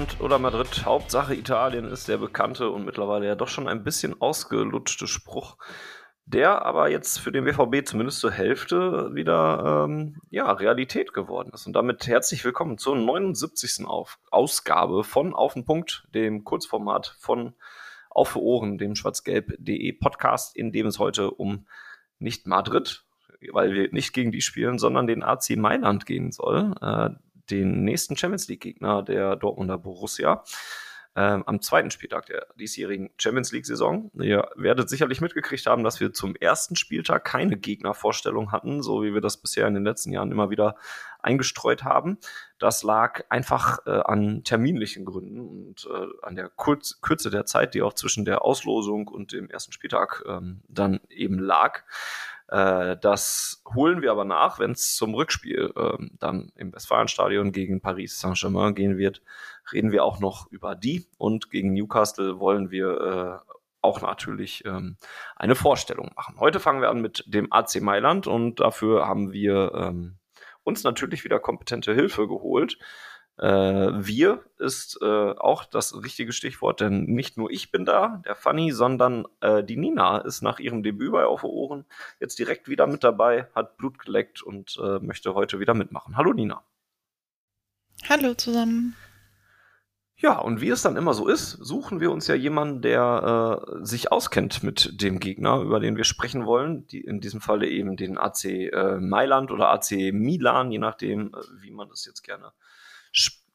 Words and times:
Mailand 0.00 0.20
oder 0.22 0.38
Madrid, 0.38 0.86
Hauptsache 0.86 1.34
Italien 1.34 1.84
ist 1.84 2.08
der 2.08 2.16
bekannte 2.16 2.70
und 2.70 2.86
mittlerweile 2.86 3.26
ja 3.26 3.34
doch 3.34 3.48
schon 3.48 3.68
ein 3.68 3.84
bisschen 3.84 4.18
ausgelutschte 4.18 5.06
Spruch, 5.06 5.58
der 6.24 6.64
aber 6.64 6.88
jetzt 6.88 7.18
für 7.18 7.30
den 7.32 7.44
BVB 7.44 7.86
zumindest 7.86 8.20
zur 8.20 8.30
Hälfte 8.30 9.10
wieder 9.12 9.84
ähm, 9.84 10.16
ja, 10.30 10.50
Realität 10.52 11.12
geworden 11.12 11.50
ist. 11.52 11.66
Und 11.66 11.74
damit 11.74 12.06
herzlich 12.06 12.42
willkommen 12.46 12.78
zur 12.78 12.96
79. 12.96 13.86
Auf 13.86 14.18
Ausgabe 14.30 15.04
von 15.04 15.34
Auf 15.34 15.52
den 15.52 15.66
Punkt, 15.66 16.06
dem 16.14 16.44
Kurzformat 16.44 17.14
von 17.18 17.52
Auf 18.08 18.30
für 18.30 18.40
Ohren, 18.40 18.78
dem 18.78 18.94
schwarzgelb.de 18.94 19.92
Podcast, 19.92 20.56
in 20.56 20.72
dem 20.72 20.86
es 20.86 20.98
heute 20.98 21.30
um 21.30 21.66
nicht 22.18 22.46
Madrid, 22.46 23.04
weil 23.52 23.74
wir 23.74 23.92
nicht 23.92 24.14
gegen 24.14 24.32
die 24.32 24.40
spielen, 24.40 24.78
sondern 24.78 25.06
den 25.06 25.22
AC 25.22 25.56
Mailand 25.58 26.06
gehen 26.06 26.32
soll. 26.32 26.74
Äh, 26.80 27.10
den 27.50 27.84
nächsten 27.84 28.16
Champions 28.16 28.48
League-Gegner 28.48 29.02
der 29.02 29.36
Dortmunder 29.36 29.78
Borussia. 29.78 30.44
Ähm, 31.16 31.42
am 31.44 31.60
zweiten 31.60 31.90
Spieltag 31.90 32.26
der 32.26 32.46
diesjährigen 32.54 33.10
Champions 33.18 33.50
League-Saison. 33.50 34.12
Ihr 34.14 34.48
werdet 34.54 34.88
sicherlich 34.88 35.20
mitgekriegt 35.20 35.66
haben, 35.66 35.82
dass 35.82 35.98
wir 35.98 36.12
zum 36.12 36.36
ersten 36.36 36.76
Spieltag 36.76 37.24
keine 37.24 37.56
Gegnervorstellung 37.56 38.52
hatten, 38.52 38.80
so 38.80 39.02
wie 39.02 39.12
wir 39.12 39.20
das 39.20 39.36
bisher 39.36 39.66
in 39.66 39.74
den 39.74 39.82
letzten 39.84 40.12
Jahren 40.12 40.30
immer 40.30 40.50
wieder 40.50 40.76
eingestreut 41.18 41.82
haben. 41.82 42.18
Das 42.60 42.84
lag 42.84 43.24
einfach 43.28 43.84
äh, 43.86 43.90
an 43.90 44.44
terminlichen 44.44 45.04
Gründen 45.04 45.40
und 45.40 45.88
äh, 45.92 46.06
an 46.22 46.36
der 46.36 46.48
Kurz 46.48 47.00
Kürze 47.00 47.30
der 47.30 47.44
Zeit, 47.44 47.74
die 47.74 47.82
auch 47.82 47.94
zwischen 47.94 48.24
der 48.24 48.44
Auslosung 48.44 49.08
und 49.08 49.32
dem 49.32 49.50
ersten 49.50 49.72
Spieltag 49.72 50.22
ähm, 50.28 50.62
dann 50.68 51.00
eben 51.08 51.40
lag. 51.40 51.82
Äh, 52.50 52.96
das 53.00 53.62
holen 53.74 54.02
wir 54.02 54.10
aber 54.10 54.24
nach, 54.24 54.58
wenn 54.58 54.72
es 54.72 54.96
zum 54.96 55.14
Rückspiel 55.14 55.72
äh, 55.76 56.04
dann 56.18 56.50
im 56.56 56.72
Westfalenstadion 56.72 57.52
gegen 57.52 57.80
Paris 57.80 58.18
Saint-Germain 58.18 58.74
gehen 58.74 58.98
wird. 58.98 59.22
Reden 59.72 59.92
wir 59.92 60.04
auch 60.04 60.18
noch 60.18 60.50
über 60.50 60.74
die 60.74 61.06
und 61.16 61.50
gegen 61.50 61.72
Newcastle 61.72 62.40
wollen 62.40 62.70
wir 62.72 63.44
äh, 63.46 63.50
auch 63.82 64.02
natürlich 64.02 64.64
ähm, 64.66 64.96
eine 65.36 65.54
Vorstellung 65.54 66.10
machen. 66.16 66.40
Heute 66.40 66.58
fangen 66.58 66.82
wir 66.82 66.90
an 66.90 67.00
mit 67.00 67.24
dem 67.28 67.52
AC 67.52 67.80
Mailand 67.80 68.26
und 68.26 68.58
dafür 68.58 69.06
haben 69.06 69.32
wir 69.32 69.72
ähm, 69.74 70.18
uns 70.64 70.82
natürlich 70.82 71.22
wieder 71.22 71.38
kompetente 71.38 71.94
Hilfe 71.94 72.26
geholt. 72.26 72.78
Äh, 73.40 74.04
wir 74.06 74.44
ist 74.58 74.98
äh, 75.00 75.30
auch 75.32 75.64
das 75.64 75.94
richtige 75.94 76.32
Stichwort, 76.32 76.80
denn 76.80 77.04
nicht 77.04 77.38
nur 77.38 77.50
ich 77.50 77.70
bin 77.70 77.86
da, 77.86 78.20
der 78.26 78.34
Funny, 78.34 78.70
sondern 78.70 79.26
äh, 79.40 79.64
die 79.64 79.78
Nina 79.78 80.18
ist 80.18 80.42
nach 80.42 80.58
ihrem 80.58 80.82
Debüt 80.82 81.12
bei 81.12 81.24
Auf 81.24 81.42
Ohren 81.42 81.86
jetzt 82.20 82.38
direkt 82.38 82.68
wieder 82.68 82.86
mit 82.86 83.02
dabei, 83.02 83.48
hat 83.54 83.78
Blut 83.78 83.98
geleckt 83.98 84.42
und 84.42 84.78
möchte 85.00 85.34
heute 85.34 85.58
wieder 85.58 85.72
mitmachen. 85.72 86.16
Hallo 86.16 86.32
Nina. 86.34 86.62
Hallo 88.08 88.34
zusammen. 88.34 88.94
Ja, 90.16 90.38
und 90.38 90.60
wie 90.60 90.68
es 90.68 90.82
dann 90.82 90.96
immer 90.96 91.14
so 91.14 91.28
ist, 91.28 91.52
suchen 91.52 92.00
wir 92.00 92.10
uns 92.10 92.26
ja 92.26 92.34
jemanden, 92.34 92.82
der 92.82 93.64
äh, 93.80 93.84
sich 93.86 94.12
auskennt 94.12 94.62
mit 94.62 95.00
dem 95.00 95.18
Gegner, 95.18 95.62
über 95.62 95.80
den 95.80 95.96
wir 95.96 96.04
sprechen 96.04 96.44
wollen. 96.44 96.86
Die, 96.88 97.00
in 97.00 97.20
diesem 97.20 97.40
Falle 97.40 97.66
eben 97.66 97.96
den 97.96 98.18
AC 98.18 98.44
äh, 98.44 98.98
Mailand 99.00 99.50
oder 99.50 99.70
AC 99.70 100.12
Milan, 100.12 100.70
je 100.70 100.78
nachdem, 100.78 101.28
äh, 101.28 101.62
wie 101.62 101.70
man 101.70 101.88
das 101.88 102.04
jetzt 102.04 102.22
gerne 102.22 102.52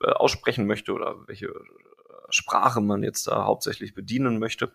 aussprechen 0.01 0.67
möchte 0.67 0.93
oder 0.93 1.15
welche 1.27 1.47
äh, 1.47 1.51
Sprache 2.29 2.81
man 2.81 3.03
jetzt 3.03 3.27
da 3.27 3.45
hauptsächlich 3.45 3.93
bedienen 3.93 4.39
möchte. 4.39 4.71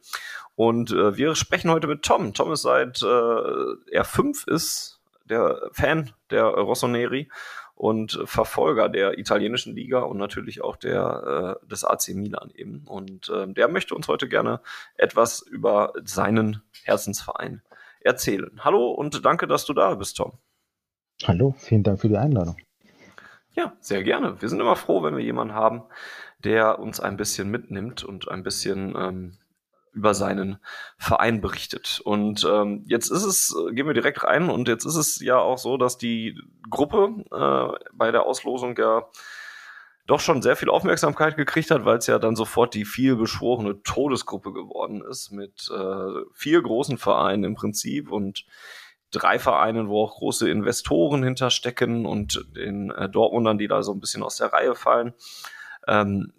Und 0.55 0.93
äh, 0.93 1.17
wir 1.17 1.35
sprechen 1.35 1.71
heute 1.71 1.87
mit 1.87 2.03
Tom. 2.03 2.35
Tom 2.35 2.53
ist 2.53 2.63
seit 2.63 3.03
äh, 3.03 3.93
er 3.93 4.05
fünf 4.05 4.47
ist, 4.47 5.01
der 5.25 5.71
Fan 5.73 6.13
der 6.31 6.45
Rossoneri 6.45 7.29
und 7.75 8.21
Verfolger 8.25 8.89
der 8.89 9.19
italienischen 9.19 9.75
Liga 9.75 10.01
und 10.01 10.19
natürlich 10.19 10.63
auch 10.63 10.77
der 10.77 11.59
äh, 11.63 11.67
des 11.67 11.85
AC 11.85 12.09
Milan 12.11 12.51
eben. 12.55 12.83
Und 12.87 13.29
äh, 13.31 13.51
der 13.53 13.69
möchte 13.69 13.95
uns 13.95 14.09
heute 14.09 14.29
gerne 14.29 14.61
etwas 14.97 15.41
über 15.41 15.93
seinen 16.05 16.63
Herzensverein 16.83 17.63
erzählen. 18.01 18.61
Hallo 18.61 18.91
und 18.91 19.25
danke, 19.25 19.47
dass 19.47 19.65
du 19.65 19.73
da 19.73 19.95
bist, 19.95 20.17
Tom. 20.17 20.33
Hallo, 21.25 21.55
vielen 21.59 21.83
Dank 21.83 22.01
für 22.01 22.09
die 22.09 22.17
Einladung. 22.17 22.57
Ja, 23.53 23.73
sehr 23.81 24.03
gerne. 24.03 24.41
Wir 24.41 24.49
sind 24.49 24.61
immer 24.61 24.77
froh, 24.77 25.03
wenn 25.03 25.17
wir 25.17 25.25
jemanden 25.25 25.55
haben, 25.55 25.83
der 26.39 26.79
uns 26.79 27.01
ein 27.01 27.17
bisschen 27.17 27.51
mitnimmt 27.51 28.05
und 28.05 28.29
ein 28.29 28.43
bisschen 28.43 28.95
ähm, 28.97 29.39
über 29.93 30.15
seinen 30.15 30.59
Verein 30.99 31.41
berichtet. 31.41 32.01
Und 32.05 32.47
ähm, 32.49 32.85
jetzt 32.87 33.11
ist 33.11 33.25
es, 33.25 33.57
gehen 33.73 33.87
wir 33.87 33.95
direkt 33.95 34.23
rein, 34.25 34.49
und 34.49 34.69
jetzt 34.69 34.85
ist 34.85 34.97
es 34.97 35.21
ja 35.21 35.39
auch 35.39 35.59
so, 35.59 35.77
dass 35.77 35.99
die 35.99 36.41
Gruppe 36.69 37.25
äh, 37.33 37.87
bei 37.93 38.13
der 38.13 38.25
Auslosung 38.25 38.77
ja 38.79 39.07
doch 40.07 40.21
schon 40.21 40.43
sehr 40.43 40.57
viel 40.57 40.71
Aufmerksamkeit 40.71 41.37
gekriegt 41.37 41.71
hat, 41.71 41.85
weil 41.85 41.99
es 41.99 42.07
ja 42.07 42.19
dann 42.19 42.35
sofort 42.35 42.75
die 42.75 42.85
viel 42.85 43.17
beschworene 43.17 43.83
Todesgruppe 43.83 44.53
geworden 44.53 45.03
ist 45.09 45.31
mit 45.31 45.71
äh, 45.71 46.25
vier 46.35 46.63
großen 46.63 46.99
Vereinen 46.99 47.45
im 47.45 47.55
Prinzip 47.55 48.11
und 48.11 48.45
drei 49.11 49.39
Vereinen, 49.39 49.89
wo 49.89 50.05
auch 50.05 50.17
große 50.17 50.49
Investoren 50.49 51.23
hinterstecken 51.23 52.07
und 52.07 52.47
den 52.57 52.91
äh, 52.91 53.09
Dortmundern, 53.09 53.59
die 53.59 53.69
da 53.69 53.83
so 53.83 53.93
ein 53.93 54.01
bisschen 54.01 54.23
aus 54.23 54.37
der 54.37 54.53
Reihe 54.53 54.75
fallen. 54.75 55.15
Ähm, 55.87 56.33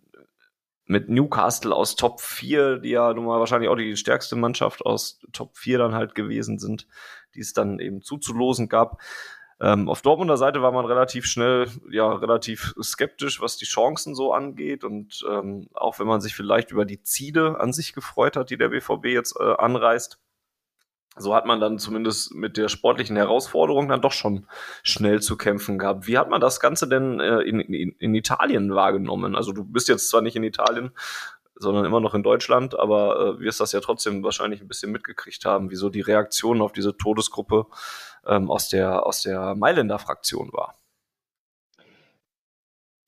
mit 0.86 1.10
Newcastle 1.10 1.74
aus 1.74 1.96
Top 1.96 2.20
4, 2.20 2.80
die 2.80 2.90
ja 2.90 3.14
nun 3.14 3.26
mal 3.26 3.40
wahrscheinlich 3.40 3.70
auch 3.70 3.78
die 3.78 3.96
stärkste 3.96 4.36
Mannschaft 4.36 4.86
aus 4.86 5.22
Top 5.32 5.58
4 5.58 5.78
dann 5.78 5.96
halt 5.96 6.16
gewesen 6.16 6.60
sind, 6.60 6.88
die 7.34 7.40
es 7.40 7.54
dann 7.54 7.80
eben 7.80 8.02
zuzulosen 8.02 8.68
gab. 8.68 9.02
Ähm, 9.62 9.88
auf 9.88 10.02
Dortmunder 10.02 10.38
Seite 10.38 10.62
war 10.62 10.72
man 10.72 10.86
relativ 10.86 11.26
schnell, 11.28 11.68
ja, 11.92 12.12
relativ 12.12 12.74
skeptisch, 12.82 13.42
was 13.42 13.58
die 13.58 13.66
Chancen 13.66 14.16
so 14.16 14.34
angeht. 14.34 14.84
Und 14.84 15.24
ähm, 15.30 15.70
auch 15.74 16.00
wenn 16.00 16.08
man 16.08 16.20
sich 16.20 16.36
vielleicht 16.36 16.72
über 16.72 16.84
die 16.84 17.04
Ziele 17.04 17.60
an 17.60 17.72
sich 17.72 17.94
gefreut 17.94 18.36
hat, 18.36 18.50
die 18.50 18.58
der 18.58 18.70
BVB 18.70 19.06
jetzt 19.06 19.40
äh, 19.40 19.44
anreißt, 19.44 20.20
so 21.18 21.36
hat 21.36 21.46
man 21.46 21.60
dann 21.60 21.78
zumindest 21.78 22.34
mit 22.34 22.58
der 22.58 22.70
sportlichen 22.70 23.18
Herausforderung 23.18 23.90
dann 23.90 24.02
doch 24.02 24.14
schon 24.14 24.48
schnell 24.82 25.22
zu 25.22 25.38
kämpfen 25.38 25.78
gehabt. 25.78 26.08
Wie 26.08 26.18
hat 26.18 26.30
man 26.30 26.40
das 26.40 26.60
Ganze 26.60 26.88
denn 26.88 27.20
äh, 27.20 27.42
in, 27.42 27.60
in, 27.60 27.96
in 27.98 28.16
Italien 28.16 28.74
wahrgenommen? 28.74 29.36
Also 29.36 29.52
du 29.52 29.64
bist 29.64 29.90
jetzt 29.90 30.10
zwar 30.10 30.22
nicht 30.22 30.36
in 30.38 30.44
Italien, 30.44 30.92
sondern 31.56 31.86
immer 31.86 32.00
noch 32.00 32.16
in 32.16 32.24
Deutschland, 32.24 32.80
aber 32.80 33.38
äh, 33.38 33.40
wirst 33.40 33.60
das 33.60 33.74
ja 33.74 33.82
trotzdem 33.82 34.24
wahrscheinlich 34.24 34.62
ein 34.62 34.68
bisschen 34.68 34.92
mitgekriegt 34.92 35.46
haben, 35.46 35.70
wieso 35.70 35.90
die 35.90 36.02
Reaktion 36.02 36.62
auf 36.62 36.72
diese 36.72 36.96
Todesgruppe 36.96 37.68
ähm, 38.26 38.50
aus 38.50 38.70
der 38.70 39.06
aus 39.06 39.22
der 39.22 39.56
Mailänder 39.56 40.00
Fraktion 40.00 40.52
war. 40.54 40.76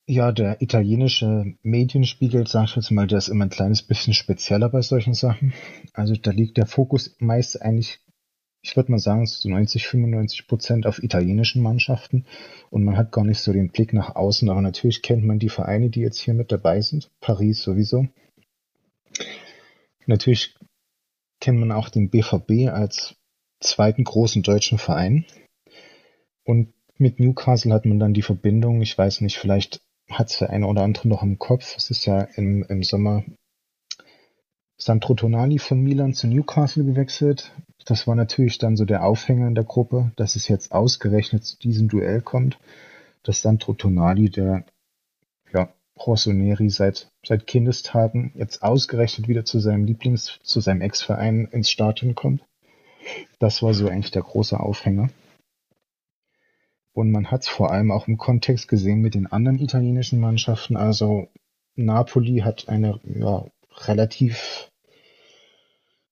Ja, 0.06 0.32
der 0.32 0.60
italienische 0.60 1.54
Medienspiegel, 1.62 2.46
sag 2.46 2.64
ich 2.64 2.76
jetzt 2.76 2.90
mal, 2.90 3.06
der 3.06 3.16
ist 3.16 3.28
immer 3.28 3.46
ein 3.46 3.50
kleines 3.50 3.82
bisschen 3.82 4.12
spezieller 4.12 4.68
bei 4.68 4.82
solchen 4.82 5.14
Sachen. 5.14 5.54
Also 5.94 6.14
da 6.14 6.30
liegt 6.30 6.58
der 6.58 6.66
Fokus 6.66 7.16
meist 7.20 7.62
eigentlich, 7.62 8.00
ich 8.60 8.76
würde 8.76 8.90
mal 8.90 8.98
sagen, 8.98 9.26
zu 9.26 9.48
90, 9.48 9.86
95 9.86 10.46
Prozent 10.46 10.86
auf 10.86 11.02
italienischen 11.02 11.62
Mannschaften 11.62 12.26
und 12.68 12.84
man 12.84 12.98
hat 12.98 13.12
gar 13.12 13.24
nicht 13.24 13.40
so 13.40 13.54
den 13.54 13.70
Blick 13.70 13.94
nach 13.94 14.14
außen, 14.14 14.50
aber 14.50 14.60
natürlich 14.60 15.00
kennt 15.00 15.24
man 15.24 15.38
die 15.38 15.48
Vereine, 15.48 15.88
die 15.88 16.00
jetzt 16.00 16.18
hier 16.18 16.34
mit 16.34 16.52
dabei 16.52 16.82
sind, 16.82 17.10
Paris 17.20 17.62
sowieso. 17.62 18.06
Natürlich 20.04 20.54
kennt 21.40 21.58
man 21.58 21.72
auch 21.72 21.88
den 21.88 22.10
BVB 22.10 22.68
als 22.70 23.16
zweiten 23.60 24.04
großen 24.04 24.42
deutschen 24.42 24.76
Verein 24.76 25.24
und 26.44 26.74
mit 26.98 27.20
Newcastle 27.20 27.72
hat 27.72 27.86
man 27.86 27.98
dann 27.98 28.12
die 28.12 28.20
Verbindung, 28.20 28.82
ich 28.82 28.96
weiß 28.98 29.22
nicht, 29.22 29.38
vielleicht 29.38 29.80
hat 30.18 30.30
es 30.30 30.38
der 30.38 30.50
eine 30.50 30.66
oder 30.66 30.82
andere 30.82 31.08
noch 31.08 31.22
im 31.22 31.38
Kopf. 31.38 31.76
Es 31.76 31.90
ist 31.90 32.06
ja 32.06 32.20
im, 32.20 32.64
im 32.64 32.82
Sommer 32.82 33.24
Sandro 34.76 35.14
Tonali 35.14 35.58
von 35.58 35.80
Milan 35.80 36.14
zu 36.14 36.26
Newcastle 36.26 36.84
gewechselt. 36.84 37.52
Das 37.84 38.06
war 38.06 38.14
natürlich 38.14 38.58
dann 38.58 38.76
so 38.76 38.84
der 38.84 39.04
Aufhänger 39.04 39.46
in 39.46 39.54
der 39.54 39.64
Gruppe, 39.64 40.12
dass 40.16 40.36
es 40.36 40.48
jetzt 40.48 40.72
ausgerechnet 40.72 41.44
zu 41.44 41.58
diesem 41.58 41.88
Duell 41.88 42.20
kommt, 42.22 42.58
dass 43.22 43.42
Sandro 43.42 43.74
Tonali, 43.74 44.30
der 44.30 44.64
ja, 45.52 45.72
Rossoneri 45.98 46.70
seit, 46.70 47.08
seit 47.24 47.46
Kindestagen, 47.46 48.32
jetzt 48.34 48.62
ausgerechnet 48.62 49.28
wieder 49.28 49.44
zu 49.44 49.60
seinem 49.60 49.84
Lieblings-, 49.84 50.40
zu 50.42 50.60
seinem 50.60 50.80
Ex-Verein 50.80 51.46
ins 51.52 51.70
Stadion 51.70 52.14
kommt. 52.14 52.42
Das 53.38 53.62
war 53.62 53.74
so 53.74 53.88
eigentlich 53.88 54.12
der 54.12 54.22
große 54.22 54.58
Aufhänger. 54.58 55.10
Und 56.94 57.10
man 57.10 57.30
hat 57.30 57.42
es 57.42 57.48
vor 57.48 57.72
allem 57.72 57.90
auch 57.90 58.06
im 58.06 58.16
Kontext 58.16 58.68
gesehen 58.68 59.00
mit 59.00 59.14
den 59.14 59.26
anderen 59.26 59.58
italienischen 59.58 60.20
Mannschaften. 60.20 60.76
Also 60.76 61.28
Napoli 61.74 62.38
hat 62.38 62.68
eine 62.68 63.00
ja, 63.04 63.44
relativ 63.86 64.70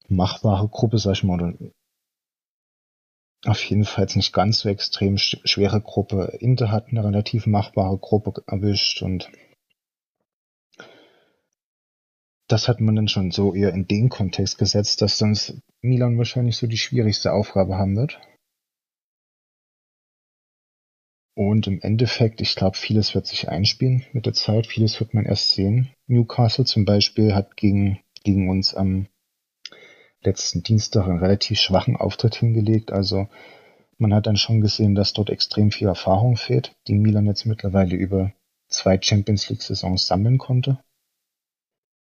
machbare 0.08 0.68
Gruppe, 0.68 0.98
sag 0.98 1.12
ich 1.12 1.22
mal, 1.22 1.40
oder 1.40 1.54
auf 3.44 3.62
jeden 3.64 3.84
Fall 3.84 4.06
nicht 4.14 4.32
ganz 4.32 4.60
so 4.60 4.68
extrem 4.68 5.18
schwere 5.18 5.80
Gruppe. 5.80 6.36
Inter 6.40 6.70
hat 6.70 6.88
eine 6.88 7.04
relativ 7.04 7.46
machbare 7.46 7.98
Gruppe 7.98 8.42
erwischt 8.46 9.02
und 9.02 9.30
das 12.48 12.68
hat 12.68 12.80
man 12.80 12.96
dann 12.96 13.08
schon 13.08 13.30
so 13.30 13.54
eher 13.54 13.72
in 13.72 13.86
den 13.86 14.08
Kontext 14.08 14.58
gesetzt, 14.58 15.00
dass 15.00 15.18
sonst 15.18 15.54
Milan 15.80 16.18
wahrscheinlich 16.18 16.56
so 16.56 16.66
die 16.66 16.76
schwierigste 16.76 17.32
Aufgabe 17.32 17.78
haben 17.78 17.96
wird. 17.96 18.20
Und 21.34 21.66
im 21.66 21.80
Endeffekt, 21.80 22.40
ich 22.40 22.54
glaube, 22.54 22.76
vieles 22.76 23.14
wird 23.14 23.26
sich 23.26 23.48
einspielen 23.48 24.04
mit 24.12 24.26
der 24.26 24.34
Zeit, 24.34 24.66
vieles 24.66 25.00
wird 25.00 25.14
man 25.14 25.24
erst 25.24 25.50
sehen. 25.50 25.90
Newcastle 26.06 26.64
zum 26.64 26.84
Beispiel 26.84 27.34
hat 27.34 27.56
gegen, 27.56 28.00
gegen 28.22 28.50
uns 28.50 28.74
am 28.74 29.06
letzten 30.22 30.62
Dienstag 30.62 31.06
einen 31.06 31.18
relativ 31.18 31.58
schwachen 31.58 31.96
Auftritt 31.96 32.34
hingelegt. 32.34 32.92
Also 32.92 33.28
man 33.96 34.12
hat 34.12 34.26
dann 34.26 34.36
schon 34.36 34.60
gesehen, 34.60 34.94
dass 34.94 35.14
dort 35.14 35.30
extrem 35.30 35.70
viel 35.70 35.88
Erfahrung 35.88 36.36
fehlt, 36.36 36.76
die 36.86 36.94
Milan 36.94 37.26
jetzt 37.26 37.46
mittlerweile 37.46 37.96
über 37.96 38.32
zwei 38.68 39.00
Champions 39.00 39.48
League 39.48 39.62
Saisons 39.62 40.06
sammeln 40.06 40.38
konnte. 40.38 40.82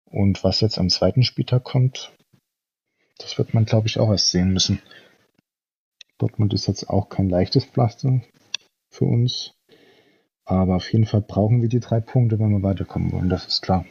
Und 0.04 0.44
was 0.44 0.60
jetzt 0.60 0.78
am 0.78 0.88
zweiten 0.88 1.24
Spieltag 1.24 1.64
kommt, 1.64 2.12
das 3.18 3.38
wird 3.38 3.54
man, 3.54 3.64
glaube 3.64 3.88
ich, 3.88 3.98
auch 3.98 4.10
erst 4.10 4.30
sehen 4.30 4.52
müssen. 4.52 4.80
Dortmund 6.18 6.54
ist 6.54 6.66
jetzt 6.66 6.88
auch 6.88 7.08
kein 7.08 7.28
leichtes 7.28 7.64
Pflaster 7.64 8.20
für 8.96 9.04
uns. 9.04 9.54
Aber 10.44 10.76
auf 10.76 10.92
jeden 10.92 11.06
Fall 11.06 11.22
brauchen 11.22 11.60
wir 11.60 11.68
die 11.68 11.80
drei 11.80 12.00
Punkte, 12.00 12.38
wenn 12.38 12.50
wir 12.50 12.62
weiterkommen 12.62 13.12
wollen, 13.12 13.28
das 13.28 13.46
ist 13.46 13.62
klar. 13.62 13.84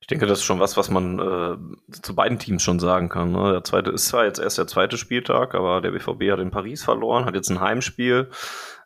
Ich 0.00 0.08
denke, 0.08 0.26
das 0.26 0.38
ist 0.38 0.44
schon 0.44 0.60
was, 0.60 0.76
was 0.76 0.88
man 0.88 1.18
äh, 1.18 1.56
zu 2.00 2.14
beiden 2.14 2.38
Teams 2.38 2.62
schon 2.62 2.78
sagen 2.78 3.08
kann. 3.08 3.32
Ne? 3.32 3.52
Der 3.52 3.64
zweite 3.64 3.90
ist 3.90 4.06
zwar 4.06 4.24
jetzt 4.24 4.38
erst 4.38 4.56
der 4.56 4.68
zweite 4.68 4.98
Spieltag, 4.98 5.54
aber 5.56 5.80
der 5.80 5.90
BVB 5.90 6.30
hat 6.30 6.38
in 6.38 6.52
Paris 6.52 6.84
verloren, 6.84 7.24
hat 7.24 7.34
jetzt 7.34 7.50
ein 7.50 7.60
Heimspiel 7.60 8.30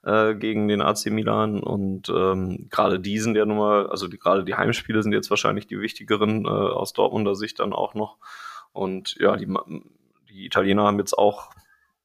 äh, 0.03 0.35
gegen 0.35 0.69
den 0.69 0.81
AC 0.81 1.07
Milan 1.07 1.63
und 1.63 2.09
ähm, 2.09 2.69
gerade 2.71 3.01
die 3.01 3.19
sind 3.19 3.37
ja 3.37 3.45
nun 3.45 3.59
mal, 3.59 3.91
also 3.91 4.09
gerade 4.09 4.45
die 4.45 4.55
Heimspiele 4.55 5.03
sind 5.03 5.13
jetzt 5.13 5.29
wahrscheinlich 5.29 5.67
die 5.67 5.79
wichtigeren 5.79 6.47
äh, 6.47 6.49
aus 6.49 6.95
Dortmunder 6.95 7.35
Sicht 7.35 7.61
dann 7.61 7.75
auch 7.75 7.93
noch. 7.93 8.17
Und 8.73 9.17
ja, 9.21 9.37
die, 9.37 9.53
die 10.31 10.47
Italiener 10.47 10.85
haben 10.85 10.99
jetzt 11.01 11.19
auch 11.19 11.51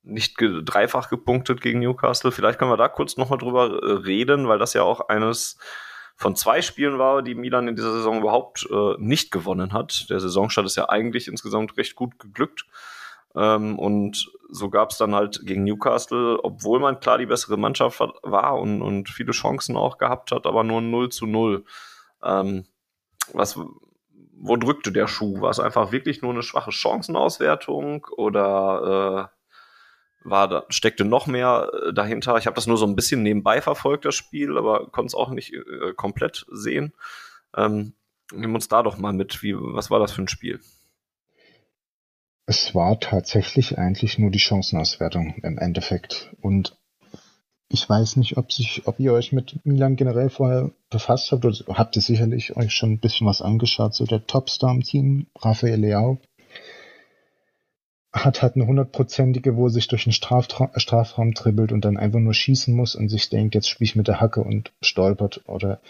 nicht 0.06 0.38
ge 0.38 0.62
dreifach 0.64 1.10
gepunktet 1.10 1.62
gegen 1.62 1.80
Newcastle. 1.80 2.32
Vielleicht 2.32 2.60
können 2.60 2.72
wir 2.72 2.78
da 2.78 2.88
kurz 2.88 3.18
nochmal 3.18 3.40
drüber 3.40 3.82
äh, 3.82 3.92
reden, 3.92 4.48
weil 4.48 4.60
das 4.60 4.74
ja 4.74 4.84
auch 4.84 5.10
eines 5.10 5.58
von 6.16 6.36
zwei 6.36 6.62
Spielen 6.62 6.98
war, 6.98 7.22
die 7.22 7.36
Milan 7.36 7.68
in 7.68 7.76
dieser 7.76 7.92
Saison 7.92 8.20
überhaupt 8.20 8.68
äh, 8.72 8.96
nicht 8.98 9.32
gewonnen 9.32 9.74
hat. 9.74 10.10
Der 10.10 10.20
Saisonstart 10.20 10.66
ist 10.66 10.78
ja 10.78 10.88
eigentlich 10.88 11.28
insgesamt 11.28 11.76
recht 11.78 11.96
gut 11.96 12.20
geglückt. 12.20 12.66
Ähm, 13.36 13.78
und 13.78 14.32
so 14.50 14.70
gab 14.70 14.92
es 14.92 14.98
dann 14.98 15.14
halt 15.14 15.42
gegen 15.46 15.66
Newcastle, 15.66 16.40
obwohl 16.42 16.80
man 16.80 17.00
klar 17.02 17.18
die 17.18 17.26
bessere 17.26 17.58
Mannschaft 17.58 18.00
war 18.24 18.58
und, 18.60 18.82
und 18.82 19.10
viele 19.10 19.34
Chancen 19.34 19.76
auch 19.76 19.98
gehabt 19.98 20.32
hat, 20.32 20.46
aber 20.46 20.64
nur 20.64 20.82
0 20.82 21.10
zu 21.10 21.26
0. 21.26 21.66
Ähm, 22.24 22.66
was, 23.34 23.60
wo 24.38 24.56
drückte 24.56 24.94
der 24.94 25.08
Schuh? 25.08 25.42
War 25.42 25.50
es 25.50 25.60
einfach 25.60 25.92
wirklich 25.92 26.22
nur 26.22 26.32
eine 26.32 26.44
schwache 26.44 26.72
Chancenauswertung 26.72 28.08
oder 28.16 29.32
äh, 29.32 29.35
war 30.26 30.48
da, 30.48 30.66
steckte 30.70 31.06
noch 31.06 31.28
mehr 31.28 31.70
äh, 31.72 31.94
dahinter. 31.94 32.38
Ich 32.38 32.48
habe 32.48 32.56
das 32.56 32.68
nur 32.68 32.78
so 32.78 32.86
ein 32.86 32.96
bisschen 32.96 33.24
nebenbei 33.24 33.62
verfolgt, 33.62 34.06
das 34.06 34.16
Spiel, 34.16 34.58
aber 34.58 34.88
konnte 34.88 35.08
es 35.08 35.16
auch 35.16 35.30
nicht 35.30 35.54
äh, 35.54 35.94
komplett 35.96 36.46
sehen. 36.52 36.94
Ähm, 37.56 37.94
nimm 38.34 38.56
uns 38.56 38.68
da 38.68 38.84
doch 38.84 38.98
mal 38.98 39.14
mit. 39.14 39.42
Wie, 39.44 39.56
was 39.56 39.90
war 39.90 40.00
das 40.00 40.12
für 40.12 40.24
ein 40.24 40.28
Spiel? 40.28 40.60
Es 42.48 42.76
war 42.76 43.00
tatsächlich 43.00 43.78
eigentlich 43.78 44.20
nur 44.20 44.30
die 44.30 44.40
Chancenauswertung 44.40 45.36
im 45.42 45.58
Endeffekt. 45.58 46.32
Und 46.42 46.78
ich 47.70 47.90
weiß 47.90 48.18
nicht, 48.18 48.38
ob 48.38 48.52
sich, 48.52 48.84
ob 48.86 49.00
ihr 49.00 49.14
euch 49.14 49.32
mit 49.32 49.66
Milan 49.66 49.96
generell 49.96 50.30
vorher 50.30 50.72
befasst 50.90 51.32
habt 51.32 51.46
oder 51.46 51.58
habt 51.70 51.96
ihr 51.96 52.02
sicherlich 52.02 52.56
euch 52.56 52.74
schon 52.74 52.94
ein 52.94 53.00
bisschen 53.00 53.26
was 53.26 53.42
angeschaut. 53.42 53.96
So 53.96 54.06
der 54.06 54.28
Topstar 54.28 54.72
im 54.72 54.84
Team, 54.84 55.28
Rafael 55.40 55.80
Leao, 55.80 56.20
hat 58.16 58.42
halt 58.42 58.56
eine 58.56 58.66
hundertprozentige, 58.66 59.58
wo 59.58 59.68
er 59.68 59.72
sich 59.72 59.88
durch 59.90 60.06
den 60.06 60.14
Straftra 60.14 60.72
Strafraum 60.80 61.34
dribbelt 61.34 61.74
und 61.74 61.84
dann 61.84 61.98
einfach 61.98 62.20
nur 62.20 62.34
schießen 62.34 62.74
muss 62.74 62.96
und 62.96 63.10
sich 63.10 63.30
denkt, 63.30 63.56
jetzt 63.56 63.70
spiele 63.70 63.86
ich 63.86 63.96
mit 63.96 64.08
der 64.08 64.22
Hacke 64.22 64.42
und 64.42 64.72
stolpert 64.82 65.42
oder 65.48 65.82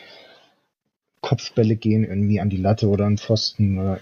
Kopfbälle 1.22 1.76
gehen 1.76 2.04
irgendwie 2.04 2.40
an 2.40 2.50
die 2.50 2.58
Latte 2.58 2.90
oder 2.90 3.06
an 3.06 3.20
Pfosten 3.20 3.78
oder 3.78 4.00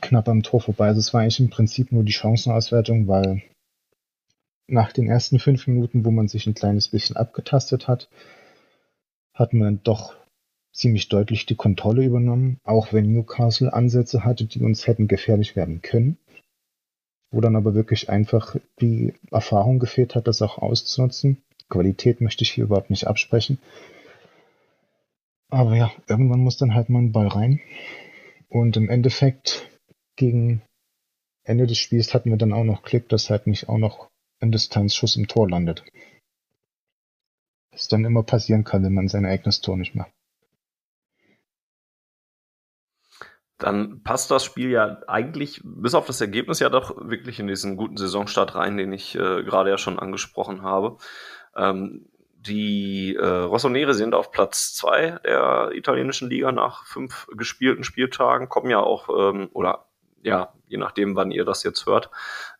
knapp 0.00 0.28
am 0.28 0.42
Tor 0.42 0.62
vorbei. 0.62 0.86
Also 0.86 1.00
es 1.00 1.12
war 1.12 1.20
eigentlich 1.20 1.40
im 1.40 1.50
Prinzip 1.50 1.92
nur 1.92 2.02
die 2.02 2.12
Chancenauswertung, 2.12 3.08
weil 3.08 3.42
nach 4.66 4.92
den 4.92 5.08
ersten 5.08 5.38
fünf 5.38 5.66
Minuten, 5.66 6.04
wo 6.06 6.10
man 6.10 6.28
sich 6.28 6.46
ein 6.46 6.54
kleines 6.54 6.88
bisschen 6.88 7.16
abgetastet 7.16 7.88
hat, 7.88 8.08
hat 9.34 9.52
man 9.52 9.82
doch 9.82 10.14
ziemlich 10.72 11.08
deutlich 11.08 11.44
die 11.44 11.56
Kontrolle 11.56 12.04
übernommen, 12.04 12.58
auch 12.64 12.92
wenn 12.92 13.12
Newcastle 13.12 13.72
Ansätze 13.72 14.24
hatte, 14.24 14.46
die 14.46 14.60
uns 14.60 14.86
hätten 14.86 15.08
gefährlich 15.08 15.56
werden 15.56 15.82
können 15.82 16.16
wo 17.34 17.40
dann 17.40 17.56
aber 17.56 17.74
wirklich 17.74 18.08
einfach 18.08 18.56
die 18.80 19.14
Erfahrung 19.30 19.78
gefehlt 19.78 20.14
hat, 20.14 20.26
das 20.28 20.42
auch 20.42 20.58
auszunutzen. 20.58 21.42
Qualität 21.68 22.20
möchte 22.20 22.44
ich 22.44 22.50
hier 22.50 22.64
überhaupt 22.64 22.90
nicht 22.90 23.06
absprechen. 23.06 23.58
Aber 25.50 25.76
ja, 25.76 25.92
irgendwann 26.08 26.40
muss 26.40 26.56
dann 26.56 26.74
halt 26.74 26.88
mal 26.88 27.00
ein 27.00 27.12
Ball 27.12 27.28
rein. 27.28 27.60
Und 28.48 28.76
im 28.76 28.88
Endeffekt 28.88 29.70
gegen 30.16 30.62
Ende 31.44 31.66
des 31.66 31.78
Spiels 31.78 32.14
hatten 32.14 32.30
wir 32.30 32.38
dann 32.38 32.52
auch 32.52 32.64
noch 32.64 32.82
Glück, 32.82 33.08
dass 33.08 33.30
halt 33.30 33.46
nicht 33.46 33.68
auch 33.68 33.78
noch 33.78 34.08
ein 34.40 34.52
Distanzschuss 34.52 35.16
im 35.16 35.28
Tor 35.28 35.48
landet. 35.48 35.84
Was 37.72 37.88
dann 37.88 38.04
immer 38.04 38.22
passieren 38.22 38.64
kann, 38.64 38.84
wenn 38.84 38.94
man 38.94 39.08
sein 39.08 39.26
eigenes 39.26 39.60
Tor 39.60 39.76
nicht 39.76 39.94
macht. 39.94 40.12
Dann 43.64 44.02
passt 44.02 44.30
das 44.30 44.44
Spiel 44.44 44.70
ja 44.70 44.98
eigentlich 45.06 45.62
bis 45.64 45.94
auf 45.94 46.06
das 46.06 46.20
Ergebnis 46.20 46.60
ja 46.60 46.68
doch 46.68 46.94
wirklich 47.08 47.40
in 47.40 47.46
diesen 47.46 47.78
guten 47.78 47.96
Saisonstart 47.96 48.54
rein, 48.54 48.76
den 48.76 48.92
ich 48.92 49.14
äh, 49.14 49.42
gerade 49.42 49.70
ja 49.70 49.78
schon 49.78 49.98
angesprochen 49.98 50.60
habe. 50.60 50.98
Ähm, 51.56 52.04
die 52.34 53.16
äh, 53.16 53.24
Rossonere 53.24 53.94
sind 53.94 54.14
auf 54.14 54.30
Platz 54.32 54.74
zwei 54.74 55.18
der 55.24 55.70
italienischen 55.72 56.28
Liga 56.28 56.52
nach 56.52 56.84
fünf 56.84 57.26
gespielten 57.34 57.84
Spieltagen, 57.84 58.50
kommen 58.50 58.68
ja 58.68 58.80
auch, 58.80 59.08
ähm, 59.08 59.48
oder 59.54 59.86
ja, 60.20 60.52
je 60.66 60.76
nachdem, 60.76 61.16
wann 61.16 61.30
ihr 61.30 61.46
das 61.46 61.62
jetzt 61.62 61.86
hört. 61.86 62.10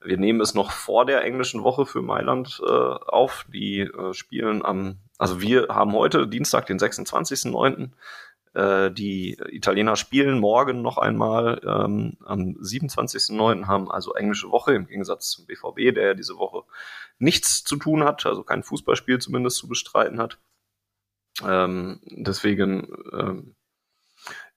Wir 0.03 0.17
nehmen 0.17 0.41
es 0.41 0.55
noch 0.55 0.71
vor 0.71 1.05
der 1.05 1.23
englischen 1.23 1.63
Woche 1.65 1.85
für 1.85 2.01
Mailand 2.01 2.63
äh, 2.67 2.71
auf. 2.71 3.45
Die 3.53 3.81
äh, 3.81 4.15
spielen 4.15 4.65
am, 4.65 5.01
also 5.19 5.43
wir 5.43 5.69
haben 5.69 5.93
heute 5.93 6.27
Dienstag, 6.27 6.65
den 6.65 6.79
26.09. 6.79 7.91
Äh, 8.55 8.93
die 8.93 9.37
Italiener 9.51 9.97
spielen 9.97 10.39
morgen 10.39 10.81
noch 10.81 10.97
einmal 10.97 11.61
ähm, 11.65 12.17
am 12.25 12.57
27.09. 12.61 13.67
haben 13.67 13.91
also 13.91 14.15
englische 14.15 14.51
Woche 14.51 14.75
im 14.75 14.87
Gegensatz 14.87 15.31
zum 15.31 15.47
BVB, 15.47 15.95
der 15.95 16.07
ja 16.07 16.15
diese 16.15 16.37
Woche 16.39 16.63
nichts 17.19 17.65
zu 17.65 17.77
tun 17.77 18.05
hat, 18.05 18.25
also 18.27 18.45
kein 18.45 18.63
Fußballspiel 18.63 19.19
zumindest 19.19 19.57
zu 19.57 19.69
bestreiten 19.69 20.21
hat. 20.21 20.39
Ähm, 21.45 22.01
deswegen 22.05 22.89
ähm, 23.13 23.57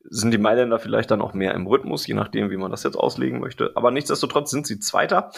sind 0.09 0.31
die 0.31 0.37
Mailänder 0.37 0.79
vielleicht 0.79 1.09
dann 1.11 1.21
auch 1.21 1.33
mehr 1.33 1.53
im 1.53 1.67
Rhythmus, 1.67 2.05
je 2.07 2.13
nachdem, 2.13 2.49
wie 2.51 2.57
man 2.57 2.71
das 2.71 2.83
jetzt 2.83 2.95
auslegen 2.95 3.39
möchte. 3.39 3.71
Aber 3.75 3.91
nichtsdestotrotz 3.91 4.51
sind 4.51 4.67
sie 4.67 4.79
Zweiter 4.79 5.31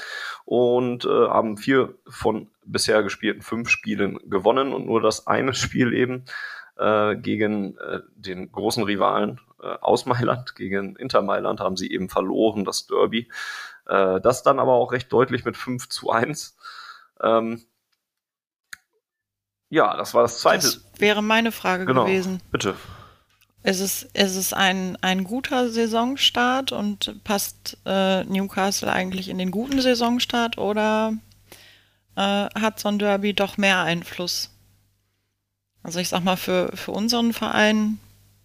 und 0.46 1.06
äh, 1.06 1.08
haben 1.08 1.58
vier 1.58 1.96
von 2.08 2.50
bisher 2.66 3.04
gespielten 3.04 3.42
fünf 3.42 3.70
Spielen 3.70 4.20
gewonnen 4.30 4.74
und 4.74 4.86
nur 4.86 5.02
das 5.02 5.28
eine 5.28 5.54
Spiel 5.54 5.94
eben 5.94 6.26
äh, 6.80 7.16
gegen 7.18 7.78
äh, 7.78 8.00
den 8.16 8.52
großen 8.52 8.84
Rivalen 8.84 9.40
äh, 9.62 9.68
aus 9.82 10.06
Mailand, 10.06 10.56
gegen 10.56 10.96
Inter 10.96 11.22
Mailand 11.22 11.60
haben 11.60 11.78
sie 11.78 11.92
eben 11.92 12.10
verloren, 12.10 12.66
das 12.66 12.88
Derby. 12.88 13.30
Äh, 13.86 14.22
das 14.22 14.44
dann 14.44 14.60
aber 14.60 14.74
auch 14.74 14.92
recht 14.92 15.12
deutlich 15.12 15.46
mit 15.46 15.58
5 15.58 15.90
zu 15.90 16.10
1. 16.10 16.58
Ähm, 17.22 17.64
ja, 19.70 19.96
das 19.98 20.14
war 20.14 20.24
das 20.24 20.40
zweite. 20.40 20.66
Das 20.66 20.84
wäre 20.98 21.22
meine 21.22 21.52
Frage 21.52 21.86
genau, 21.86 22.06
gewesen. 22.06 22.42
Bitte. 22.52 22.76
Ist 23.62 23.82
es, 23.82 24.04
ist 24.14 24.38
es 24.38 24.54
ein, 24.54 24.98
ein 25.02 25.26
guter 25.26 25.70
Saisonstart 25.70 26.72
und 26.72 27.24
passt 27.26 27.78
äh, 27.86 28.24
Newcastle 28.24 28.92
eigentlich 28.92 29.28
in 29.28 29.38
den 29.38 29.52
guten 29.52 29.82
Saisonstart 29.82 30.58
oder 30.58 31.14
äh, 32.16 32.22
hat 32.22 32.80
so 32.80 32.88
ein 32.88 33.00
Derby 33.00 33.34
doch 33.34 33.58
mehr 33.58 33.80
Einfluss? 33.80 34.50
Also 35.90 36.02
ich 36.02 36.10
sag 36.10 36.24
mal, 36.24 36.36
für, 36.36 36.70
für 36.78 36.92
unseren 36.92 37.34
Verein 37.34 37.98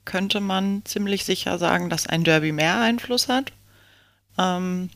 könnte 0.06 0.40
man 0.40 0.82
ziemlich 0.86 1.26
sicher 1.26 1.58
sagen, 1.58 1.90
dass 1.90 2.06
ein 2.06 2.24
Derby 2.24 2.52
mehr 2.52 2.80
Einfluss 2.80 3.28
hat. 3.28 3.52
Ähm, 4.38 4.88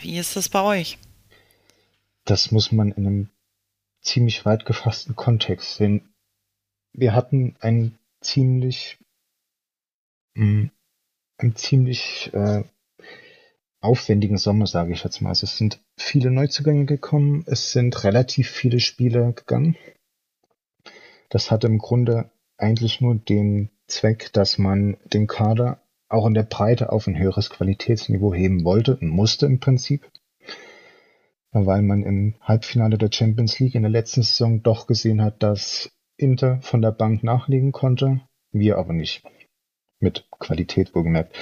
wie 0.00 0.18
ist 0.18 0.34
das 0.34 0.48
bei 0.48 0.62
euch? 0.62 0.98
Das 2.24 2.50
muss 2.50 2.72
man 2.72 2.90
in 2.90 3.06
einem 3.06 3.28
ziemlich 4.02 4.44
weit 4.44 4.66
gefassten 4.66 5.14
Kontext. 5.14 5.78
Denn 5.78 6.02
wir 6.92 7.14
hatten 7.14 7.54
einen 7.60 7.96
ziemlich, 8.20 8.98
mm, 10.34 10.70
einen 11.38 11.54
ziemlich 11.54 12.34
äh, 12.34 12.64
aufwendigen 13.80 14.38
Sommer, 14.38 14.66
sage 14.66 14.92
ich 14.92 15.04
jetzt 15.04 15.20
mal. 15.20 15.28
Also 15.28 15.44
es 15.44 15.56
sind 15.56 15.78
viele 15.96 16.32
Neuzugänge 16.32 16.86
gekommen, 16.86 17.44
es 17.46 17.70
sind 17.70 18.02
relativ 18.02 18.50
viele 18.50 18.80
Spiele 18.80 19.32
gegangen. 19.34 19.76
Das 21.30 21.50
hat 21.50 21.64
im 21.64 21.78
Grunde 21.78 22.30
eigentlich 22.58 23.00
nur 23.00 23.14
den 23.14 23.70
Zweck, 23.86 24.32
dass 24.32 24.58
man 24.58 24.98
den 25.04 25.26
Kader 25.26 25.80
auch 26.08 26.26
in 26.26 26.34
der 26.34 26.42
Breite 26.42 26.92
auf 26.92 27.06
ein 27.06 27.18
höheres 27.18 27.50
Qualitätsniveau 27.50 28.34
heben 28.34 28.64
wollte 28.64 28.96
und 28.96 29.08
musste 29.08 29.46
im 29.46 29.60
Prinzip. 29.60 30.10
Weil 31.52 31.82
man 31.82 32.02
im 32.02 32.34
Halbfinale 32.40 32.98
der 32.98 33.10
Champions 33.12 33.58
League 33.58 33.74
in 33.74 33.82
der 33.82 33.90
letzten 33.90 34.22
Saison 34.22 34.62
doch 34.62 34.86
gesehen 34.86 35.22
hat, 35.22 35.42
dass 35.42 35.90
Inter 36.16 36.60
von 36.62 36.82
der 36.82 36.92
Bank 36.92 37.22
nachlegen 37.24 37.72
konnte, 37.72 38.20
wir 38.52 38.76
aber 38.76 38.92
nicht. 38.92 39.22
Mit 40.00 40.28
Qualität 40.38 40.94
wohlgemerkt. 40.94 41.36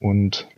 Und 0.00 0.48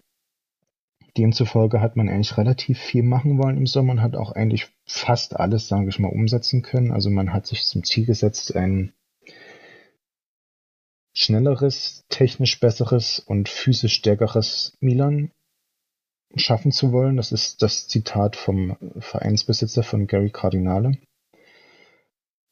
demzufolge 1.17 1.81
hat 1.81 1.97
man 1.97 2.09
eigentlich 2.09 2.37
relativ 2.37 2.79
viel 2.79 3.03
machen 3.03 3.39
wollen 3.39 3.57
im 3.57 3.67
Sommer 3.67 3.93
und 3.93 4.03
hat 4.03 4.17
auch 4.17 4.33
eigentlich 4.33 4.69
fast 4.87 5.37
alles, 5.37 5.69
sage 5.69 5.89
ich 5.89 5.99
mal, 5.99 6.09
umsetzen 6.09 6.63
können. 6.63 6.93
Also 6.93 7.11
man 7.11 7.33
hat 7.33 7.47
sich 7.47 7.65
zum 7.65 7.85
Ziel 7.85 8.07
gesetzt, 8.07 8.55
ein 8.55 8.93
schnelleres, 11.13 12.05
technisch 12.09 12.61
besseres 12.61 13.19
und 13.19 13.49
physisch 13.49 13.95
stärkeres 13.95 14.77
Milan 14.81 15.31
schaffen 16.37 16.73
zu 16.73 16.93
wollen. 16.93 17.17
Das 17.17 17.33
ist 17.33 17.63
das 17.63 17.89
Zitat 17.89 18.37
vom 18.37 18.77
Vereinsbesitzer 18.99 19.83
von 19.83 20.07
Gary 20.07 20.31
Cardinale. 20.31 20.99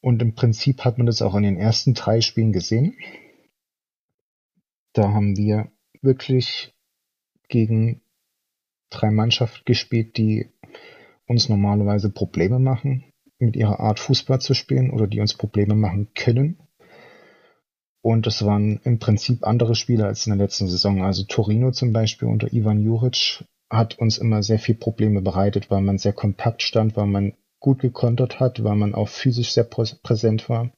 Und 0.01 0.23
im 0.23 0.35
Prinzip 0.35 0.85
hat 0.85 0.99
man 0.99 1.07
das 1.07 1.23
auch 1.23 1.35
in 1.35 1.43
den 1.43 1.57
ersten 1.57 1.95
drei 1.95 2.21
Spielen 2.21 2.53
gesehen. 2.53 2.97
Da 4.93 5.13
haben 5.13 5.37
wir 5.37 5.71
wirklich 6.03 6.75
gegen 7.49 8.01
drei 8.91 9.11
Mannschaften 9.11 9.63
gespielt, 9.65 10.17
die 10.17 10.51
uns 11.27 11.49
normalerweise 11.49 12.11
Probleme 12.11 12.59
machen, 12.59 13.05
mit 13.39 13.57
ihrer 13.57 13.81
Art 13.81 14.01
Fußball 14.01 14.41
zu 14.41 14.55
spielen 14.55 14.91
oder 14.91 15.07
die 15.07 15.21
uns 15.21 15.35
Probleme 15.35 15.75
machen 15.75 16.09
können. 16.15 16.59
Und 18.01 18.27
es 18.27 18.45
waren 18.45 18.81
im 18.85 18.99
Prinzip 18.99 19.47
andere 19.47 19.75
Spieler 19.75 20.07
als 20.07 20.27
in 20.27 20.31
der 20.37 20.45
letzten 20.45 20.69
Saison. 20.69 21.03
Also 21.03 21.25
Torino 21.25 21.73
zum 21.73 21.93
Beispiel 21.93 22.29
unter 22.29 22.53
Ivan 22.53 22.83
Juric 22.83 23.45
hat 23.71 23.99
uns 23.99 24.19
immer 24.19 24.43
sehr 24.43 24.59
viel 24.59 24.77
Probleme 24.77 25.21
bereitet, 25.21 25.71
weil 25.71 25.83
man 25.83 25.99
sehr 25.99 26.13
kompakt 26.13 26.63
stand, 26.63 26.97
weil 26.97 27.07
man 27.07 27.35
gut 27.61 27.81
gekontert 27.81 28.41
hat, 28.41 28.65
weil 28.65 28.77
man 28.77 28.95
auch 28.95 29.09
physisch 29.09 29.53
sehr 29.53 29.65
präsent 29.65 30.49
war. 30.49 30.73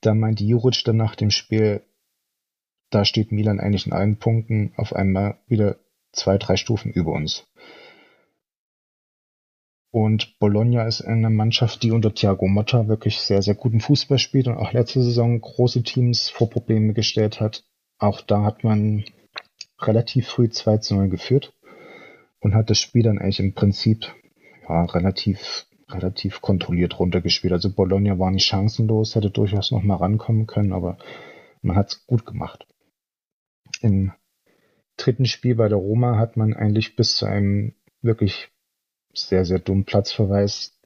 Da 0.00 0.14
meinte 0.14 0.44
Juric 0.44 0.82
dann 0.84 0.96
nach 0.96 1.14
dem 1.14 1.30
Spiel, 1.30 1.82
da 2.90 3.04
steht 3.04 3.32
Milan 3.32 3.60
eigentlich 3.60 3.86
in 3.86 3.92
allen 3.92 4.16
Punkten 4.16 4.72
auf 4.76 4.94
einmal 4.94 5.38
wieder 5.46 5.76
zwei, 6.12 6.38
drei 6.38 6.56
Stufen 6.56 6.92
über 6.92 7.12
uns. 7.12 7.46
Und 9.92 10.38
Bologna 10.38 10.86
ist 10.86 11.02
eine 11.02 11.30
Mannschaft, 11.30 11.82
die 11.82 11.90
unter 11.90 12.14
Thiago 12.14 12.46
Motta 12.46 12.86
wirklich 12.86 13.18
sehr, 13.18 13.42
sehr 13.42 13.56
guten 13.56 13.80
Fußball 13.80 14.18
spielt 14.18 14.46
und 14.46 14.56
auch 14.56 14.72
letzte 14.72 15.02
Saison 15.02 15.40
große 15.40 15.82
Teams 15.82 16.30
vor 16.30 16.48
Probleme 16.48 16.92
gestellt 16.92 17.40
hat. 17.40 17.64
Auch 17.98 18.20
da 18.20 18.44
hat 18.44 18.62
man 18.62 19.04
relativ 19.80 20.28
früh 20.28 20.48
2 20.48 20.78
zu 20.78 20.94
0 20.94 21.08
geführt 21.08 21.52
und 22.40 22.54
hat 22.54 22.70
das 22.70 22.78
Spiel 22.78 23.02
dann 23.02 23.18
eigentlich 23.18 23.40
im 23.40 23.54
Prinzip 23.54 24.14
ja, 24.68 24.84
relativ, 24.84 25.66
relativ 25.88 26.40
kontrolliert 26.40 27.00
runtergespielt. 27.00 27.52
Also 27.52 27.72
Bologna 27.72 28.18
war 28.18 28.30
nicht 28.30 28.46
chancenlos, 28.46 29.16
hätte 29.16 29.30
durchaus 29.30 29.72
noch 29.72 29.82
mal 29.82 29.96
rankommen 29.96 30.46
können, 30.46 30.72
aber 30.72 30.98
man 31.62 31.76
hat 31.76 31.88
es 31.88 32.06
gut 32.06 32.24
gemacht. 32.24 32.66
Im 33.80 34.12
dritten 35.00 35.26
Spiel 35.26 35.54
bei 35.54 35.68
der 35.68 35.78
Roma 35.78 36.18
hat 36.18 36.36
man 36.36 36.54
eigentlich 36.54 36.96
bis 36.96 37.16
zu 37.16 37.26
einem 37.26 37.74
wirklich 38.02 38.50
sehr, 39.14 39.44
sehr 39.44 39.58
dummen 39.58 39.84
Platzverweis 39.84 40.78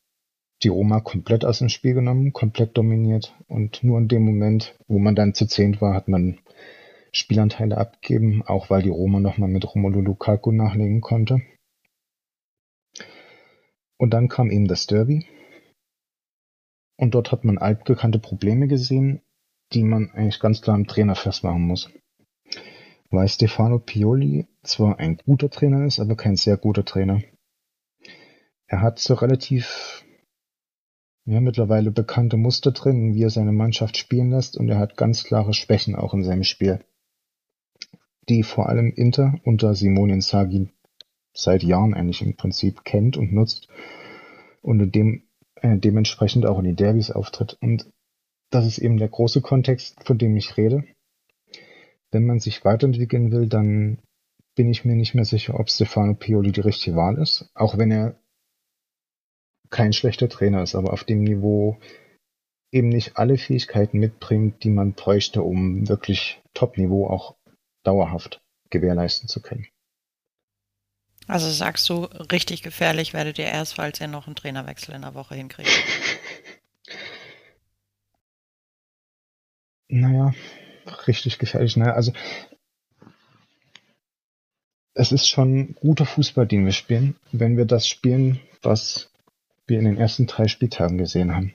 die 0.62 0.68
Roma 0.68 1.00
komplett 1.00 1.44
aus 1.44 1.58
dem 1.58 1.68
Spiel 1.68 1.94
genommen, 1.94 2.32
komplett 2.32 2.76
dominiert 2.78 3.34
und 3.48 3.82
nur 3.82 3.98
in 3.98 4.08
dem 4.08 4.24
Moment, 4.24 4.78
wo 4.86 4.98
man 4.98 5.14
dann 5.14 5.34
zu 5.34 5.46
zehnt 5.46 5.80
war, 5.80 5.94
hat 5.94 6.08
man 6.08 6.38
Spielanteile 7.12 7.76
abgegeben, 7.76 8.42
auch 8.46 8.70
weil 8.70 8.82
die 8.82 8.88
Roma 8.88 9.20
nochmal 9.20 9.48
mit 9.48 9.74
Romelu 9.74 10.00
Lukaku 10.00 10.52
nachlegen 10.52 11.00
konnte. 11.00 11.42
Und 13.98 14.10
dann 14.10 14.28
kam 14.28 14.50
eben 14.50 14.66
das 14.66 14.86
Derby. 14.86 15.26
Und 16.96 17.14
dort 17.14 17.30
hat 17.30 17.44
man 17.44 17.58
altbekannte 17.58 18.18
Probleme 18.18 18.66
gesehen, 18.66 19.20
die 19.72 19.82
man 19.82 20.10
eigentlich 20.10 20.40
ganz 20.40 20.62
klar 20.62 20.76
am 20.76 20.86
Trainer 20.86 21.14
festmachen 21.14 21.62
muss 21.62 21.90
weil 23.14 23.28
Stefano 23.28 23.78
Pioli 23.78 24.46
zwar 24.62 24.98
ein 24.98 25.18
guter 25.18 25.50
Trainer 25.50 25.84
ist, 25.84 26.00
aber 26.00 26.16
kein 26.16 26.36
sehr 26.36 26.56
guter 26.56 26.84
Trainer. 26.84 27.22
Er 28.66 28.80
hat 28.80 28.98
so 28.98 29.14
relativ 29.14 30.04
ja, 31.26 31.40
mittlerweile 31.40 31.90
bekannte 31.90 32.36
Muster 32.36 32.72
drin, 32.72 33.14
wie 33.14 33.22
er 33.22 33.30
seine 33.30 33.52
Mannschaft 33.52 33.96
spielen 33.96 34.30
lässt 34.30 34.56
und 34.56 34.68
er 34.68 34.78
hat 34.78 34.96
ganz 34.96 35.24
klare 35.24 35.54
Schwächen 35.54 35.94
auch 35.94 36.12
in 36.12 36.22
seinem 36.22 36.44
Spiel, 36.44 36.84
die 38.28 38.42
vor 38.42 38.68
allem 38.68 38.92
Inter 38.94 39.34
unter 39.44 39.74
Simone 39.74 40.14
Inzaghi 40.14 40.68
seit 41.32 41.62
Jahren 41.62 41.94
eigentlich 41.94 42.22
im 42.22 42.36
Prinzip 42.36 42.84
kennt 42.84 43.16
und 43.16 43.32
nutzt 43.32 43.68
und 44.60 44.80
in 44.80 44.92
dem, 44.92 45.22
äh, 45.56 45.78
dementsprechend 45.78 46.46
auch 46.46 46.58
in 46.58 46.64
die 46.64 46.76
Derbys 46.76 47.10
auftritt. 47.10 47.56
Und 47.60 47.90
das 48.50 48.66
ist 48.66 48.78
eben 48.78 48.98
der 48.98 49.08
große 49.08 49.40
Kontext, 49.40 50.04
von 50.04 50.18
dem 50.18 50.36
ich 50.36 50.56
rede 50.56 50.84
wenn 52.14 52.24
man 52.24 52.40
sich 52.40 52.64
weiterentwickeln 52.64 53.32
will, 53.32 53.46
dann 53.48 53.98
bin 54.54 54.70
ich 54.70 54.84
mir 54.84 54.94
nicht 54.94 55.14
mehr 55.14 55.24
sicher, 55.24 55.58
ob 55.58 55.68
Stefano 55.68 56.14
Pioli 56.14 56.52
die 56.52 56.60
richtige 56.60 56.96
Wahl 56.96 57.18
ist, 57.18 57.50
auch 57.54 57.76
wenn 57.76 57.90
er 57.90 58.16
kein 59.68 59.92
schlechter 59.92 60.28
Trainer 60.28 60.62
ist, 60.62 60.76
aber 60.76 60.92
auf 60.92 61.02
dem 61.04 61.24
Niveau 61.24 61.78
eben 62.70 62.88
nicht 62.88 63.16
alle 63.16 63.36
Fähigkeiten 63.36 63.98
mitbringt, 63.98 64.62
die 64.62 64.70
man 64.70 64.92
bräuchte, 64.92 65.42
um 65.42 65.88
wirklich 65.88 66.40
Top-Niveau 66.54 67.08
auch 67.08 67.36
dauerhaft 67.82 68.40
gewährleisten 68.70 69.28
zu 69.28 69.42
können. 69.42 69.66
Also 71.26 71.50
sagst 71.50 71.88
du, 71.88 72.04
richtig 72.30 72.62
gefährlich 72.62 73.14
werdet 73.14 73.38
ihr 73.38 73.46
erst, 73.46 73.74
falls 73.74 74.00
ihr 74.00 74.08
noch 74.08 74.26
einen 74.26 74.36
Trainerwechsel 74.36 74.94
in 74.94 75.02
der 75.02 75.14
Woche 75.14 75.34
hinkriegt. 75.34 75.70
naja, 79.88 80.34
richtig 81.06 81.38
gefährlich. 81.38 81.76
Ne? 81.76 81.92
Also 81.92 82.12
es 84.94 85.12
ist 85.12 85.28
schon 85.28 85.74
guter 85.74 86.06
Fußball, 86.06 86.46
den 86.46 86.64
wir 86.64 86.72
spielen, 86.72 87.16
wenn 87.32 87.56
wir 87.56 87.64
das 87.64 87.88
spielen, 87.88 88.40
was 88.62 89.10
wir 89.66 89.78
in 89.78 89.84
den 89.84 89.98
ersten 89.98 90.26
drei 90.26 90.46
Spieltagen 90.46 90.98
gesehen 90.98 91.34
haben. 91.34 91.54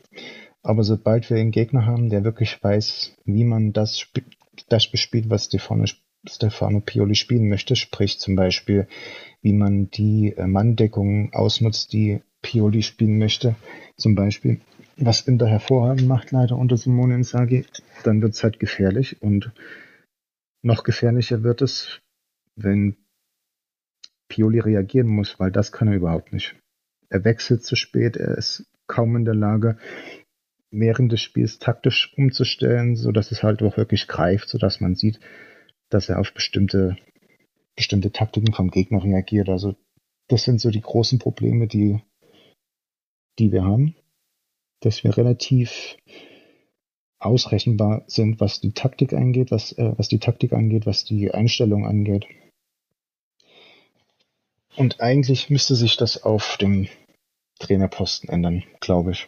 Aber 0.61 0.83
sobald 0.83 1.29
wir 1.29 1.37
einen 1.37 1.51
Gegner 1.51 1.85
haben, 1.85 2.09
der 2.09 2.23
wirklich 2.23 2.61
weiß, 2.61 3.15
wie 3.25 3.45
man 3.45 3.71
das, 3.71 4.07
das 4.67 4.87
bespielt, 4.91 5.29
was 5.29 5.45
Stefano, 5.45 5.85
Stefano 6.27 6.81
Pioli 6.81 7.15
spielen 7.15 7.47
möchte, 7.47 7.75
sprich 7.75 8.19
zum 8.19 8.35
Beispiel, 8.35 8.87
wie 9.41 9.53
man 9.53 9.89
die 9.89 10.33
äh, 10.35 10.47
Manndeckung 10.47 11.33
ausnutzt, 11.33 11.93
die 11.93 12.21
Pioli 12.41 12.83
spielen 12.83 13.17
möchte, 13.17 13.55
zum 13.95 14.15
Beispiel, 14.15 14.59
was 15.01 15.27
Inter 15.27 15.47
hervorragend 15.47 16.07
macht, 16.07 16.31
leider 16.31 16.57
unter 16.57 16.77
Simone 16.77 17.15
Inzaghi, 17.15 17.65
dann 18.03 18.21
wird 18.21 18.33
es 18.33 18.43
halt 18.43 18.59
gefährlich 18.59 19.21
und 19.21 19.51
noch 20.61 20.83
gefährlicher 20.83 21.43
wird 21.43 21.61
es, 21.61 22.01
wenn 22.55 22.97
Pioli 24.27 24.59
reagieren 24.59 25.07
muss, 25.07 25.39
weil 25.39 25.51
das 25.51 25.71
kann 25.71 25.87
er 25.87 25.95
überhaupt 25.95 26.33
nicht. 26.33 26.55
Er 27.09 27.23
wechselt 27.23 27.63
zu 27.63 27.75
spät, 27.75 28.17
er 28.17 28.37
ist 28.37 28.65
kaum 28.87 29.15
in 29.15 29.25
der 29.25 29.35
Lage, 29.35 29.77
während 30.71 31.11
des 31.11 31.21
Spiels 31.21 31.59
taktisch 31.59 32.13
umzustellen, 32.17 32.95
so 32.95 33.11
dass 33.11 33.31
es 33.31 33.41
halt 33.41 33.63
auch 33.63 33.77
wirklich 33.77 34.07
greift, 34.07 34.49
so 34.49 34.57
dass 34.57 34.81
man 34.81 34.95
sieht, 34.95 35.19
dass 35.89 36.09
er 36.09 36.19
auf 36.19 36.33
bestimmte, 36.33 36.97
bestimmte 37.75 38.11
Taktiken 38.11 38.53
vom 38.53 38.69
Gegner 38.69 39.03
reagiert. 39.03 39.49
Also 39.49 39.75
das 40.27 40.43
sind 40.43 40.61
so 40.61 40.69
die 40.69 40.81
großen 40.81 41.17
Probleme, 41.17 41.67
die, 41.67 42.03
die 43.39 43.51
wir 43.51 43.63
haben 43.63 43.95
dass 44.81 45.03
wir 45.03 45.17
relativ 45.17 45.97
ausrechenbar 47.19 48.03
sind, 48.07 48.39
was 48.39 48.61
die 48.61 48.71
Taktik 48.71 49.13
angeht, 49.13 49.51
was, 49.51 49.73
äh, 49.73 49.93
was 49.97 50.07
die 50.07 50.19
Taktik 50.19 50.53
angeht, 50.53 50.85
was 50.85 51.03
die 51.03 51.31
Einstellung 51.31 51.85
angeht. 51.85 52.25
Und 54.77 55.01
eigentlich 55.01 55.49
müsste 55.49 55.75
sich 55.75 55.97
das 55.97 56.23
auf 56.23 56.57
dem 56.57 56.87
Trainerposten 57.59 58.29
ändern, 58.29 58.63
glaube 58.79 59.11
ich. 59.11 59.27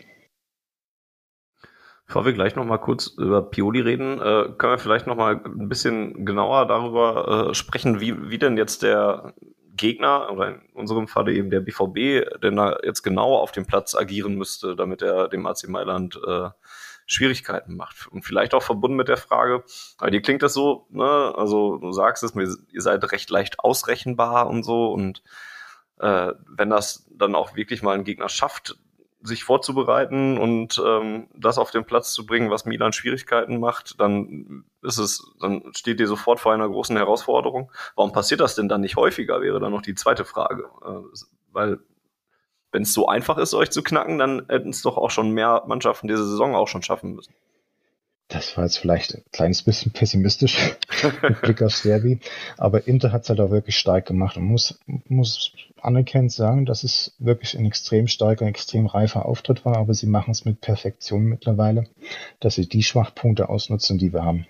Bevor 2.06 2.26
wir 2.26 2.34
gleich 2.34 2.56
noch 2.56 2.66
mal 2.66 2.78
kurz 2.78 3.08
über 3.08 3.42
Pioli 3.42 3.82
reden, 3.82 4.20
äh, 4.20 4.50
können 4.58 4.74
wir 4.74 4.80
vielleicht 4.80 5.08
noch 5.08 5.16
mal 5.16 5.42
ein 5.44 5.70
bisschen 5.70 6.26
genauer 6.26 6.66
darüber 6.68 7.50
äh, 7.50 7.54
sprechen, 7.54 8.00
wie, 8.00 8.30
wie 8.30 8.38
denn 8.38 8.58
jetzt 8.58 8.84
der 8.84 9.34
Gegner, 9.82 10.32
oder 10.32 10.50
in 10.50 10.62
unserem 10.74 11.08
Falle 11.08 11.34
eben 11.34 11.50
der 11.50 11.60
BVB, 11.60 12.40
denn 12.42 12.56
da 12.56 12.78
jetzt 12.84 13.02
genau 13.02 13.36
auf 13.36 13.52
dem 13.52 13.66
Platz 13.66 13.96
agieren 13.96 14.36
müsste, 14.36 14.76
damit 14.76 15.02
er 15.02 15.28
dem 15.28 15.46
AC 15.46 15.68
Mailand 15.68 16.20
äh, 16.26 16.50
Schwierigkeiten 17.08 17.76
macht. 17.76 18.08
Und 18.08 18.24
vielleicht 18.24 18.54
auch 18.54 18.62
verbunden 18.62 18.96
mit 18.96 19.08
der 19.08 19.18
Frage, 19.18 19.64
weil 19.98 20.12
dir 20.12 20.22
klingt 20.22 20.44
das 20.44 20.54
so, 20.54 20.86
ne, 20.92 21.34
also 21.36 21.78
du 21.78 21.92
sagst 21.92 22.24
es, 22.24 22.36
ihr 22.36 22.82
seid 22.82 23.12
recht 23.12 23.30
leicht 23.32 23.60
ausrechenbar 23.60 24.48
und 24.48 24.64
so 24.64 24.94
und 24.94 25.24
äh, 26.00 26.34
wenn 26.48 26.70
das 26.70 27.08
dann 27.10 27.36
auch 27.36 27.56
wirklich 27.56 27.82
mal 27.82 27.96
ein 27.96 28.04
Gegner 28.04 28.30
schafft, 28.30 28.78
sich 29.24 29.44
vorzubereiten 29.44 30.38
und 30.38 30.82
ähm, 30.86 31.28
das 31.36 31.58
auf 31.58 31.72
den 31.72 31.86
Platz 31.86 32.14
zu 32.14 32.26
bringen, 32.26 32.50
was 32.50 32.66
Milan 32.66 32.94
Schwierigkeiten 32.94 33.60
macht, 33.60 34.00
dann 34.00 34.66
ist 34.82 34.98
es, 34.98 35.24
dann 35.40 35.64
steht 35.76 36.00
ihr 36.00 36.08
sofort 36.08 36.40
vor 36.40 36.54
einer 36.54 36.68
großen 36.68 36.98
Herausforderung. 36.98 37.72
Warum 37.96 38.12
passiert 38.12 38.40
das 38.40 38.56
denn 38.56 38.70
dann 38.70 38.82
nicht 38.82 38.96
häufiger, 38.96 39.42
wäre 39.42 39.60
dann 39.60 39.72
noch 39.72 39.82
die 39.82 39.96
zweite 39.96 40.26
Frage. 40.26 40.70
Äh, 40.84 41.18
weil 41.52 41.80
wenn 42.72 42.84
es 42.84 42.94
so 42.94 43.08
einfach 43.08 43.38
ist, 43.38 43.54
euch 43.54 43.70
zu 43.70 43.84
knacken, 43.84 44.18
dann 44.18 44.46
hätten 44.48 44.70
es 44.70 44.82
doch 44.82 44.98
auch 44.98 45.12
schon 45.12 45.32
mehr 45.32 45.64
Mannschaften 45.68 46.08
diese 46.08 46.26
Saison 46.26 46.56
auch 46.56 46.68
schon 46.68 46.84
schaffen 46.84 47.16
müssen. 47.16 47.34
Das 48.32 48.56
war 48.56 48.64
jetzt 48.64 48.78
vielleicht 48.78 49.14
ein 49.14 49.24
kleines 49.34 49.62
bisschen 49.62 49.92
pessimistisch 49.92 50.78
mit 51.22 51.42
Blick 51.42 51.62
aufs 51.62 51.84
Derby. 51.84 52.22
Aber 52.58 52.88
Inter 52.88 53.12
hat 53.12 53.24
es 53.24 53.30
halt 53.30 53.42
auch 53.42 53.52
wirklich 53.52 53.78
stark 53.78 54.06
gemacht 54.06 54.38
und 54.38 54.46
muss, 54.46 54.80
muss 55.10 55.52
anerkennt 55.82 56.32
sagen, 56.32 56.66
dass 56.66 56.86
es 56.86 57.14
wirklich 57.20 57.58
ein 57.58 57.66
extrem 57.66 58.08
starker, 58.08 58.46
extrem 58.46 58.86
reifer 58.86 59.26
Auftritt 59.26 59.66
war. 59.66 59.76
Aber 59.76 59.94
sie 59.94 60.08
machen 60.08 60.32
es 60.32 60.46
mit 60.46 60.62
Perfektion 60.62 61.26
mittlerweile, 61.26 61.90
dass 62.40 62.56
sie 62.56 62.70
die 62.70 62.84
Schwachpunkte 62.84 63.50
ausnutzen, 63.50 63.98
die 63.98 64.14
wir 64.14 64.24
haben. 64.24 64.48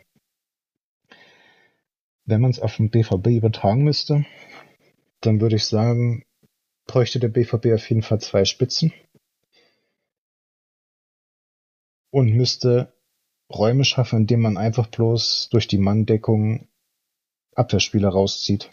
Wenn 2.26 2.42
man 2.42 2.52
es 2.52 2.60
auf 2.60 2.78
den 2.78 2.92
BVB 2.92 3.28
übertragen 3.30 3.84
müsste, 3.84 4.26
dann 5.22 5.42
würde 5.42 5.56
ich 5.56 5.66
sagen, 5.66 6.24
bräuchte 6.86 7.20
der 7.20 7.30
BVB 7.30 7.74
auf 7.74 7.90
jeden 7.90 8.04
Fall 8.04 8.22
zwei 8.22 8.46
Spitzen 8.46 8.94
und 12.12 12.32
müsste 12.36 12.94
Räume 13.54 13.86
schaffen, 13.86 14.22
indem 14.22 14.42
man 14.42 14.58
einfach 14.58 14.88
bloß 14.88 15.50
durch 15.52 15.68
die 15.68 15.78
Manndeckung 15.78 16.68
Abwehrspieler 17.56 18.10
rauszieht. 18.10 18.72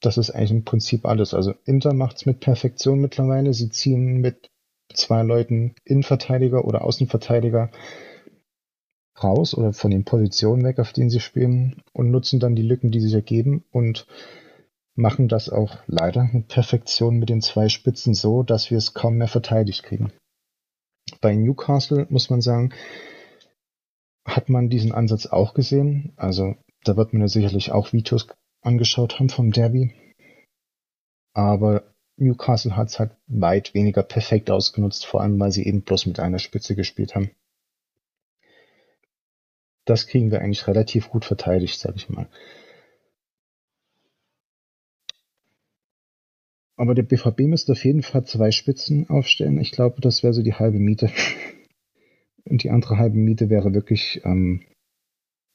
Das 0.00 0.18
ist 0.18 0.30
eigentlich 0.30 0.50
im 0.50 0.64
Prinzip 0.64 1.06
alles. 1.06 1.32
Also 1.34 1.54
Inter 1.64 1.94
macht's 1.94 2.26
mit 2.26 2.40
Perfektion 2.40 3.00
mittlerweile. 3.00 3.54
Sie 3.54 3.70
ziehen 3.70 4.20
mit 4.20 4.50
zwei 4.92 5.22
Leuten 5.22 5.74
Innenverteidiger 5.84 6.64
oder 6.64 6.82
Außenverteidiger 6.82 7.70
raus 9.22 9.54
oder 9.54 9.72
von 9.72 9.90
den 9.90 10.04
Positionen 10.04 10.64
weg, 10.64 10.78
auf 10.78 10.92
denen 10.92 11.10
sie 11.10 11.20
spielen 11.20 11.82
und 11.92 12.10
nutzen 12.10 12.40
dann 12.40 12.56
die 12.56 12.62
Lücken, 12.62 12.90
die 12.90 13.00
sich 13.00 13.14
ergeben 13.14 13.64
und 13.70 14.06
machen 14.94 15.28
das 15.28 15.48
auch 15.48 15.78
leider 15.86 16.28
mit 16.32 16.48
Perfektion 16.48 17.18
mit 17.18 17.28
den 17.28 17.40
zwei 17.40 17.68
Spitzen 17.68 18.14
so, 18.14 18.42
dass 18.42 18.70
wir 18.70 18.78
es 18.78 18.94
kaum 18.94 19.18
mehr 19.18 19.28
verteidigt 19.28 19.84
kriegen. 19.84 20.12
Bei 21.20 21.34
Newcastle 21.34 22.06
muss 22.10 22.30
man 22.30 22.40
sagen, 22.40 22.72
hat 24.24 24.48
man 24.48 24.68
diesen 24.68 24.92
Ansatz 24.92 25.26
auch 25.26 25.54
gesehen. 25.54 26.12
Also 26.16 26.56
da 26.84 26.96
wird 26.96 27.12
man 27.12 27.22
ja 27.22 27.28
sicherlich 27.28 27.72
auch 27.72 27.92
Videos 27.92 28.28
angeschaut 28.62 29.18
haben 29.18 29.28
vom 29.28 29.52
Derby. 29.52 29.92
Aber 31.34 31.94
Newcastle 32.16 32.76
hat 32.76 32.88
es 32.88 32.98
halt 32.98 33.16
weit 33.26 33.74
weniger 33.74 34.02
perfekt 34.02 34.50
ausgenutzt, 34.50 35.06
vor 35.06 35.20
allem 35.20 35.38
weil 35.40 35.52
sie 35.52 35.66
eben 35.66 35.82
bloß 35.82 36.06
mit 36.06 36.20
einer 36.20 36.38
Spitze 36.38 36.76
gespielt 36.76 37.14
haben. 37.14 37.30
Das 39.84 40.06
kriegen 40.06 40.30
wir 40.30 40.40
eigentlich 40.40 40.66
relativ 40.68 41.10
gut 41.10 41.24
verteidigt, 41.24 41.78
sag 41.78 41.96
ich 41.96 42.08
mal. 42.08 42.28
Aber 46.76 46.94
der 46.94 47.02
BVB 47.02 47.40
müsste 47.42 47.72
auf 47.72 47.84
jeden 47.84 48.02
Fall 48.02 48.24
zwei 48.24 48.50
Spitzen 48.50 49.08
aufstellen. 49.10 49.60
Ich 49.60 49.72
glaube, 49.72 50.00
das 50.00 50.22
wäre 50.22 50.32
so 50.32 50.42
die 50.42 50.54
halbe 50.54 50.78
Miete. 50.78 51.10
Und 52.44 52.64
die 52.64 52.70
andere 52.70 52.98
halbe 52.98 53.16
Miete 53.16 53.50
wäre 53.50 53.72
wirklich 53.72 54.20
ähm, 54.24 54.62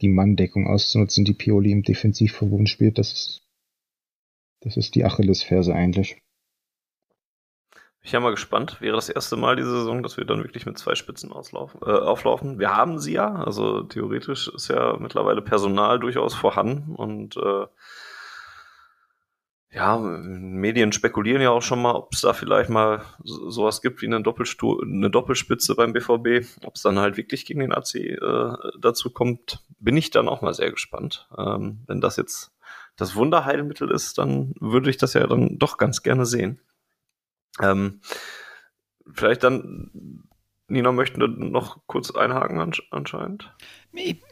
die 0.01 0.09
Manndeckung 0.09 0.67
auszunutzen, 0.67 1.25
die 1.25 1.33
Pioli 1.33 1.71
im 1.71 1.83
Defensivverbund 1.83 2.69
spielt. 2.69 2.97
Das 2.97 3.11
ist, 3.11 3.41
das 4.61 4.77
ist 4.77 4.95
die 4.95 5.03
Achillesferse 5.03 5.73
eigentlich. 5.73 6.21
Ich 8.07 8.13
bin 8.13 8.21
mal 8.21 8.31
gespannt. 8.31 8.79
Wäre 8.79 8.95
das 8.95 9.09
erste 9.09 9.35
Mal 9.35 9.57
diese 9.57 9.71
Saison, 9.71 10.01
dass 10.01 10.15
wir 10.15 10.23
dann 10.23 10.41
wirklich 10.41 10.65
mit 10.65 10.77
zwei 10.77 10.95
Spitzen 10.95 11.33
auslaufen, 11.33 11.81
äh, 11.81 11.91
auflaufen? 11.91 12.57
Wir 12.57 12.73
haben 12.73 12.99
sie 12.99 13.11
ja. 13.13 13.35
Also 13.35 13.83
theoretisch 13.83 14.47
ist 14.47 14.69
ja 14.69 14.95
mittlerweile 14.97 15.41
Personal 15.41 15.99
durchaus 15.99 16.33
vorhanden 16.33 16.95
und 16.95 17.35
äh, 17.35 17.65
ja, 19.71 19.97
Medien 19.97 20.93
spekulieren 20.93 21.41
ja 21.41 21.49
auch 21.49 21.61
schon 21.61 21.81
mal, 21.81 21.93
ob 21.93 22.13
es 22.13 22.21
da 22.21 22.33
vielleicht 22.33 22.69
mal 22.69 23.01
sowas 23.23 23.81
gibt 23.81 24.01
wie 24.01 24.05
eine, 24.05 24.21
Doppelstu 24.21 24.79
eine 24.81 25.09
Doppelspitze 25.09 25.75
beim 25.75 25.91
BVB. 25.91 26.47
Ob 26.63 26.75
es 26.75 26.83
dann 26.83 26.99
halt 26.99 27.17
wirklich 27.17 27.45
gegen 27.45 27.59
den 27.59 27.73
AC 27.73 27.95
äh, 27.95 28.53
dazu 28.79 29.11
kommt, 29.11 29.63
bin 29.79 29.97
ich 29.97 30.09
dann 30.09 30.29
auch 30.29 30.41
mal 30.41 30.53
sehr 30.53 30.71
gespannt. 30.71 31.27
Ähm, 31.37 31.83
wenn 31.85 31.99
das 31.99 32.15
jetzt 32.15 32.51
das 32.95 33.15
Wunderheilmittel 33.15 33.91
ist, 33.91 34.17
dann 34.17 34.53
würde 34.59 34.89
ich 34.89 34.97
das 34.97 35.13
ja 35.13 35.27
dann 35.27 35.59
doch 35.59 35.77
ganz 35.77 36.01
gerne 36.01 36.25
sehen. 36.25 36.61
Ähm, 37.61 37.99
vielleicht 39.13 39.43
dann, 39.43 40.23
Nina 40.69 40.93
möchte 40.93 41.19
noch 41.19 41.81
kurz 41.87 42.11
einhaken 42.11 42.73
anscheinend. 42.91 43.53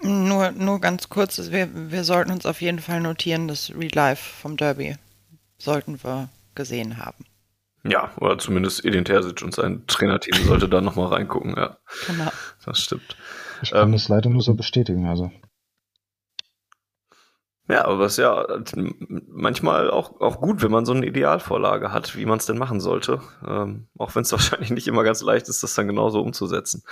Nur, 0.02 0.52
nur 0.52 0.80
ganz 0.80 1.10
kurz, 1.10 1.52
wir, 1.52 1.70
wir 1.92 2.04
sollten 2.06 2.32
uns 2.32 2.46
auf 2.46 2.62
jeden 2.62 2.80
Fall 2.80 3.02
notieren, 3.02 3.48
das 3.48 3.72
Real 3.76 3.92
Life 3.94 4.42
vom 4.42 4.58
Derby 4.58 4.96
sollten 5.66 6.02
wir 6.04 6.30
gesehen 6.56 6.98
haben. 6.98 7.26
Ja, 7.84 8.12
oder 8.18 8.38
zumindest 8.38 8.84
Edin 8.84 9.06
Terzic 9.06 9.44
und 9.44 9.54
sein 9.54 9.84
Trainerteam 9.86 10.44
sollte 10.46 10.68
da 10.68 10.82
nochmal 10.82 11.08
reingucken, 11.08 11.56
ja. 11.56 11.78
Genau. 12.08 12.32
Das 12.66 12.80
stimmt. 12.80 13.16
Ich 13.62 13.72
kann 13.72 13.90
ähm, 13.90 13.92
das 13.92 14.08
leider 14.08 14.30
nur 14.30 14.42
so 14.42 14.56
bestätigen, 14.56 15.06
also. 15.08 15.32
Ja, 17.68 17.86
aber 17.86 18.06
es 18.06 18.14
ist 18.14 18.24
ja 18.24 18.46
manchmal 19.28 19.90
auch, 19.90 20.22
auch 20.22 20.40
gut, 20.40 20.62
wenn 20.62 20.70
man 20.70 20.86
so 20.86 20.94
eine 20.94 21.08
Idealvorlage 21.08 21.92
hat, 21.92 22.16
wie 22.16 22.28
man 22.28 22.38
es 22.38 22.46
denn 22.46 22.60
machen 22.60 22.80
sollte. 22.80 23.22
Ähm, 23.48 23.88
auch 23.98 24.14
wenn 24.14 24.22
es 24.22 24.32
wahrscheinlich 24.34 24.70
nicht 24.70 24.88
immer 24.88 25.04
ganz 25.04 25.24
leicht 25.24 25.50
ist, 25.50 25.64
das 25.64 25.74
dann 25.74 25.88
genauso 25.88 26.22
umzusetzen. 26.22 26.84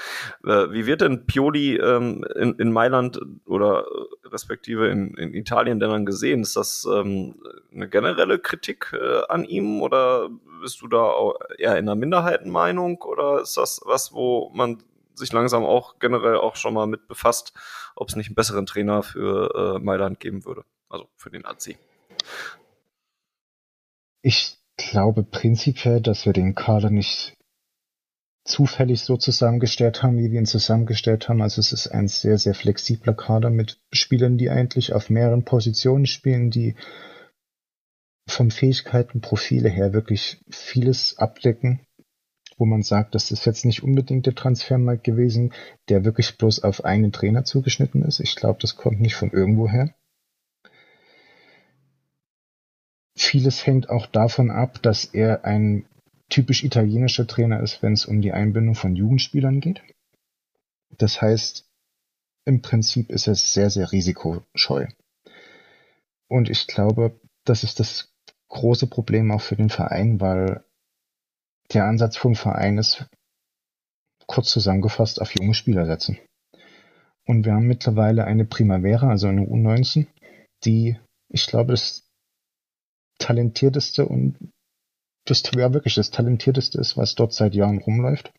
Äh, 0.44 0.72
wie 0.72 0.88
wird 0.88 1.02
denn 1.02 1.28
Pioli 1.28 1.76
ähm, 1.76 2.26
in, 2.36 2.56
in 2.56 2.72
Mailand 2.72 3.20
oder 3.46 3.86
äh, 3.86 4.28
respektive 4.30 4.88
in, 4.88 5.14
in 5.16 5.36
Italien 5.36 5.80
denn 5.80 5.92
dann 5.92 6.06
gesehen? 6.08 6.42
Ist 6.42 6.56
das 6.56 6.88
ähm, 6.92 7.36
eine 7.72 7.88
generelle 7.88 8.40
Kritik 8.40 8.94
äh, 8.94 9.22
an 9.30 9.46
ihm 9.46 9.80
oder 9.84 10.30
bist 10.62 10.82
du 10.82 10.88
da 10.88 11.14
eher 11.60 11.78
in 11.78 11.88
einer 11.88 11.96
Minderheitenmeinung 11.96 13.00
oder 13.04 13.42
ist 13.42 13.58
das 13.58 13.82
was, 13.86 14.12
wo 14.12 14.50
man 14.56 14.82
sich 15.16 15.32
langsam 15.32 15.64
auch 15.64 16.00
generell 16.00 16.38
auch 16.38 16.56
schon 16.56 16.74
mal 16.74 16.88
mit 16.88 17.08
befasst, 17.08 17.54
ob 17.96 18.10
es 18.10 18.16
nicht 18.16 18.28
einen 18.28 18.36
besseren 18.36 18.66
Trainer 18.66 19.04
für 19.04 19.78
äh, 19.78 19.80
Mailand 19.80 20.20
geben 20.20 20.46
würde. 20.46 20.64
Also 20.90 21.08
für 21.16 21.30
den 21.30 21.46
AC. 21.46 21.78
Ich 24.22 24.58
glaube 24.78 25.24
prinzipiell, 25.24 26.02
dass 26.02 26.26
wir 26.26 26.34
den 26.34 26.56
Kader 26.56 26.90
nicht 26.90 27.36
zufällig 28.46 29.02
so 29.02 29.18
zusammengestellt 29.18 30.04
haben, 30.04 30.18
wie 30.18 30.32
wir 30.32 30.40
ihn 30.40 30.46
zusammengestellt 30.46 31.30
haben. 31.30 31.42
Also 31.42 31.62
es 31.62 31.72
ist 31.72 31.88
ein 31.88 32.08
sehr, 32.08 32.38
sehr 32.38 32.54
flexibler 32.54 33.14
Kader 33.14 33.50
mit 33.50 33.80
Spielern, 33.92 34.38
die 34.38 34.50
eigentlich 34.50 34.94
auf 34.94 35.10
mehreren 35.10 35.46
Positionen 35.46 36.06
spielen, 36.06 36.52
die 36.52 36.76
vom 38.28 38.52
Fähigkeitenprofile 38.52 39.70
her 39.70 39.94
wirklich 39.94 40.42
vieles 40.50 41.18
abdecken 41.18 41.86
wo 42.64 42.66
man 42.66 42.82
sagt, 42.82 43.14
das 43.14 43.30
ist 43.30 43.44
jetzt 43.44 43.66
nicht 43.66 43.84
unbedingt 43.84 44.26
der 44.26 44.36
Transfermarkt 44.36 45.04
gewesen, 45.04 45.52
der 45.90 46.06
wirklich 46.06 46.38
bloß 46.38 46.64
auf 46.64 46.86
einen 46.86 47.12
Trainer 47.12 47.44
zugeschnitten 47.44 48.04
ist. 48.04 48.22
Ich 48.22 48.38
glaube, 48.38 48.60
das 48.62 48.78
kommt 48.78 49.02
nicht 49.02 49.16
von 49.16 49.32
irgendwo 49.32 49.68
her. 49.68 49.94
Vieles 53.18 53.68
hängt 53.68 53.90
auch 53.90 54.06
davon 54.06 54.50
ab, 54.50 54.82
dass 54.82 55.04
er 55.04 55.44
ein 55.44 55.86
typisch 56.30 56.64
italienischer 56.64 57.28
Trainer 57.28 57.60
ist, 57.60 57.84
wenn 57.84 57.92
es 57.92 58.06
um 58.06 58.22
die 58.22 58.32
Einbindung 58.32 58.76
von 58.76 58.96
Jugendspielern 58.96 59.60
geht. 59.60 59.82
Das 60.98 61.22
heißt, 61.22 61.66
im 62.46 62.62
Prinzip 62.62 63.10
ist 63.10 63.28
er 63.28 63.36
sehr, 63.36 63.70
sehr 63.70 63.92
risikoscheu. 63.92 64.88
Und 66.30 66.50
ich 66.50 66.68
glaube, 66.68 67.20
das 67.44 67.66
ist 67.66 67.82
das 67.82 68.14
große 68.48 68.88
Problem 68.88 69.32
auch 69.32 69.42
für 69.42 69.58
den 69.58 69.70
Verein, 69.70 70.22
weil 70.22 70.64
der 71.72 71.86
Ansatz 71.86 72.18
vom 72.18 72.36
Verein 72.36 72.78
ist, 72.78 73.06
kurz 74.28 74.52
zusammengefasst, 74.52 75.22
auf 75.22 75.34
junge 75.36 75.54
Spieler 75.54 75.86
setzen. 75.86 76.20
Und 77.26 77.46
wir 77.46 77.54
haben 77.54 77.68
mittlerweile 77.68 78.26
eine 78.26 78.46
Primavera, 78.46 79.10
also 79.10 79.28
eine 79.28 79.46
U19, 79.46 80.08
die, 80.66 80.98
ich 81.30 81.48
glaube, 81.48 81.72
das 81.72 82.10
talentierteste 83.20 84.06
und 84.06 84.36
das 85.26 85.44
ja 85.56 85.74
wirklich 85.74 85.96
das 85.96 86.12
talentierteste 86.12 86.80
ist, 86.80 86.98
was 86.98 87.16
dort 87.16 87.34
seit 87.34 87.56
Jahren 87.56 87.78
rumläuft, 87.80 88.34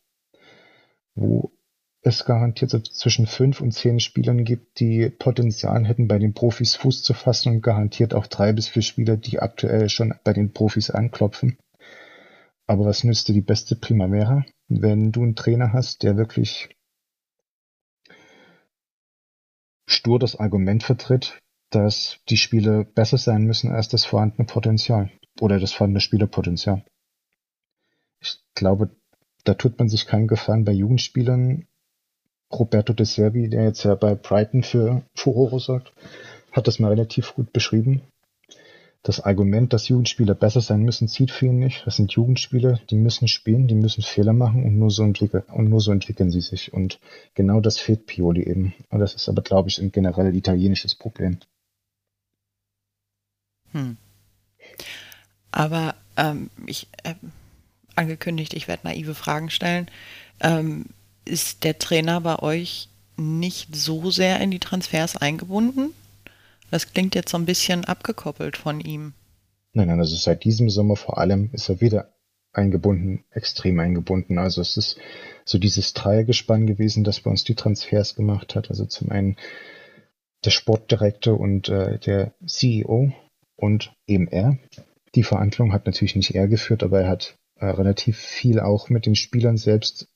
wo 1.15 1.51
es 2.01 2.25
garantiert 2.25 2.71
zwischen 2.71 3.25
fünf 3.25 3.61
und 3.61 3.71
zehn 3.71 3.99
Spielern 3.99 4.43
gibt, 4.43 4.79
die 4.79 5.09
Potenzial 5.09 5.87
hätten, 5.87 6.07
bei 6.07 6.19
den 6.19 6.35
Profis 6.35 6.75
Fuß 6.75 7.01
zu 7.01 7.15
fassen 7.15 7.53
und 7.53 7.61
garantiert 7.61 8.13
auch 8.13 8.27
drei 8.27 8.53
bis 8.53 8.67
vier 8.67 8.83
Spieler, 8.83 9.17
die 9.17 9.39
aktuell 9.39 9.89
schon 9.89 10.13
bei 10.23 10.33
den 10.33 10.53
Profis 10.53 10.91
anklopfen. 10.91 11.57
Aber 12.67 12.85
was 12.85 13.03
nützt 13.03 13.27
dir 13.27 13.33
die 13.33 13.41
beste 13.41 13.75
Primavera, 13.75 14.45
wenn 14.67 15.11
du 15.11 15.21
einen 15.21 15.35
Trainer 15.35 15.73
hast, 15.73 16.03
der 16.03 16.17
wirklich 16.17 16.69
stur 19.87 20.17
das 20.19 20.35
Argument 20.35 20.83
vertritt, 20.83 21.41
dass 21.69 22.19
die 22.29 22.37
Spiele 22.37 22.85
besser 22.85 23.17
sein 23.17 23.43
müssen 23.43 23.71
als 23.71 23.87
das 23.89 24.05
vorhandene 24.05 24.45
Potenzial 24.45 25.11
oder 25.39 25.59
das 25.59 25.73
vorhandene 25.73 25.99
Spielerpotenzial. 25.99 26.83
Ich 28.19 28.39
glaube, 28.55 28.95
da 29.43 29.53
tut 29.53 29.77
man 29.77 29.89
sich 29.89 30.07
keinen 30.07 30.27
Gefallen 30.27 30.65
bei 30.65 30.71
Jugendspielern. 30.71 31.67
Roberto 32.51 32.93
De 32.93 33.05
Servi, 33.05 33.49
der 33.49 33.63
jetzt 33.65 33.83
ja 33.83 33.95
bei 33.95 34.15
Brighton 34.15 34.63
für 34.63 35.03
Furore 35.15 35.59
sorgt, 35.59 35.93
hat 36.51 36.67
das 36.67 36.79
mal 36.79 36.89
relativ 36.89 37.35
gut 37.35 37.51
beschrieben. 37.51 38.01
Das 39.05 39.19
Argument, 39.19 39.71
dass 39.71 39.87
Jugendspieler 39.87 40.33
besser 40.33 40.61
sein 40.61 40.81
müssen, 40.81 41.07
zieht 41.07 41.29
für 41.29 41.45
ihn 41.45 41.59
nicht. 41.59 41.85
Das 41.85 41.97
sind 41.97 42.11
Jugendspieler, 42.13 42.79
die 42.89 42.95
müssen 42.95 43.27
spielen, 43.27 43.67
die 43.67 43.75
müssen 43.75 44.01
Fehler 44.01 44.33
machen 44.33 44.63
und 44.63 44.79
nur 44.79 44.89
so 44.89 45.03
entwickeln, 45.03 45.43
und 45.43 45.69
nur 45.69 45.79
so 45.79 45.91
entwickeln 45.91 46.31
sie 46.31 46.41
sich. 46.41 46.73
Und 46.73 46.99
genau 47.35 47.61
das 47.61 47.77
fehlt 47.77 48.07
Pioli 48.07 48.43
eben. 48.43 48.73
Und 48.89 49.01
das 49.01 49.13
ist 49.13 49.29
aber, 49.29 49.43
glaube 49.43 49.69
ich, 49.69 49.79
ein 49.79 49.91
generell 49.91 50.35
italienisches 50.35 50.95
Problem. 50.95 51.37
Hm. 53.73 53.97
Aber 55.51 55.93
ähm, 56.17 56.49
ich 56.65 56.87
äh, 57.03 57.13
angekündigt, 57.93 58.55
ich 58.55 58.67
werde 58.67 58.87
naive 58.87 59.13
Fragen 59.13 59.51
stellen. 59.51 59.87
Ähm, 60.39 60.87
ist 61.25 61.63
der 61.63 61.77
Trainer 61.77 62.21
bei 62.21 62.39
euch 62.39 62.89
nicht 63.17 63.75
so 63.75 64.09
sehr 64.09 64.39
in 64.39 64.49
die 64.49 64.59
Transfers 64.59 65.15
eingebunden? 65.15 65.93
Das 66.71 66.91
klingt 66.91 67.15
jetzt 67.15 67.29
so 67.29 67.37
ein 67.37 67.45
bisschen 67.45 67.85
abgekoppelt 67.85 68.57
von 68.57 68.79
ihm. 68.79 69.13
Nein, 69.73 69.87
nein, 69.87 69.99
also 69.99 70.15
seit 70.15 70.43
diesem 70.43 70.69
Sommer 70.69 70.95
vor 70.95 71.17
allem 71.17 71.49
ist 71.53 71.69
er 71.69 71.81
wieder 71.81 72.13
eingebunden, 72.53 73.25
extrem 73.31 73.79
eingebunden. 73.79 74.37
Also 74.37 74.61
es 74.61 74.77
ist 74.77 74.97
so 75.43 75.57
dieses 75.57 75.93
Dreiergespann 75.93 76.65
gewesen, 76.65 77.03
das 77.03 77.19
bei 77.19 77.29
uns 77.29 77.43
die 77.43 77.55
Transfers 77.55 78.15
gemacht 78.15 78.55
hat. 78.55 78.69
Also 78.69 78.85
zum 78.85 79.11
einen 79.11 79.35
der 80.45 80.51
Sportdirektor 80.51 81.39
und 81.39 81.69
äh, 81.69 81.99
der 81.99 82.33
CEO 82.45 83.11
und 83.55 83.93
eben 84.07 84.27
er. 84.27 84.57
Die 85.15 85.23
Verhandlung 85.23 85.73
hat 85.73 85.85
natürlich 85.85 86.15
nicht 86.15 86.35
er 86.35 86.47
geführt, 86.47 86.83
aber 86.83 87.01
er 87.01 87.09
hat 87.09 87.37
äh, 87.55 87.65
relativ 87.65 88.17
viel 88.17 88.59
auch 88.59 88.89
mit 88.89 89.05
den 89.05 89.15
Spielern 89.15 89.57
selbst 89.57 90.07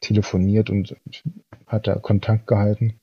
telefoniert 0.00 0.68
und 0.68 0.96
hat 1.66 1.86
da 1.86 1.94
Kontakt 1.96 2.46
gehalten. 2.46 3.00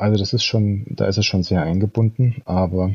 Also 0.00 0.18
das 0.18 0.32
ist 0.32 0.44
schon, 0.44 0.86
da 0.88 1.04
ist 1.04 1.18
er 1.18 1.22
schon 1.22 1.42
sehr 1.42 1.62
eingebunden, 1.62 2.40
aber 2.46 2.94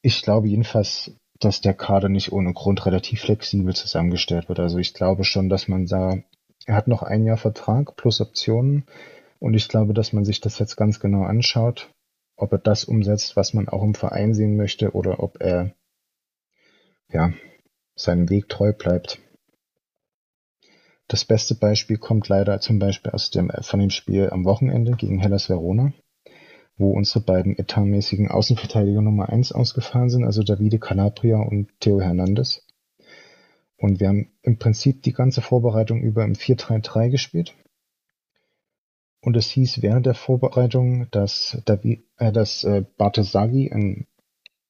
ich 0.00 0.22
glaube 0.22 0.46
jedenfalls, 0.46 1.10
dass 1.40 1.60
der 1.60 1.74
Kader 1.74 2.08
nicht 2.08 2.30
ohne 2.30 2.52
Grund 2.52 2.86
relativ 2.86 3.22
flexibel 3.22 3.74
zusammengestellt 3.74 4.48
wird. 4.48 4.60
Also 4.60 4.78
ich 4.78 4.94
glaube 4.94 5.24
schon, 5.24 5.48
dass 5.48 5.66
man 5.66 5.86
da, 5.86 6.18
er 6.66 6.76
hat 6.76 6.86
noch 6.86 7.02
ein 7.02 7.24
Jahr 7.24 7.36
Vertrag 7.36 7.96
plus 7.96 8.20
Optionen 8.20 8.86
und 9.40 9.54
ich 9.54 9.68
glaube, 9.68 9.92
dass 9.92 10.12
man 10.12 10.24
sich 10.24 10.40
das 10.40 10.60
jetzt 10.60 10.76
ganz 10.76 11.00
genau 11.00 11.24
anschaut, 11.24 11.92
ob 12.36 12.52
er 12.52 12.58
das 12.58 12.84
umsetzt, 12.84 13.34
was 13.34 13.54
man 13.54 13.68
auch 13.68 13.82
im 13.82 13.94
Verein 13.94 14.34
sehen 14.34 14.56
möchte 14.56 14.92
oder 14.92 15.18
ob 15.18 15.40
er 15.40 15.74
ja, 17.08 17.32
seinem 17.96 18.30
Weg 18.30 18.48
treu 18.48 18.72
bleibt. 18.72 19.18
Das 21.08 21.24
beste 21.24 21.54
Beispiel 21.54 21.98
kommt 21.98 22.28
leider 22.28 22.60
zum 22.60 22.78
Beispiel 22.78 23.12
aus 23.12 23.30
dem, 23.30 23.50
von 23.60 23.80
dem 23.80 23.90
Spiel 23.90 24.30
am 24.30 24.44
Wochenende 24.44 24.92
gegen 24.92 25.18
Hellas 25.18 25.50
Verona, 25.50 25.92
wo 26.76 26.92
unsere 26.92 27.20
beiden 27.20 27.58
etatmäßigen 27.58 28.30
Außenverteidiger 28.30 29.02
Nummer 29.02 29.28
1 29.28 29.52
ausgefallen 29.52 30.08
sind, 30.08 30.24
also 30.24 30.42
Davide 30.42 30.78
Calabria 30.78 31.38
und 31.38 31.68
Theo 31.80 32.00
Hernandez. 32.00 32.66
Und 33.76 34.00
wir 34.00 34.08
haben 34.08 34.32
im 34.42 34.58
Prinzip 34.58 35.02
die 35.02 35.12
ganze 35.12 35.42
Vorbereitung 35.42 36.00
über 36.00 36.24
im 36.24 36.32
4-3-3 36.32 37.10
gespielt. 37.10 37.54
Und 39.20 39.36
es 39.36 39.48
hieß 39.50 39.82
während 39.82 40.06
der 40.06 40.14
Vorbereitung, 40.14 41.10
dass, 41.10 41.60
David, 41.64 42.04
äh, 42.18 42.32
dass 42.32 42.64
äh, 42.64 42.84
Bartesaghi, 42.96 43.70
ein 43.72 44.06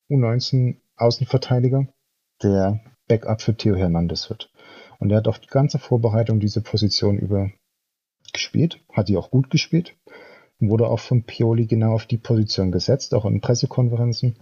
U19 0.09 0.77
Außenverteidiger, 0.97 1.89
der 2.43 2.81
Backup 3.09 3.43
für 3.43 3.57
Theo 3.57 3.77
Hernandez 3.77 4.31
wird. 4.31 4.51
Und 4.99 5.11
er 5.11 5.19
hat 5.19 5.29
auf 5.29 5.39
die 5.39 5.49
ganze 5.49 5.79
Vorbereitung 5.79 6.41
diese 6.41 6.63
Position 6.63 7.19
über 7.19 7.51
gespielt, 8.33 8.81
hat 8.93 9.09
die 9.09 9.17
auch 9.17 9.31
gut 9.31 9.51
gespielt 9.51 9.97
wurde 10.69 10.89
auch 10.89 11.01
von 11.01 11.25
Pioli 11.25 11.67
genau 11.67 11.95
auf 11.95 12.07
die 12.07 12.19
Position 12.19 12.73
gesetzt, 12.73 13.15
auch 13.15 13.25
in 13.25 13.41
Pressekonferenzen. 13.41 14.37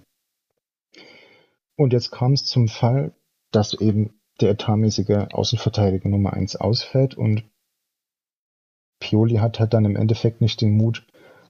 Und 1.76 1.92
jetzt 1.92 2.10
kam 2.10 2.32
es 2.32 2.44
zum 2.44 2.68
Fall, 2.68 3.12
dass 3.50 3.74
eben 3.74 4.20
der 4.40 4.50
etatmäßige 4.50 5.28
Außenverteidiger 5.32 6.08
Nummer 6.08 6.32
1 6.32 6.56
ausfällt 6.56 7.14
und 7.14 7.44
Pioli 8.98 9.36
hat 9.36 9.58
halt 9.58 9.74
dann 9.74 9.84
im 9.84 9.96
Endeffekt 9.96 10.40
nicht 10.40 10.60
den 10.60 10.76
Mut, 10.76 11.06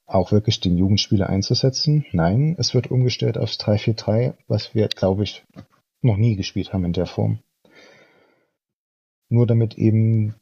auch 0.07 0.33
wirklich 0.33 0.61
den 0.61 0.77
Jugendspieler 0.77 1.29
einzusetzen. 1.29 2.05
Nein, 2.13 2.57
es 2.59 2.75
wird 2.75 2.91
umgestellt 2.91 3.39
aufs 3.39 3.59
3-4-3, 3.61 4.35
was 4.49 4.75
wir, 4.75 4.89
glaube 4.89 5.23
ich, 5.23 5.45
noch 6.01 6.17
nie 6.17 6.35
gespielt 6.37 6.73
haben 6.73 6.85
in 6.85 6.93
der 6.93 7.07
Form. 7.07 7.39
Nur 9.33 9.47
damit 9.47 9.79
eben 9.79 10.35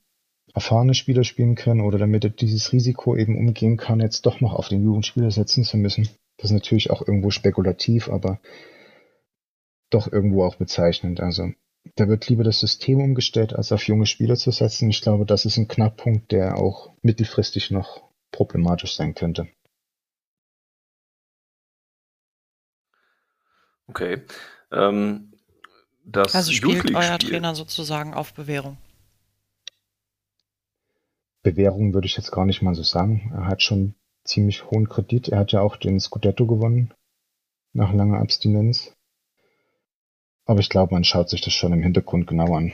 erfahrene 0.52 0.94
Spieler 0.94 1.22
spielen 1.22 1.54
können 1.54 1.80
oder 1.80 1.96
damit 1.96 2.24
er 2.24 2.30
dieses 2.30 2.72
Risiko 2.72 3.14
eben 3.14 3.38
umgehen 3.38 3.76
kann, 3.76 4.00
jetzt 4.00 4.26
doch 4.26 4.40
noch 4.40 4.52
auf 4.52 4.66
den 4.66 4.82
Jugendspieler 4.82 5.30
setzen 5.30 5.62
zu 5.62 5.76
müssen. 5.76 6.08
Das 6.38 6.50
ist 6.50 6.54
natürlich 6.54 6.90
auch 6.90 7.06
irgendwo 7.06 7.30
spekulativ, 7.30 8.08
aber 8.08 8.40
doch 9.90 10.10
irgendwo 10.10 10.44
auch 10.44 10.56
bezeichnend. 10.56 11.20
Also 11.20 11.52
da 11.94 12.08
wird 12.08 12.28
lieber 12.28 12.42
das 12.42 12.58
System 12.58 13.00
umgestellt, 13.00 13.54
als 13.54 13.70
auf 13.70 13.84
junge 13.84 14.06
Spieler 14.06 14.34
zu 14.34 14.50
setzen. 14.50 14.90
Ich 14.90 15.02
glaube, 15.02 15.24
das 15.24 15.44
ist 15.44 15.56
ein 15.56 15.68
Knackpunkt, 15.68 16.32
der 16.32 16.58
auch 16.58 16.92
mittelfristig 17.02 17.70
noch 17.70 18.02
problematisch 18.32 18.96
sein 18.96 19.14
könnte. 19.14 19.46
Okay. 23.86 24.22
Ähm, 24.72 25.32
das 26.12 26.34
also 26.34 26.52
spielt 26.52 26.94
euer 26.94 27.18
Trainer 27.18 27.54
sozusagen 27.54 28.14
auf 28.14 28.34
Bewährung. 28.34 28.76
Bewährung 31.42 31.94
würde 31.94 32.06
ich 32.06 32.16
jetzt 32.16 32.32
gar 32.32 32.44
nicht 32.44 32.62
mal 32.62 32.74
so 32.74 32.82
sagen. 32.82 33.32
Er 33.34 33.46
hat 33.46 33.62
schon 33.62 33.94
ziemlich 34.24 34.70
hohen 34.70 34.88
Kredit. 34.88 35.28
Er 35.28 35.38
hat 35.38 35.52
ja 35.52 35.62
auch 35.62 35.76
den 35.76 35.98
Scudetto 36.00 36.46
gewonnen 36.46 36.92
nach 37.72 37.92
langer 37.92 38.18
Abstinenz. 38.18 38.94
Aber 40.44 40.60
ich 40.60 40.68
glaube, 40.68 40.94
man 40.94 41.04
schaut 41.04 41.30
sich 41.30 41.40
das 41.40 41.52
schon 41.52 41.72
im 41.72 41.82
Hintergrund 41.82 42.26
genau 42.26 42.54
an. 42.54 42.72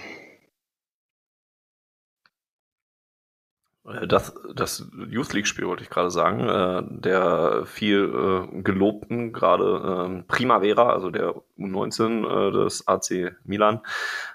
Das, 4.08 4.34
das 4.52 4.84
Youth 5.08 5.32
League-Spiel 5.32 5.66
wollte 5.66 5.84
ich 5.84 5.90
gerade 5.90 6.10
sagen, 6.10 6.48
äh, 6.48 6.82
der 7.00 7.66
viel 7.66 8.48
äh, 8.52 8.62
gelobten, 8.62 9.32
gerade 9.32 10.18
äh, 10.18 10.22
Primavera, 10.26 10.90
also 10.90 11.10
der 11.10 11.34
U19 11.56 12.48
äh, 12.48 12.64
des 12.64 12.88
AC 12.88 13.36
Milan, 13.44 13.80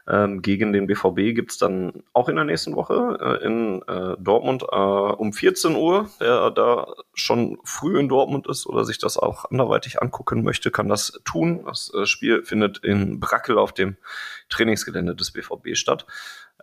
ähm, 0.07 0.41
gegen 0.41 0.71
den 0.71 0.87
BVB 0.87 1.35
gibt's 1.35 1.57
dann 1.57 2.03
auch 2.13 2.29
in 2.29 2.37
der 2.37 2.45
nächsten 2.45 2.75
Woche 2.75 3.17
äh, 3.21 3.45
in 3.45 3.81
äh, 3.89 4.15
Dortmund 4.19 4.63
äh, 4.63 4.75
um 4.75 5.33
14 5.33 5.75
Uhr. 5.75 6.09
Wer 6.19 6.51
da 6.51 6.87
schon 7.13 7.57
früh 7.65 7.99
in 7.99 8.07
Dortmund 8.07 8.47
ist 8.47 8.67
oder 8.67 8.85
sich 8.85 8.99
das 8.99 9.17
auch 9.17 9.51
anderweitig 9.51 10.01
angucken 10.01 10.43
möchte, 10.43 10.71
kann 10.71 10.87
das 10.87 11.19
tun. 11.25 11.65
Das 11.65 11.93
äh, 11.93 12.05
Spiel 12.05 12.43
findet 12.43 12.77
in 12.85 13.19
Brackel 13.19 13.57
auf 13.57 13.73
dem 13.73 13.97
Trainingsgelände 14.47 15.13
des 15.13 15.31
BVB 15.31 15.75
statt. 15.75 16.05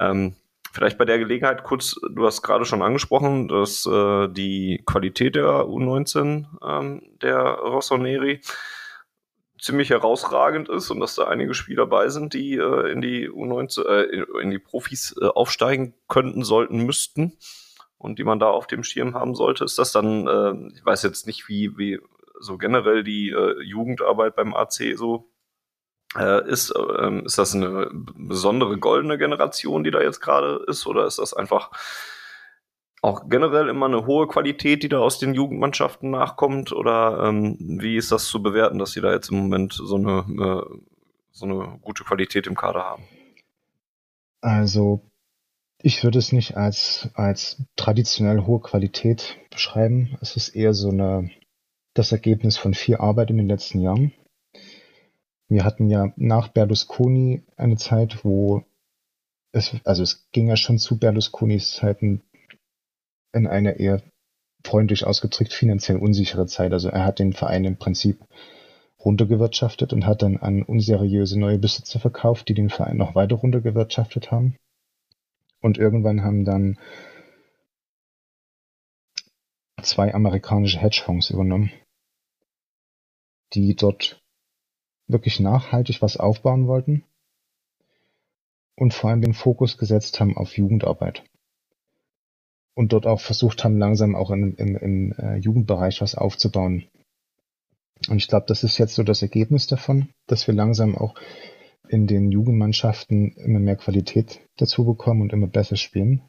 Ähm, 0.01 0.37
Vielleicht 0.73 0.99
bei 0.99 1.05
der 1.05 1.19
Gelegenheit 1.19 1.65
kurz, 1.65 1.99
du 2.11 2.27
hast 2.27 2.43
gerade 2.43 2.65
schon 2.65 2.83
angesprochen, 2.83 3.49
dass 3.49 3.87
äh, 3.87 4.29
die 4.29 4.83
Qualität 4.85 5.35
der 5.35 5.65
U19 5.65 6.47
ähm, 6.63 7.03
der 7.23 7.41
Rossoneri 7.41 8.41
ziemlich 9.61 9.91
herausragend 9.91 10.69
ist 10.69 10.91
und 10.91 11.01
dass 11.01 11.17
da 11.17 11.25
einige 11.25 11.55
Spieler 11.55 11.85
dabei 11.85 12.09
sind, 12.09 12.35
die 12.35 12.57
äh, 12.57 12.93
in 12.93 13.01
die 13.01 13.29
U19, 13.29 13.85
äh, 13.87 14.43
in 14.43 14.51
die 14.51 14.59
Profis 14.59 15.17
äh, 15.21 15.27
aufsteigen 15.27 15.95
könnten, 16.07 16.45
sollten, 16.45 16.85
müssten 16.85 17.37
und 17.97 18.19
die 18.19 18.25
man 18.25 18.39
da 18.39 18.49
auf 18.51 18.67
dem 18.67 18.85
Schirm 18.85 19.15
haben 19.15 19.35
sollte. 19.35 19.65
Ist 19.65 19.79
das 19.79 19.93
dann, 19.93 20.27
äh, 20.27 20.75
ich 20.75 20.85
weiß 20.85 21.03
jetzt 21.03 21.27
nicht, 21.27 21.49
wie, 21.49 21.77
wie 21.77 21.99
so 22.41 22.57
generell 22.59 23.03
die 23.03 23.31
äh, 23.31 23.61
Jugendarbeit 23.63 24.37
beim 24.37 24.55
AC 24.55 24.97
so 24.97 25.31
ist, 26.27 26.75
ähm, 27.01 27.25
ist 27.27 27.39
das 27.39 27.55
eine 27.55 27.89
besondere 27.93 28.79
goldene 28.79 29.19
Generation, 29.19 29.85
die 29.85 29.91
da 29.91 30.01
jetzt 30.01 30.21
gerade 30.21 30.65
ist, 30.67 30.87
oder 30.87 31.07
ist 31.07 31.19
das 31.19 31.35
einfach 31.35 31.71
auch 33.01 33.29
generell 33.29 33.69
immer 33.69 33.87
eine 33.87 34.07
hohe 34.07 34.27
Qualität, 34.27 34.83
die 34.83 34.89
da 34.89 34.99
aus 34.99 35.19
den 35.19 35.35
Jugendmannschaften 35.35 36.11
nachkommt? 36.11 36.73
Oder 36.73 37.25
ähm, 37.29 37.57
wie 37.81 37.97
ist 37.97 38.11
das 38.11 38.25
zu 38.27 38.43
bewerten, 38.43 38.79
dass 38.79 38.93
sie 38.93 39.01
da 39.01 39.13
jetzt 39.13 39.31
im 39.31 39.39
Moment 39.39 39.73
so 39.73 39.97
eine, 39.97 40.25
äh, 40.29 40.79
so 41.31 41.47
eine 41.47 41.79
gute 41.81 42.05
Qualität 42.05 42.47
im 42.49 42.57
Kader 42.57 42.83
haben? 42.85 43.05
Also 44.41 45.03
Ich 45.81 46.03
würde 46.03 46.19
es 46.19 46.33
nicht 46.33 46.57
als, 46.57 47.09
als 47.15 47.63
traditionell 47.77 48.43
hohe 48.47 48.61
Qualität 48.61 49.39
beschreiben. 49.51 50.19
Es 50.21 50.37
ist 50.37 50.49
eher 50.51 50.75
so 50.75 50.89
eine, 50.91 51.31
das 51.95 52.11
Ergebnis 52.11 52.57
von 52.57 52.75
viel 52.75 52.97
Arbeit 52.97 53.31
in 53.31 53.37
den 53.37 53.49
letzten 53.49 53.81
Jahren. 53.81 54.13
Wir 55.49 55.65
hatten 55.65 55.89
ja 55.89 56.13
nach 56.17 56.49
Berlusconi 56.49 57.43
eine 57.57 57.77
Zeit, 57.77 58.25
wo 58.25 58.65
es, 59.53 59.75
also 59.85 60.03
es 60.03 60.31
ging 60.31 60.49
ja 60.49 60.57
schon 60.57 60.79
zu 60.79 60.99
Berlusconis 60.99 61.73
Zeiten 61.73 62.23
in 63.33 63.47
eine 63.47 63.79
eher 63.79 64.03
freundlich 64.65 65.07
ausgedrückt 65.07 65.53
finanziell 65.53 65.99
unsichere 65.99 66.47
Zeit. 66.47 66.73
Also 66.73 66.89
er 66.91 67.05
hat 67.05 67.19
den 67.19 67.33
Verein 67.33 67.65
im 67.65 67.79
Prinzip 67.79 68.21
runtergewirtschaftet 69.03 69.93
und 69.93 70.07
hat 70.07 70.23
dann 70.23 70.37
an 70.37 70.63
unseriöse 70.63 71.39
neue 71.39 71.59
Besitzer 71.59 72.01
verkauft, 72.01 72.49
die 72.49 72.55
den 72.55 72.69
Verein 72.69 72.97
noch 72.97 73.15
weiter 73.15 73.37
runtergewirtschaftet 73.37 74.31
haben. 74.31 74.57
Und 75.61 75.79
irgendwann 75.79 76.23
haben 76.23 76.45
dann 76.45 76.79
zwei 79.83 80.13
amerikanische 80.13 80.81
Hedgefonds 80.81 81.31
übernommen, 81.31 81.73
die 83.55 83.75
dort 83.77 84.21
wirklich 85.09 85.41
nachhaltig 85.41 86.03
was 86.03 86.17
aufbauen 86.17 86.67
wollten 86.67 87.05
und 88.77 88.95
vor 88.95 89.11
allem 89.11 89.23
den 89.23 89.35
Fokus 89.35 89.77
gesetzt 89.77 90.21
haben 90.21 90.37
auf 90.37 90.57
Jugendarbeit 90.57 91.25
und 92.79 92.93
dort 92.93 93.07
auch 93.07 93.21
versucht 93.21 93.65
haben, 93.65 93.77
langsam 93.77 94.15
auch 94.15 94.31
im, 94.31 94.55
im, 94.55 94.77
im 94.77 95.13
äh, 95.19 95.37
Jugendbereich 95.37 96.01
was 96.01 96.15
aufzubauen. 96.15 96.85
Und 98.09 98.19
ich 98.19 98.29
glaube, 98.29 98.47
das 98.47 98.63
ist 98.63 98.79
jetzt 98.79 98.95
so 98.95 99.03
das 99.03 99.21
Ergebnis 99.21 99.67
davon, 99.67 100.11
dass 100.29 100.47
wir 100.47 100.55
langsam 100.55 100.97
auch 100.97 101.17
in 101.89 102.07
den 102.07 102.31
Jugendmannschaften 102.31 103.33
immer 103.33 103.59
mehr 103.59 103.75
Qualität 103.75 104.41
dazu 104.59 104.85
bekommen 104.85 105.23
und 105.23 105.33
immer 105.33 105.49
besser 105.49 105.75
spielen. 105.75 106.23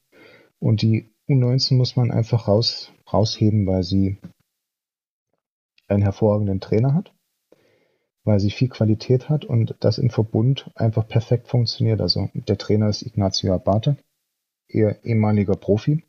Und 0.58 0.82
die 0.82 1.12
U19 1.28 1.76
muss 1.76 1.96
man 1.96 2.10
einfach 2.10 2.48
raus, 2.48 2.92
rausheben, 3.14 3.68
weil 3.68 3.84
sie 3.84 4.18
einen 5.88 6.02
hervorragenden 6.02 6.60
Trainer 6.60 6.96
hat, 6.96 7.14
weil 8.30 8.40
sie 8.40 8.52
viel 8.52 8.70
Qualität 8.70 9.28
hat 9.28 9.44
und 9.44 9.74
das 9.80 9.98
im 9.98 10.12
Verbund 10.12 10.70
einfach 10.76 11.08
perfekt 11.08 11.48
funktioniert. 11.48 12.00
Also 12.00 12.30
der 12.36 12.60
Trainer 12.60 12.88
ist 12.88 13.02
Ignacio 13.02 13.52
Abate, 13.52 13.98
ihr 14.68 15.04
ehemaliger 15.04 15.56
Profi, 15.56 16.04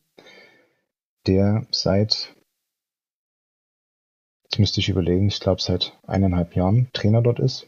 der 1.26 1.66
seit, 1.70 2.36
jetzt 4.44 4.58
müsste 4.58 4.80
ich 4.80 4.90
überlegen, 4.90 5.28
ich 5.28 5.40
glaube 5.40 5.62
seit 5.62 5.98
eineinhalb 6.06 6.54
Jahren 6.54 6.90
Trainer 6.92 7.22
dort 7.22 7.40
ist 7.40 7.66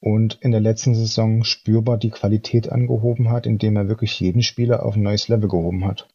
und 0.00 0.36
in 0.42 0.50
der 0.50 0.60
letzten 0.60 0.94
Saison 0.94 1.44
spürbar 1.44 1.96
die 1.96 2.10
Qualität 2.10 2.70
angehoben 2.70 3.30
hat, 3.30 3.46
indem 3.46 3.76
er 3.76 3.88
wirklich 3.88 4.20
jeden 4.20 4.42
Spieler 4.42 4.84
auf 4.84 4.96
ein 4.96 5.02
neues 5.02 5.28
Level 5.28 5.48
gehoben 5.48 5.86
hat. 5.86 6.10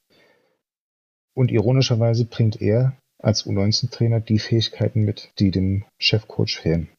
Und 1.33 1.49
ironischerweise 1.49 2.25
bringt 2.25 2.61
er 2.61 2.99
als 3.17 3.47
U19-Trainer 3.47 4.19
die 4.19 4.37
Fähigkeiten 4.37 5.01
mit, 5.01 5.31
die 5.39 5.49
dem 5.49 5.85
Chefcoach 5.97 6.59
fehlen. 6.61 6.89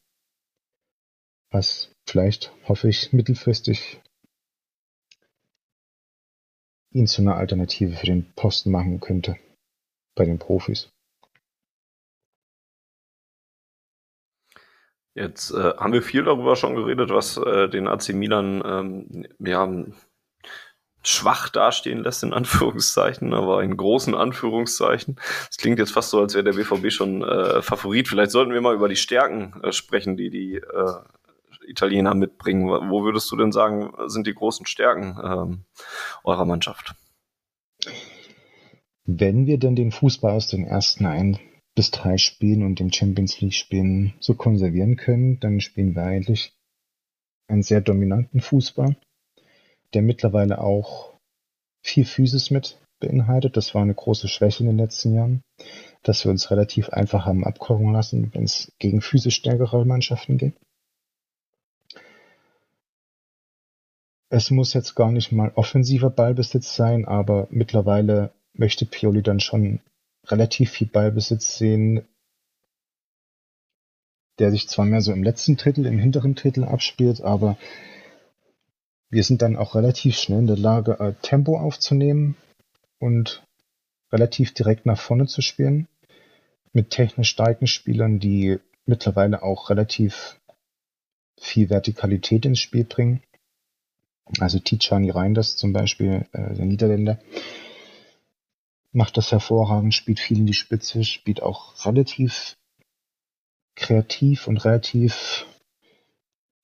Was 1.50 1.92
vielleicht, 2.06 2.52
hoffe 2.68 2.88
ich, 2.88 3.12
mittelfristig 3.12 4.00
ihn 6.92 7.06
zu 7.06 7.22
einer 7.22 7.36
Alternative 7.36 7.96
für 7.96 8.06
den 8.06 8.32
Posten 8.34 8.70
machen 8.70 9.00
könnte 9.00 9.36
bei 10.14 10.24
den 10.24 10.38
Profis. 10.38 10.92
Jetzt 15.14 15.50
äh, 15.50 15.74
haben 15.76 15.92
wir 15.92 16.02
viel 16.02 16.24
darüber 16.24 16.54
schon 16.54 16.76
geredet, 16.76 17.10
was 17.10 17.36
äh, 17.36 17.68
den 17.68 17.88
AC 17.88 18.10
Milan 18.10 18.62
ähm, 18.64 19.26
ja, 19.40 19.84
schwach 21.02 21.48
dastehen 21.48 22.02
lässt, 22.04 22.22
in 22.22 22.32
Anführungszeichen, 22.32 23.34
aber 23.34 23.62
in 23.62 23.76
großen 23.76 24.14
Anführungszeichen. 24.14 25.18
Es 25.50 25.56
klingt 25.56 25.78
jetzt 25.78 25.92
fast 25.92 26.10
so, 26.10 26.20
als 26.20 26.34
wäre 26.34 26.44
der 26.44 26.52
BVB 26.52 26.92
schon 26.92 27.22
äh, 27.22 27.60
Favorit. 27.62 28.08
Vielleicht 28.08 28.30
sollten 28.30 28.52
wir 28.52 28.60
mal 28.60 28.74
über 28.74 28.88
die 28.88 28.96
Stärken 28.96 29.60
äh, 29.62 29.72
sprechen, 29.72 30.16
die 30.16 30.30
die 30.30 30.56
äh, 30.56 30.94
Italiener 31.70 32.14
mitbringen. 32.14 32.68
Wo 32.68 33.04
würdest 33.04 33.30
du 33.30 33.36
denn 33.36 33.52
sagen, 33.52 33.92
sind 34.06 34.26
die 34.26 34.34
großen 34.34 34.66
Stärken 34.66 35.16
ähm, 35.22 35.64
eurer 36.24 36.44
Mannschaft? 36.44 36.94
Wenn 39.06 39.46
wir 39.46 39.58
denn 39.58 39.76
den 39.76 39.92
Fußball 39.92 40.32
aus 40.32 40.48
den 40.48 40.64
ersten 40.64 41.06
ein 41.06 41.38
bis 41.74 41.90
drei 41.90 42.18
Spielen 42.18 42.64
und 42.64 42.78
den 42.78 42.92
Champions 42.92 43.40
League 43.40 43.54
Spielen 43.54 44.14
so 44.20 44.34
konservieren 44.34 44.96
können, 44.96 45.40
dann 45.40 45.60
spielen 45.60 45.94
wir 45.94 46.02
eigentlich 46.02 46.52
einen 47.48 47.62
sehr 47.62 47.80
dominanten 47.80 48.40
Fußball, 48.40 48.96
der 49.94 50.02
mittlerweile 50.02 50.60
auch 50.60 51.18
viel 51.82 52.04
Physis 52.04 52.50
mit 52.50 52.78
beinhaltet. 53.00 53.56
Das 53.56 53.74
war 53.74 53.82
eine 53.82 53.94
große 53.94 54.28
Schwäche 54.28 54.62
in 54.62 54.68
den 54.68 54.78
letzten 54.78 55.14
Jahren, 55.14 55.42
dass 56.02 56.24
wir 56.24 56.30
uns 56.30 56.50
relativ 56.50 56.90
einfach 56.90 57.24
haben 57.26 57.44
abkochen 57.44 57.92
lassen, 57.92 58.32
wenn 58.34 58.44
es 58.44 58.72
gegen 58.78 59.00
physisch 59.00 59.36
stärkere 59.36 59.84
Mannschaften 59.84 60.38
geht. 60.38 60.54
Es 64.32 64.52
muss 64.52 64.74
jetzt 64.74 64.94
gar 64.94 65.10
nicht 65.10 65.32
mal 65.32 65.50
offensiver 65.56 66.08
Ballbesitz 66.08 66.76
sein, 66.76 67.04
aber 67.04 67.48
mittlerweile 67.50 68.32
möchte 68.54 68.86
Pioli 68.86 69.22
dann 69.22 69.40
schon 69.40 69.80
relativ 70.24 70.70
viel 70.70 70.86
Ballbesitz 70.86 71.58
sehen, 71.58 72.06
der 74.38 74.52
sich 74.52 74.68
zwar 74.68 74.86
mehr 74.86 75.00
so 75.00 75.12
im 75.12 75.24
letzten 75.24 75.56
Drittel, 75.56 75.84
im 75.84 75.98
hinteren 75.98 76.36
Drittel 76.36 76.64
abspielt, 76.64 77.20
aber 77.20 77.58
wir 79.10 79.24
sind 79.24 79.42
dann 79.42 79.56
auch 79.56 79.74
relativ 79.74 80.16
schnell 80.16 80.38
in 80.38 80.46
der 80.46 80.56
Lage, 80.56 81.00
äh, 81.00 81.14
Tempo 81.22 81.58
aufzunehmen 81.58 82.36
und 83.00 83.42
relativ 84.12 84.54
direkt 84.54 84.86
nach 84.86 85.00
vorne 85.00 85.26
zu 85.26 85.42
spielen. 85.42 85.88
Mit 86.72 86.90
technisch 86.90 87.30
starken 87.30 87.66
Spielern, 87.66 88.20
die 88.20 88.60
mittlerweile 88.86 89.42
auch 89.42 89.70
relativ 89.70 90.40
viel 91.36 91.68
Vertikalität 91.68 92.46
ins 92.46 92.60
Spiel 92.60 92.84
bringen. 92.84 93.24
Also 94.38 94.58
Tijani 94.58 95.10
Reinders 95.10 95.56
zum 95.56 95.72
Beispiel, 95.72 96.26
äh, 96.32 96.54
der 96.54 96.66
Niederländer, 96.66 97.18
macht 98.92 99.16
das 99.16 99.32
hervorragend, 99.32 99.94
spielt 99.94 100.20
viel 100.20 100.38
in 100.38 100.46
die 100.46 100.54
Spitze, 100.54 101.04
spielt 101.04 101.42
auch 101.42 101.86
relativ 101.86 102.56
kreativ 103.74 104.46
und 104.46 104.64
relativ 104.64 105.46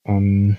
ähm, 0.04 0.56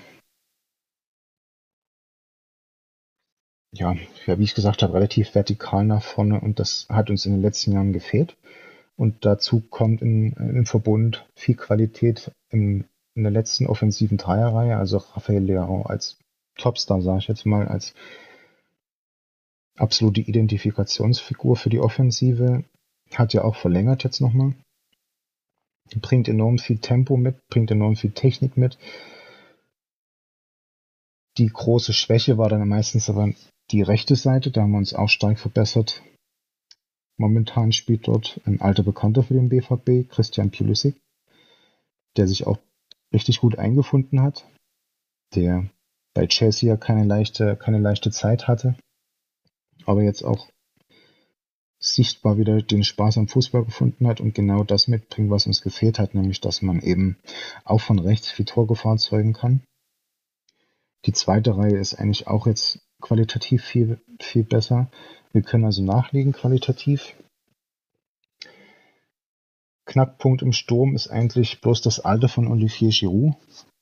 ja, 3.72 3.96
ja, 4.26 4.38
wie 4.38 4.44
ich 4.44 4.54
gesagt 4.54 4.82
habe, 4.82 4.94
relativ 4.94 5.34
vertikal 5.34 5.84
nach 5.84 6.02
vorne 6.02 6.40
und 6.40 6.58
das 6.58 6.86
hat 6.88 7.10
uns 7.10 7.26
in 7.26 7.32
den 7.32 7.42
letzten 7.42 7.72
Jahren 7.72 7.92
gefehlt. 7.92 8.36
Und 8.96 9.24
dazu 9.24 9.60
kommt 9.60 10.02
in, 10.02 10.32
im 10.32 10.66
Verbund 10.66 11.24
viel 11.36 11.54
Qualität 11.54 12.32
in, 12.50 12.84
in 13.14 13.22
der 13.22 13.30
letzten 13.30 13.66
offensiven 13.66 14.18
Dreierreihe, 14.18 14.76
also 14.76 14.96
Raphael 14.98 15.44
Leao 15.44 15.82
als 15.82 16.18
Topstar, 16.58 17.00
sage 17.00 17.20
ich 17.20 17.28
jetzt 17.28 17.46
mal, 17.46 17.66
als 17.66 17.94
absolute 19.76 20.20
Identifikationsfigur 20.20 21.56
für 21.56 21.70
die 21.70 21.80
Offensive. 21.80 22.64
Hat 23.14 23.32
ja 23.32 23.42
auch 23.42 23.56
verlängert 23.56 24.04
jetzt 24.04 24.20
nochmal. 24.20 24.54
Bringt 25.96 26.28
enorm 26.28 26.58
viel 26.58 26.78
Tempo 26.78 27.16
mit, 27.16 27.36
bringt 27.48 27.70
enorm 27.70 27.96
viel 27.96 28.10
Technik 28.10 28.58
mit. 28.58 28.76
Die 31.38 31.46
große 31.46 31.94
Schwäche 31.94 32.36
war 32.36 32.50
dann 32.50 32.68
meistens 32.68 33.08
aber 33.08 33.32
die 33.70 33.82
rechte 33.82 34.16
Seite, 34.16 34.50
da 34.50 34.62
haben 34.62 34.72
wir 34.72 34.78
uns 34.78 34.92
auch 34.92 35.08
stark 35.08 35.38
verbessert. 35.38 36.02
Momentan 37.16 37.72
spielt 37.72 38.06
dort 38.06 38.40
ein 38.44 38.60
alter 38.60 38.82
Bekannter 38.82 39.22
für 39.22 39.34
den 39.34 39.48
BVB, 39.48 40.10
Christian 40.10 40.50
Pulisic, 40.50 40.96
der 42.16 42.26
sich 42.26 42.46
auch 42.46 42.58
richtig 43.12 43.40
gut 43.40 43.58
eingefunden 43.58 44.20
hat, 44.20 44.46
der 45.34 45.68
bei 46.18 46.26
Chelsea 46.26 46.68
ja 46.68 46.76
keine 46.76 47.04
leichte, 47.04 47.54
keine 47.54 47.78
leichte 47.78 48.10
Zeit 48.10 48.48
hatte, 48.48 48.74
aber 49.84 50.02
jetzt 50.02 50.24
auch 50.24 50.48
sichtbar 51.78 52.38
wieder 52.38 52.60
den 52.60 52.82
Spaß 52.82 53.18
am 53.18 53.28
Fußball 53.28 53.64
gefunden 53.64 54.08
hat 54.08 54.20
und 54.20 54.34
genau 54.34 54.64
das 54.64 54.88
mitbringt, 54.88 55.30
was 55.30 55.46
uns 55.46 55.62
gefehlt 55.62 56.00
hat, 56.00 56.14
nämlich 56.14 56.40
dass 56.40 56.60
man 56.60 56.80
eben 56.80 57.18
auch 57.64 57.80
von 57.80 58.00
rechts 58.00 58.32
viel 58.32 58.46
Torgefahr 58.46 58.96
zeugen 58.96 59.32
kann. 59.32 59.62
Die 61.06 61.12
zweite 61.12 61.56
Reihe 61.56 61.78
ist 61.78 61.94
eigentlich 61.94 62.26
auch 62.26 62.48
jetzt 62.48 62.80
qualitativ 63.00 63.62
viel, 63.62 64.00
viel 64.20 64.42
besser. 64.42 64.90
Wir 65.30 65.42
können 65.42 65.66
also 65.66 65.84
nachlegen 65.84 66.32
qualitativ. 66.32 67.14
Knackpunkt 69.86 70.42
im 70.42 70.52
Sturm 70.52 70.96
ist 70.96 71.06
eigentlich 71.06 71.60
bloß 71.60 71.80
das 71.80 72.00
Alter 72.00 72.28
von 72.28 72.48
Olivier 72.48 72.90
Giroud. 72.90 73.36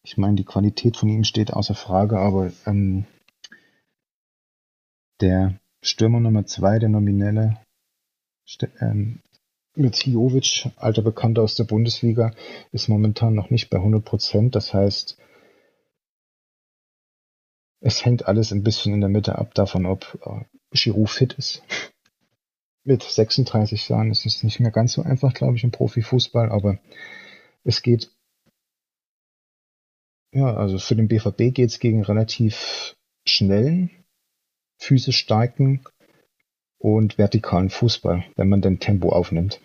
Ich 0.07 0.17
meine, 0.17 0.37
die 0.37 0.45
Qualität 0.45 0.97
von 0.97 1.09
ihm 1.09 1.25
steht 1.25 1.53
außer 1.53 1.75
Frage, 1.75 2.21
aber 2.21 2.53
ähm, 2.65 3.07
der 5.21 5.59
Stürmer 5.83 6.21
Nummer 6.21 6.47
zwei, 6.47 6.79
der 6.79 6.89
nominelle 6.89 7.61
ähm, 8.81 9.21
mit 9.75 10.07
Jovic, 10.07 10.71
alter 10.77 11.03
Bekannter 11.03 11.43
aus 11.43 11.57
der 11.57 11.65
Bundesliga, 11.65 12.33
ist 12.71 12.89
momentan 12.89 13.35
noch 13.35 13.51
nicht 13.51 13.69
bei 13.69 13.79
100 13.79 14.05
Prozent. 14.05 14.55
Das 14.55 14.73
heißt, 14.73 15.19
Es 17.81 18.05
hängt 18.05 18.27
alles 18.27 18.53
ein 18.53 18.63
bisschen 18.63 18.95
in 18.95 19.01
der 19.01 19.11
Mitte 19.11 19.37
ab 19.37 19.55
davon, 19.55 19.87
ob 19.87 20.19
äh, 20.25 20.45
Giroud 20.73 21.11
fit 21.11 21.33
ist. 21.35 21.63
Mit 22.85 23.03
36 23.03 23.89
Jahren 23.89 24.13
ist 24.13 24.25
es 24.25 24.45
nicht 24.45 24.61
mehr 24.61 24.71
ganz 24.71 24.93
so 24.93 25.03
einfach, 25.03 25.35
glaube 25.35 25.57
ich, 25.57 25.65
im 25.65 25.73
Profifußball, 25.73 26.51
aber 26.51 26.79
es 27.65 27.83
geht. 27.83 28.13
Ja, 30.33 30.55
also 30.55 30.79
für 30.79 30.97
den 30.97 31.09
BVB 31.09 31.55
geht 31.55 31.71
es 31.71 31.79
gegen 31.79 32.03
relativ 32.03 32.97
schnellen, 33.27 33.91
physisch 34.79 35.19
starken 35.19 35.85
und 36.79 37.19
vertikalen 37.19 37.71
Fußball, 37.71 38.25
wenn 38.37 38.49
man 38.49 38.61
den 38.61 38.81
Tempo 38.81 39.11
aufnimmt. 39.11 39.61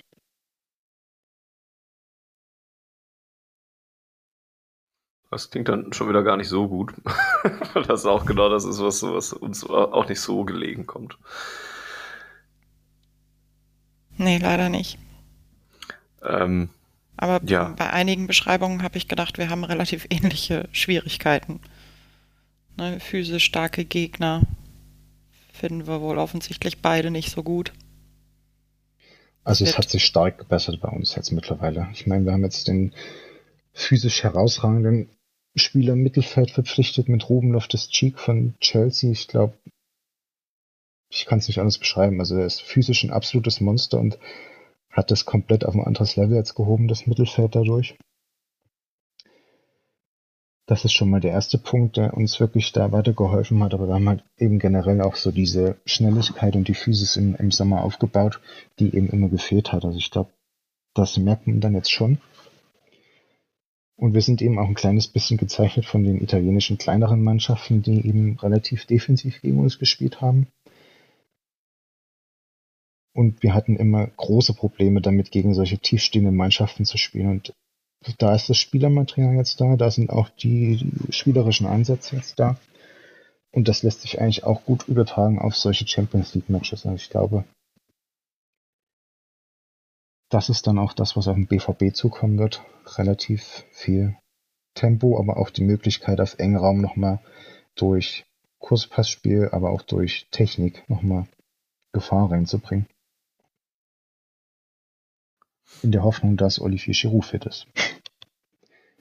Das 5.29 5.49
klingt 5.49 5.69
dann 5.69 5.93
schon 5.93 6.09
wieder 6.09 6.23
gar 6.23 6.35
nicht 6.35 6.49
so 6.49 6.67
gut. 6.67 6.93
das 7.73 8.01
ist 8.01 8.05
auch 8.05 8.25
genau 8.25 8.49
das 8.49 8.65
ist, 8.65 8.81
was, 8.81 9.01
was 9.03 9.31
uns 9.31 9.65
auch 9.65 10.07
nicht 10.09 10.19
so 10.19 10.43
gelegen 10.43 10.85
kommt. 10.85 11.17
Nee, 14.17 14.39
leider 14.39 14.67
nicht. 14.67 14.99
Ähm, 16.21 16.69
Aber 17.17 17.41
ja. 17.45 17.75
bei 17.77 17.89
einigen 17.89 18.27
Beschreibungen 18.27 18.83
habe 18.83 18.97
ich 18.97 19.07
gedacht, 19.07 19.37
wir 19.37 19.49
haben 19.49 19.63
relativ 19.63 20.07
ähnliche 20.09 20.67
Schwierigkeiten. 20.71 21.59
Ne, 22.77 22.99
physisch 22.99 23.43
starke 23.43 23.85
Gegner 23.85 24.41
finden 25.51 25.87
wir 25.87 26.01
wohl 26.01 26.17
offensichtlich 26.17 26.81
beide 26.81 27.11
nicht 27.11 27.29
so 27.31 27.43
gut. 27.43 27.73
Also 29.43 29.65
es 29.65 29.77
hat 29.77 29.89
sich 29.89 30.05
stark 30.05 30.37
gebessert 30.37 30.79
bei 30.81 30.89
uns 30.89 31.15
jetzt 31.15 31.31
mittlerweile. 31.31 31.87
Ich 31.93 32.07
meine, 32.07 32.25
wir 32.25 32.33
haben 32.33 32.43
jetzt 32.43 32.67
den 32.67 32.93
physisch 33.73 34.23
herausragenden 34.23 35.09
Spieler 35.55 35.93
im 35.93 36.03
Mittelfeld 36.03 36.51
verpflichtet 36.51 37.09
mit 37.09 37.27
Ruben 37.29 37.51
Loftus-Cheek 37.51 38.19
von 38.19 38.55
Chelsea. 38.59 39.11
Ich 39.11 39.27
glaube, 39.27 39.57
ich 41.09 41.25
kann 41.25 41.39
es 41.39 41.47
nicht 41.47 41.59
anders 41.59 41.77
beschreiben. 41.77 42.19
Also 42.19 42.37
er 42.37 42.45
ist 42.45 42.61
physisch 42.61 43.03
ein 43.03 43.11
absolutes 43.11 43.59
Monster 43.61 43.99
und 43.99 44.17
hat 44.91 45.11
das 45.11 45.25
komplett 45.25 45.65
auf 45.65 45.73
ein 45.73 45.83
anderes 45.83 46.15
Level 46.15 46.35
jetzt 46.35 46.55
gehoben, 46.55 46.87
das 46.87 47.07
Mittelfeld 47.07 47.55
dadurch. 47.55 47.97
Das 50.67 50.85
ist 50.85 50.93
schon 50.93 51.09
mal 51.09 51.19
der 51.19 51.31
erste 51.31 51.57
Punkt, 51.57 51.97
der 51.97 52.13
uns 52.13 52.39
wirklich 52.39 52.71
da 52.71 52.91
weitergeholfen 52.91 53.61
hat. 53.63 53.73
Aber 53.73 53.87
wir 53.87 53.95
haben 53.95 54.07
halt 54.07 54.23
eben 54.37 54.59
generell 54.59 55.01
auch 55.01 55.15
so 55.15 55.31
diese 55.31 55.77
Schnelligkeit 55.85 56.55
und 56.55 56.67
die 56.67 56.73
Physis 56.73 57.17
im, 57.17 57.35
im 57.35 57.51
Sommer 57.51 57.83
aufgebaut, 57.83 58.39
die 58.79 58.95
eben 58.95 59.09
immer 59.09 59.27
gefehlt 59.27 59.73
hat. 59.73 59.83
Also 59.83 59.97
ich 59.97 60.11
glaube, 60.11 60.31
das 60.93 61.17
merkt 61.17 61.47
man 61.47 61.59
dann 61.59 61.75
jetzt 61.75 61.91
schon. 61.91 62.19
Und 63.97 64.13
wir 64.13 64.21
sind 64.21 64.41
eben 64.41 64.57
auch 64.59 64.67
ein 64.67 64.73
kleines 64.73 65.07
bisschen 65.07 65.37
gezeichnet 65.37 65.85
von 65.85 66.03
den 66.03 66.21
italienischen 66.21 66.77
kleineren 66.77 67.23
Mannschaften, 67.23 67.83
die 67.83 68.07
eben 68.07 68.37
relativ 68.39 68.85
defensiv 68.85 69.41
gegen 69.41 69.59
uns 69.59 69.77
gespielt 69.77 70.21
haben. 70.21 70.47
Und 73.13 73.43
wir 73.43 73.53
hatten 73.53 73.75
immer 73.75 74.07
große 74.07 74.53
Probleme 74.53 75.01
damit, 75.01 75.31
gegen 75.31 75.53
solche 75.53 75.77
tiefstehenden 75.77 76.35
Mannschaften 76.35 76.85
zu 76.85 76.97
spielen. 76.97 77.29
Und 77.29 77.53
da 78.17 78.33
ist 78.33 78.49
das 78.49 78.57
Spielermaterial 78.57 79.35
jetzt 79.35 79.59
da, 79.59 79.75
da 79.75 79.91
sind 79.91 80.09
auch 80.09 80.29
die, 80.29 80.91
spielerischen 81.09 81.67
Ansätze 81.67 82.15
jetzt 82.15 82.39
da. 82.39 82.57
Und 83.51 83.67
das 83.67 83.83
lässt 83.83 84.01
sich 84.01 84.21
eigentlich 84.21 84.43
auch 84.43 84.63
gut 84.63 84.87
übertragen 84.87 85.39
auf 85.39 85.55
solche 85.55 85.85
Champions 85.85 86.33
League 86.33 86.49
Matches. 86.49 86.85
Also 86.85 86.95
ich 86.95 87.09
glaube, 87.09 87.43
das 90.29 90.47
ist 90.47 90.65
dann 90.67 90.79
auch 90.79 90.93
das, 90.93 91.17
was 91.17 91.27
auf 91.27 91.35
den 91.35 91.47
BVB 91.47 91.93
zukommen 91.93 92.39
wird. 92.39 92.63
Relativ 92.97 93.65
viel 93.71 94.17
Tempo, 94.73 95.19
aber 95.19 95.35
auch 95.35 95.49
die 95.49 95.65
Möglichkeit, 95.65 96.21
auf 96.21 96.39
engen 96.39 96.55
Raum 96.55 96.79
nochmal 96.79 97.19
durch 97.75 98.25
Kurspassspiel, 98.59 99.49
aber 99.51 99.71
auch 99.71 99.81
durch 99.81 100.27
Technik 100.31 100.87
nochmal 100.89 101.27
Gefahr 101.91 102.31
reinzubringen. 102.31 102.87
In 105.81 105.91
der 105.91 106.03
Hoffnung, 106.03 106.37
dass 106.37 106.59
Olivier 106.59 106.93
Giroud 106.93 107.25
fit 107.25 107.45
ist. 107.45 107.67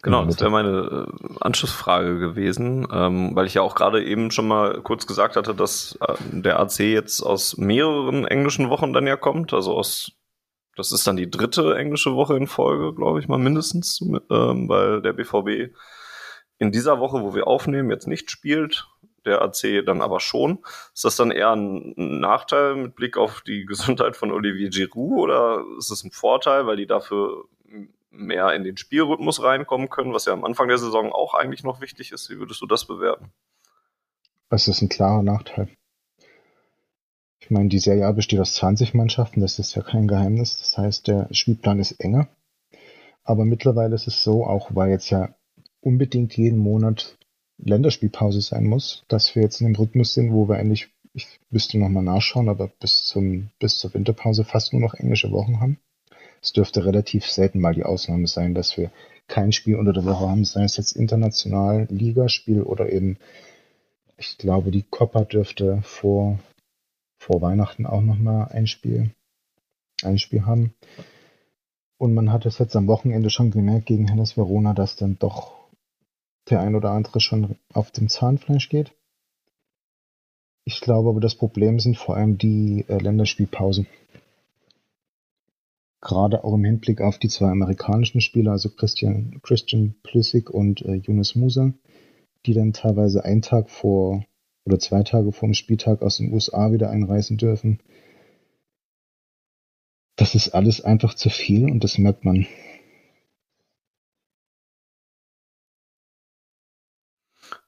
Genau, 0.03 0.25
das 0.25 0.41
wäre 0.41 0.51
meine 0.51 1.07
äh, 1.09 1.35
Anschlussfrage 1.41 2.19
gewesen, 2.19 2.89
ähm, 2.91 3.37
weil 3.37 3.47
ich 3.47 3.55
ja 3.55 3.63
auch 3.63 3.75
gerade 3.75 4.03
eben 4.03 4.31
schon 4.31 4.49
mal 4.49 4.81
kurz 4.81 5.07
gesagt 5.07 5.37
hatte, 5.37 5.55
dass 5.55 5.99
äh, 6.01 6.15
der 6.33 6.59
AC 6.59 6.79
jetzt 6.79 7.21
aus 7.21 7.59
mehreren 7.59 8.27
englischen 8.27 8.71
Wochen 8.71 8.95
dann 8.95 9.07
ja 9.07 9.17
kommt, 9.17 9.53
also 9.53 9.77
aus, 9.77 10.13
das 10.75 10.93
ist 10.93 11.07
dann 11.07 11.17
die 11.17 11.31
dritte 11.31 11.77
englische 11.77 12.15
Woche 12.15 12.35
in 12.35 12.47
Folge, 12.47 12.95
glaube 12.95 13.21
ich 13.21 13.29
mal 13.29 13.39
mindestens, 13.39 14.01
ähm, 14.31 14.69
weil 14.71 15.03
der 15.03 15.13
BVB 15.13 15.75
in 16.59 16.73
dieser 16.73 16.99
Woche, 16.99 17.21
wo 17.21 17.35
wir 17.35 17.47
aufnehmen, 17.47 17.91
jetzt 17.91 18.07
nicht 18.07 18.31
spielt, 18.31 18.87
der 19.25 19.43
AC 19.43 19.85
dann 19.85 20.01
aber 20.03 20.21
schon. 20.21 20.59
Ist 20.95 21.05
das 21.05 21.17
dann 21.17 21.31
eher 21.31 21.51
ein 21.55 21.95
Nachteil 21.97 22.77
mit 22.77 22.95
Blick 22.95 23.17
auf 23.17 23.43
die 23.43 23.65
Gesundheit 23.67 24.17
von 24.17 24.33
Olivier 24.33 24.71
Giroud 24.71 25.21
oder 25.21 25.65
ist 25.79 25.91
es 25.91 26.05
ein 26.05 26.11
Vorteil, 26.11 26.67
weil 26.67 26.77
die 26.77 26.87
dafür 26.87 27.45
mehr 28.11 28.53
in 28.55 28.65
den 28.65 28.77
Spielrhythmus 28.77 29.43
reinkommen 29.43 29.89
können, 29.89 30.13
was 30.13 30.25
ja 30.25 30.33
am 30.33 30.45
Anfang 30.45 30.69
der 30.69 30.79
Saison 30.79 31.13
auch 31.13 31.35
eigentlich 31.35 31.63
noch 31.63 31.81
wichtig 31.81 32.13
ist. 32.13 32.29
Wie 32.31 32.39
würdest 32.39 32.61
du 32.61 32.67
das 32.67 32.85
bewerten? 32.85 33.33
Das 34.49 34.67
ist 34.67 34.83
ein 34.83 34.89
klarer 34.89 35.23
Nachteil. 35.23 35.69
Ich 37.39 37.51
meine, 37.51 37.69
die 37.69 37.79
Serie 37.79 38.07
A 38.07 38.13
besteht 38.13 38.41
aus 38.41 38.55
20 38.55 38.95
Mannschaften, 38.95 39.41
das 39.41 39.59
ist 39.59 39.75
ja 39.75 39.83
kein 39.83 40.09
Geheimnis. 40.09 40.59
Das 40.59 40.77
heißt, 40.77 41.09
der 41.09 41.29
Spielplan 41.33 41.79
ist 41.79 41.93
enger. 42.01 42.29
Aber 43.23 43.45
mittlerweile 43.45 43.95
ist 43.95 44.09
es 44.09 44.23
so, 44.23 44.45
auch 44.45 44.71
weil 44.75 44.91
jetzt 44.91 45.11
ja 45.11 45.35
unbedingt 45.81 46.37
jeden 46.37 46.59
Monat 46.59 47.17
Länderspielpause 47.65 48.41
sein 48.41 48.65
muss, 48.65 49.05
dass 49.09 49.35
wir 49.35 49.43
jetzt 49.43 49.61
in 49.61 49.67
einem 49.67 49.77
Rhythmus 49.77 50.15
sind, 50.15 50.33
wo 50.33 50.49
wir 50.49 50.57
eigentlich, 50.57 50.89
ich 51.15 51.27
müsste 51.51 51.79
nochmal 51.79 52.03
nachschauen, 52.03 52.49
aber 52.49 52.69
bis 52.81 53.05
zum, 53.05 53.51
bis 53.59 53.79
zur 53.79 53.93
Winterpause 53.95 54.45
fast 54.45 54.73
nur 54.73 54.81
noch 54.83 54.95
englische 54.95 55.31
Wochen 55.31 55.61
haben. 55.61 55.79
Es 56.43 56.53
dürfte 56.53 56.85
relativ 56.85 57.27
selten 57.27 57.61
mal 57.61 57.75
die 57.75 57.85
Ausnahme 57.85 58.27
sein, 58.27 58.55
dass 58.55 58.77
wir 58.77 58.91
kein 59.29 59.53
Spiel 59.53 59.77
unter 59.77 59.93
der 59.93 60.05
Woche 60.05 60.29
haben, 60.29 60.45
sei 60.45 60.65
es 60.65 60.77
jetzt 60.77 60.93
international, 60.93 61.87
Ligaspiel 61.91 62.63
oder 62.63 62.91
eben, 62.91 63.19
ich 64.17 64.39
glaube, 64.39 64.71
die 64.71 64.83
Copa 64.83 65.25
dürfte 65.25 65.81
vor, 65.83 66.39
vor 67.19 67.43
Weihnachten 67.43 67.87
auch 67.87 68.01
nochmal 68.01 68.49
ein 68.49 68.67
Spiel, 68.67 69.11
ein 70.03 70.19
Spiel 70.19 70.47
haben. 70.47 70.75
Und 71.99 72.15
man 72.15 72.33
hat 72.33 72.47
es 72.47 72.59
jetzt 72.59 72.77
am 72.77 72.87
Wochenende 72.87 73.29
schon 73.29 73.51
gemerkt 73.51 73.87
gegen 73.87 74.09
Hellas 74.09 74.37
Verona, 74.37 74.73
dass 74.73 74.97
dann 74.97 75.19
doch 75.19 75.60
der 76.51 76.61
ein 76.61 76.75
oder 76.75 76.91
andere 76.91 77.21
schon 77.21 77.57
auf 77.73 77.91
dem 77.91 78.09
Zahnfleisch 78.09 78.69
geht. 78.69 78.93
Ich 80.65 80.81
glaube 80.81 81.09
aber, 81.09 81.21
das 81.21 81.35
Problem 81.35 81.81
sind 81.81 81.97
vor 81.97 82.17
allem 82.17 82.39
die 82.39 82.85
äh, 82.89 82.99
Länderspielpausen. 82.99 83.87
Gerade 86.01 86.45
auch 86.45 86.55
im 86.55 86.65
Hinblick 86.65 87.01
auf 87.01 87.19
die 87.19 87.29
zwei 87.29 87.49
amerikanischen 87.51 88.21
Spieler, 88.21 88.53
also 88.53 88.71
Christian, 88.71 89.41
Christian 89.43 89.95
Pulisic 90.03 90.51
und 90.51 90.83
äh, 90.83 90.95
Yunus 90.95 91.35
Musa, 91.35 91.73
die 92.47 92.55
dann 92.55 92.73
teilweise 92.73 93.25
einen 93.25 93.43
Tag 93.43 93.69
vor 93.69 94.25
oder 94.65 94.79
zwei 94.79 95.03
Tage 95.03 95.33
vor 95.33 95.49
dem 95.49 95.55
Spieltag 95.55 96.03
aus 96.03 96.19
den 96.19 96.33
USA 96.33 96.73
wieder 96.73 96.91
einreisen 96.91 97.37
dürfen. 97.37 97.81
Das 100.17 100.35
ist 100.35 100.51
alles 100.51 100.83
einfach 100.83 101.15
zu 101.15 101.31
viel 101.31 101.65
und 101.65 101.83
das 101.83 101.99
merkt 101.99 102.25
man. 102.25 102.47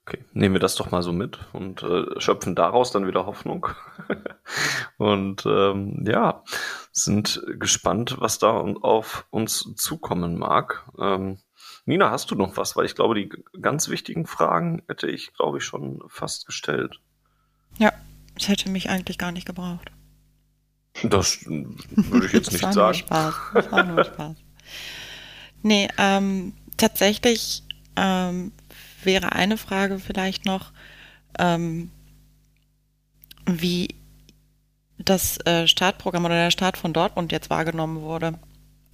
Okay, 0.05 0.25
nehmen 0.33 0.57
wir 0.57 0.61
das 0.61 0.75
doch 0.75 0.91
mal 0.91 1.03
so 1.03 1.13
mit 1.13 1.39
und 1.53 1.85
äh, 1.85 2.21
schöpfen 2.21 2.57
daraus 2.57 2.91
dann 2.91 3.07
wieder 3.07 3.25
Hoffnung. 3.25 3.69
und 4.99 5.47
ähm, 5.47 6.05
ja, 6.05 6.43
sind 6.91 7.41
gespannt, 7.61 8.17
was 8.19 8.41
da 8.41 8.51
auf 8.51 9.27
uns 9.31 9.75
zukommen 9.77 10.39
mag. 10.39 10.91
Ähm, 10.99 11.39
Nina, 11.85 12.11
hast 12.11 12.33
du 12.33 12.35
noch 12.35 12.57
was? 12.57 12.75
Weil 12.75 12.87
ich 12.87 12.97
glaube, 12.97 13.15
die 13.15 13.31
ganz 13.61 13.89
wichtigen 13.89 14.27
Fragen 14.27 14.83
hätte 14.89 15.09
ich, 15.09 15.35
glaube 15.35 15.59
ich, 15.59 15.65
schon 15.65 16.03
fast 16.09 16.47
gestellt. 16.47 17.01
Ja, 17.79 17.93
das 18.35 18.49
hätte 18.49 18.71
mich 18.71 18.91
eigentlich 18.91 19.19
gar 19.19 19.31
nicht 19.31 19.47
gebraucht. 19.47 19.93
Das 21.05 21.45
würde 21.47 22.27
ich 22.27 22.33
jetzt 22.33 22.47
Das 22.53 22.53
nicht 22.55 22.65
war 22.65 22.73
sagen. 22.73 22.87
Nur 22.87 22.95
Spaß. 22.95 23.35
Das 23.55 23.73
war 23.73 23.85
nur 23.85 24.05
Spaß. 24.05 24.37
Nee, 25.63 25.89
ähm, 25.97 26.55
tatsächlich 26.77 27.63
ähm, 27.97 28.53
wäre 29.05 29.33
eine 29.33 29.57
Frage 29.57 29.99
vielleicht 29.99 30.45
noch, 30.45 30.73
ähm, 31.39 31.91
wie 33.47 33.89
das 34.99 35.39
äh, 35.47 35.67
Startprogramm 35.67 36.25
oder 36.25 36.37
der 36.37 36.51
Start 36.51 36.77
von 36.77 36.93
Dortmund 36.93 37.33
jetzt 37.33 37.51
wahrgenommen 37.51 38.03
wurde. 38.03 38.39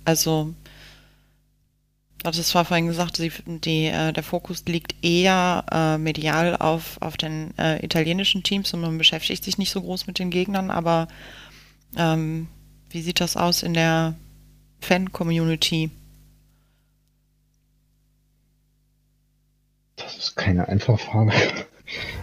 Also, 0.04 0.54
du 2.18 2.24
hattest 2.24 2.48
zwar 2.48 2.64
vorhin 2.64 2.86
gesagt, 2.86 3.18
die, 3.18 3.30
die, 3.46 3.86
äh, 3.86 4.12
der 4.12 4.22
Fokus 4.22 4.64
liegt 4.66 5.04
eher 5.04 5.64
äh, 5.70 5.98
medial 5.98 6.56
auf, 6.56 6.96
auf 7.00 7.16
den 7.16 7.56
äh, 7.58 7.84
italienischen 7.84 8.42
Teams 8.42 8.72
und 8.72 8.80
man 8.80 8.98
beschäftigt 8.98 9.44
sich 9.44 9.58
nicht 9.58 9.70
so 9.70 9.82
groß 9.82 10.06
mit 10.06 10.18
den 10.18 10.30
Gegnern, 10.30 10.70
aber 10.70 11.08
ähm, 11.96 12.48
wie 12.90 13.02
sieht 13.02 13.20
das 13.20 13.36
aus 13.36 13.62
in 13.62 13.74
der 13.74 14.14
Fan-Community? 14.80 15.90
Das 19.98 20.16
ist 20.16 20.36
keine 20.36 20.68
einfache 20.68 20.98
Frage. 20.98 21.32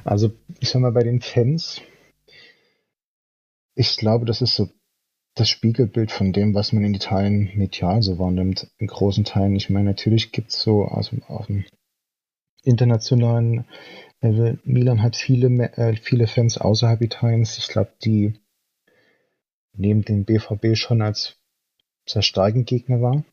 Also, 0.04 0.32
ich 0.60 0.70
sag 0.70 0.82
mal, 0.82 0.92
bei 0.92 1.04
den 1.04 1.22
Fans, 1.22 1.82
ich 3.74 3.98
glaube, 3.98 4.26
das 4.26 4.42
ist 4.42 4.56
so 4.56 4.70
das 5.34 5.50
Spiegelbild 5.50 6.12
von 6.12 6.32
dem, 6.32 6.54
was 6.54 6.72
man 6.72 6.84
in 6.84 6.94
Italien 6.94 7.52
medial 7.56 8.02
so 8.02 8.20
wahrnimmt, 8.20 8.72
in 8.78 8.88
großen 8.88 9.26
Teilen. 9.26 9.56
Ich 9.56 9.70
meine, 9.70 9.90
natürlich 9.90 10.32
gibt 10.32 10.52
es 10.52 10.62
so 10.62 10.86
aus, 10.86 11.12
aus 11.28 11.48
dem 11.48 11.66
internationalen 12.64 13.66
Level, 14.22 14.60
Milan 14.64 15.04
hat 15.04 15.16
viele, 15.16 15.48
äh, 15.78 15.96
viele 15.98 16.28
Fans 16.28 16.58
außerhalb 16.58 17.02
Italiens. 17.02 17.58
Ich 17.58 17.68
glaube, 17.68 17.92
die 18.04 18.34
nehmen 19.74 20.04
den 20.04 20.26
BVB 20.26 20.76
schon 20.76 21.02
als 21.02 21.38
sehr 22.08 22.22
starken 22.22 22.66
Gegner 22.66 23.02
wahr. 23.02 23.24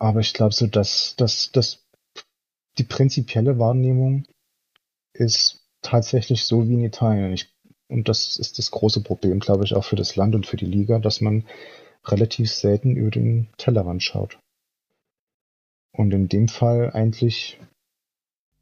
Aber 0.00 0.20
ich 0.20 0.32
glaube 0.32 0.54
so, 0.54 0.66
dass, 0.66 1.14
dass, 1.16 1.52
dass 1.52 1.84
die 2.78 2.84
prinzipielle 2.84 3.58
Wahrnehmung 3.58 4.24
ist 5.12 5.60
tatsächlich 5.82 6.44
so 6.44 6.68
wie 6.68 6.74
in 6.74 6.84
Italien. 6.84 7.32
Ich 7.32 7.52
und 7.88 8.08
das 8.08 8.38
ist 8.38 8.58
das 8.58 8.70
große 8.70 9.02
Problem, 9.02 9.40
glaube 9.40 9.64
ich, 9.64 9.74
auch 9.74 9.84
für 9.84 9.96
das 9.96 10.14
Land 10.14 10.36
und 10.36 10.46
für 10.46 10.56
die 10.56 10.66
Liga, 10.66 11.00
dass 11.00 11.20
man 11.20 11.44
relativ 12.06 12.50
selten 12.50 12.94
über 12.94 13.10
den 13.10 13.48
Tellerrand 13.58 14.02
schaut. 14.02 14.38
Und 15.92 16.14
in 16.14 16.28
dem 16.28 16.46
Fall 16.46 16.92
eigentlich, 16.92 17.58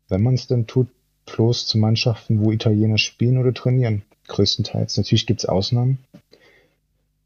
wenn 0.09 0.23
man 0.23 0.35
es 0.35 0.47
denn 0.47 0.67
tut, 0.67 0.89
bloß 1.27 1.67
zu 1.67 1.77
Mannschaften, 1.77 2.43
wo 2.43 2.51
Italiener 2.51 2.97
spielen 2.97 3.37
oder 3.37 3.53
trainieren. 3.53 4.03
Größtenteils. 4.29 4.97
Natürlich 4.97 5.27
gibt 5.27 5.41
es 5.41 5.47
Ausnahmen 5.47 5.99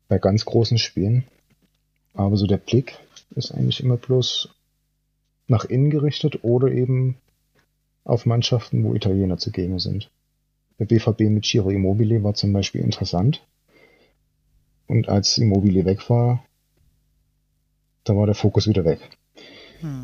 bei 0.08 0.18
ganz 0.18 0.44
großen 0.44 0.78
Spielen. 0.78 1.24
Aber 2.14 2.36
so 2.36 2.48
der 2.48 2.58
Blick 2.58 2.98
ist 3.34 3.52
eigentlich 3.52 3.80
immer 3.82 3.96
bloß 3.96 4.48
nach 5.48 5.64
innen 5.64 5.90
gerichtet 5.90 6.44
oder 6.44 6.68
eben 6.68 7.16
auf 8.04 8.26
Mannschaften, 8.26 8.84
wo 8.84 8.94
Italiener 8.94 9.38
zugegen 9.38 9.78
sind. 9.78 10.10
Der 10.78 10.86
BVB 10.86 11.20
mit 11.30 11.44
Giro 11.44 11.70
Immobile 11.70 12.22
war 12.24 12.34
zum 12.34 12.52
Beispiel 12.52 12.80
interessant. 12.80 13.46
Und 14.86 15.08
als 15.08 15.38
Immobile 15.38 15.84
weg 15.84 16.08
war, 16.10 16.44
da 18.04 18.16
war 18.16 18.26
der 18.26 18.34
Fokus 18.34 18.66
wieder 18.66 18.84
weg. 18.84 19.00
Hm. 19.80 20.02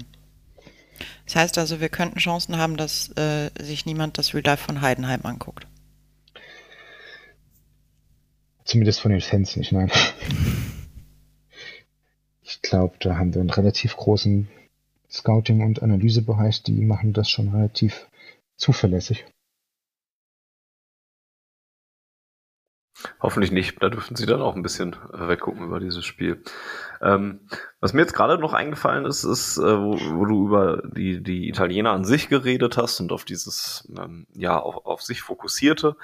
Das 1.24 1.36
heißt 1.36 1.58
also, 1.58 1.80
wir 1.80 1.88
könnten 1.88 2.18
Chancen 2.18 2.56
haben, 2.56 2.76
dass 2.76 3.10
äh, 3.16 3.50
sich 3.60 3.86
niemand 3.86 4.18
das 4.18 4.32
Real 4.34 4.44
Life 4.44 4.64
von 4.64 4.80
Heidenheim 4.80 5.20
anguckt. 5.24 5.66
Zumindest 8.64 9.00
von 9.00 9.10
den 9.10 9.20
Fans 9.20 9.56
nicht, 9.56 9.72
nein. 9.72 9.90
ich 12.48 12.62
glaube, 12.62 12.96
da 13.00 13.16
haben 13.16 13.34
wir 13.34 13.40
einen 13.40 13.50
relativ 13.50 13.96
großen 13.96 14.48
Scouting- 15.10 15.62
und 15.62 15.82
Analysebereich, 15.82 16.62
die 16.62 16.80
machen 16.80 17.12
das 17.12 17.30
schon 17.30 17.48
relativ 17.48 18.08
zuverlässig. 18.56 19.26
Hoffentlich 23.20 23.50
nicht. 23.50 23.82
Da 23.82 23.88
dürfen 23.88 24.14
sie 24.16 24.26
dann 24.26 24.40
auch 24.40 24.54
ein 24.54 24.62
bisschen 24.62 24.94
äh, 25.12 25.28
weggucken 25.28 25.64
über 25.64 25.80
dieses 25.80 26.04
Spiel. 26.04 26.42
Ähm, 27.00 27.40
was 27.80 27.92
mir 27.92 28.02
jetzt 28.02 28.14
gerade 28.14 28.38
noch 28.38 28.54
eingefallen 28.54 29.06
ist, 29.06 29.24
ist, 29.24 29.58
äh, 29.58 29.78
wo, 29.78 29.98
wo, 30.16 30.24
du 30.24 30.46
über 30.46 30.82
die, 30.84 31.22
die 31.22 31.48
Italiener 31.48 31.90
an 31.92 32.04
sich 32.04 32.28
geredet 32.28 32.76
hast 32.76 33.00
und 33.00 33.12
auf 33.12 33.24
dieses, 33.24 33.88
ähm, 33.98 34.26
ja, 34.34 34.58
auf, 34.58 34.84
auf 34.86 35.02
sich 35.02 35.22
fokussierte. 35.22 35.96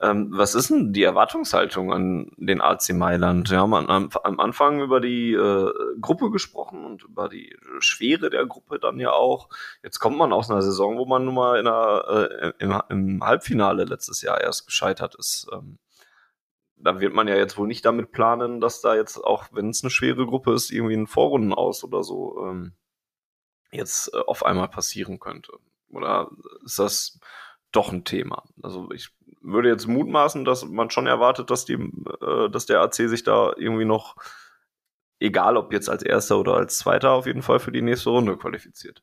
Ähm, 0.00 0.28
was 0.32 0.54
ist 0.54 0.70
denn 0.70 0.92
die 0.92 1.02
Erwartungshaltung 1.02 1.92
an 1.92 2.30
den 2.36 2.60
AC 2.60 2.90
Mailand? 2.94 3.50
Wir 3.50 3.58
haben 3.60 3.74
am, 3.74 4.10
am 4.22 4.40
Anfang 4.40 4.80
über 4.80 5.00
die 5.00 5.32
äh, 5.32 5.72
Gruppe 6.00 6.30
gesprochen 6.30 6.84
und 6.84 7.04
über 7.04 7.28
die 7.28 7.56
Schwere 7.78 8.30
der 8.30 8.46
Gruppe 8.46 8.78
dann 8.78 8.98
ja 8.98 9.12
auch. 9.12 9.48
Jetzt 9.82 9.98
kommt 9.98 10.16
man 10.16 10.32
aus 10.32 10.50
einer 10.50 10.62
Saison, 10.62 10.96
wo 10.96 11.04
man 11.04 11.24
nun 11.24 11.34
mal 11.34 11.58
in 11.58 11.66
einer, 11.66 12.04
äh, 12.08 12.52
im, 12.58 12.82
im 12.88 13.24
Halbfinale 13.24 13.84
letztes 13.84 14.22
Jahr 14.22 14.40
erst 14.40 14.66
gescheitert 14.66 15.14
ist. 15.14 15.46
Ähm, 15.52 15.78
da 16.76 17.00
wird 17.00 17.14
man 17.14 17.28
ja 17.28 17.36
jetzt 17.36 17.56
wohl 17.56 17.66
nicht 17.66 17.84
damit 17.84 18.12
planen, 18.12 18.60
dass 18.60 18.80
da 18.80 18.94
jetzt 18.94 19.18
auch, 19.18 19.46
wenn 19.52 19.70
es 19.70 19.82
eine 19.82 19.90
schwere 19.90 20.26
Gruppe 20.26 20.52
ist, 20.52 20.70
irgendwie 20.70 20.96
ein 20.96 21.06
Vorrunden 21.06 21.52
aus 21.52 21.84
oder 21.84 22.02
so 22.02 22.44
ähm, 22.46 22.72
jetzt 23.70 24.12
äh, 24.14 24.18
auf 24.18 24.44
einmal 24.44 24.68
passieren 24.68 25.18
könnte. 25.18 25.52
Oder 25.90 26.30
ist 26.64 26.78
das 26.78 27.18
doch 27.72 27.92
ein 27.92 28.04
Thema? 28.04 28.44
Also 28.62 28.90
ich 28.92 29.10
würde 29.40 29.68
jetzt 29.68 29.86
mutmaßen, 29.86 30.44
dass 30.44 30.64
man 30.64 30.90
schon 30.90 31.06
erwartet, 31.06 31.50
dass 31.50 31.64
die, 31.64 31.74
äh, 31.74 32.50
dass 32.50 32.66
der 32.66 32.80
AC 32.80 32.94
sich 32.94 33.22
da 33.22 33.52
irgendwie 33.56 33.84
noch, 33.84 34.16
egal 35.20 35.56
ob 35.56 35.72
jetzt 35.72 35.88
als 35.88 36.02
erster 36.02 36.38
oder 36.38 36.54
als 36.54 36.78
zweiter, 36.78 37.12
auf 37.12 37.26
jeden 37.26 37.42
Fall 37.42 37.60
für 37.60 37.72
die 37.72 37.82
nächste 37.82 38.10
Runde 38.10 38.36
qualifiziert. 38.36 39.02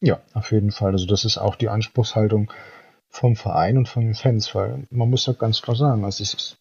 Ja, 0.00 0.20
auf 0.34 0.52
jeden 0.52 0.72
Fall. 0.72 0.92
Also 0.92 1.06
das 1.06 1.24
ist 1.24 1.38
auch 1.38 1.56
die 1.56 1.68
Anspruchshaltung 1.68 2.52
vom 3.08 3.36
Verein 3.36 3.78
und 3.78 3.88
von 3.88 4.04
den 4.04 4.14
Fans, 4.14 4.54
weil 4.54 4.84
man 4.90 5.08
muss 5.10 5.26
ja 5.26 5.32
ganz 5.32 5.62
klar 5.62 5.76
sagen, 5.76 6.04
also 6.04 6.22
es 6.22 6.34
ist 6.34 6.58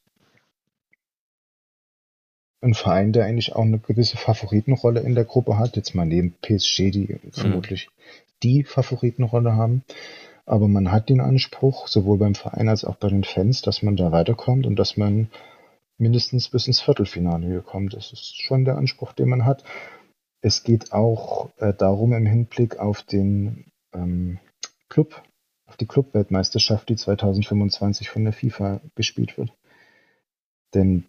ein 2.61 2.73
Verein, 2.73 3.13
der 3.13 3.25
eigentlich 3.25 3.55
auch 3.55 3.61
eine 3.61 3.79
gewisse 3.79 4.17
Favoritenrolle 4.17 5.01
in 5.01 5.15
der 5.15 5.25
Gruppe 5.25 5.57
hat, 5.57 5.75
jetzt 5.75 5.93
mal 5.93 6.05
neben 6.05 6.33
PSG, 6.41 6.91
die 6.91 7.19
mhm. 7.21 7.31
vermutlich 7.31 7.89
die 8.43 8.63
Favoritenrolle 8.63 9.53
haben, 9.55 9.83
aber 10.45 10.67
man 10.67 10.91
hat 10.91 11.09
den 11.09 11.21
Anspruch, 11.21 11.87
sowohl 11.87 12.17
beim 12.17 12.35
Verein 12.35 12.69
als 12.69 12.85
auch 12.85 12.95
bei 12.95 13.09
den 13.09 13.23
Fans, 13.23 13.61
dass 13.61 13.81
man 13.81 13.95
da 13.95 14.11
weiterkommt 14.11 14.65
und 14.65 14.75
dass 14.77 14.97
man 14.97 15.29
mindestens 15.97 16.49
bis 16.49 16.67
ins 16.67 16.81
Viertelfinale 16.81 17.61
kommt. 17.61 17.93
Das 17.93 18.11
ist 18.11 18.41
schon 18.41 18.65
der 18.65 18.77
Anspruch, 18.77 19.13
den 19.13 19.29
man 19.29 19.45
hat. 19.45 19.63
Es 20.41 20.63
geht 20.63 20.93
auch 20.93 21.49
äh, 21.57 21.73
darum 21.73 22.13
im 22.13 22.25
Hinblick 22.25 22.77
auf 22.77 23.01
den 23.01 23.71
ähm, 23.93 24.39
Club, 24.89 25.23
die 25.77 25.87
Clubweltmeisterschaft, 25.87 26.89
die 26.89 26.95
2025 26.95 28.09
von 28.09 28.23
der 28.23 28.33
FIFA 28.33 28.81
gespielt 28.95 29.37
wird. 29.37 29.51
Denn 30.73 31.05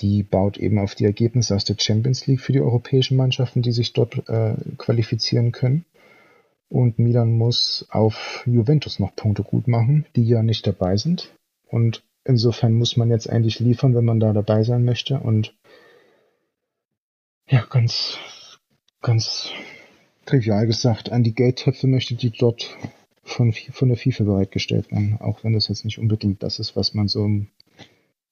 die 0.00 0.22
baut 0.22 0.56
eben 0.56 0.78
auf 0.78 0.94
die 0.94 1.04
Ergebnisse 1.04 1.54
aus 1.54 1.64
der 1.64 1.76
Champions 1.78 2.26
League 2.26 2.40
für 2.40 2.52
die 2.52 2.60
europäischen 2.60 3.16
Mannschaften, 3.16 3.62
die 3.62 3.72
sich 3.72 3.92
dort 3.92 4.28
äh, 4.28 4.54
qualifizieren 4.76 5.52
können. 5.52 5.84
Und 6.68 6.98
Milan 6.98 7.32
muss 7.32 7.86
auf 7.90 8.42
Juventus 8.46 8.98
noch 8.98 9.14
Punkte 9.14 9.44
gut 9.44 9.68
machen, 9.68 10.06
die 10.16 10.24
ja 10.24 10.42
nicht 10.42 10.66
dabei 10.66 10.96
sind. 10.96 11.32
Und 11.68 12.02
insofern 12.24 12.72
muss 12.72 12.96
man 12.96 13.10
jetzt 13.10 13.30
eigentlich 13.30 13.60
liefern, 13.60 13.94
wenn 13.94 14.04
man 14.04 14.18
da 14.18 14.32
dabei 14.32 14.64
sein 14.64 14.84
möchte. 14.84 15.20
Und 15.20 15.54
ja, 17.48 17.64
ganz, 17.70 18.18
ganz 19.02 19.50
trivial 20.26 20.66
gesagt, 20.66 21.12
an 21.12 21.22
die 21.22 21.34
Geldtöpfe 21.34 21.86
möchte 21.86 22.14
die 22.14 22.30
dort 22.30 22.76
von, 23.24 23.52
von 23.52 23.88
der 23.88 23.96
FIFA 23.96 24.24
bereitgestellt 24.24 24.90
werden, 24.92 25.18
auch 25.20 25.42
wenn 25.42 25.54
das 25.54 25.68
jetzt 25.68 25.84
nicht 25.84 25.98
unbedingt 25.98 26.42
das 26.42 26.58
ist, 26.58 26.76
was 26.76 26.94
man 26.94 27.08
so 27.08 27.24
im 27.24 27.48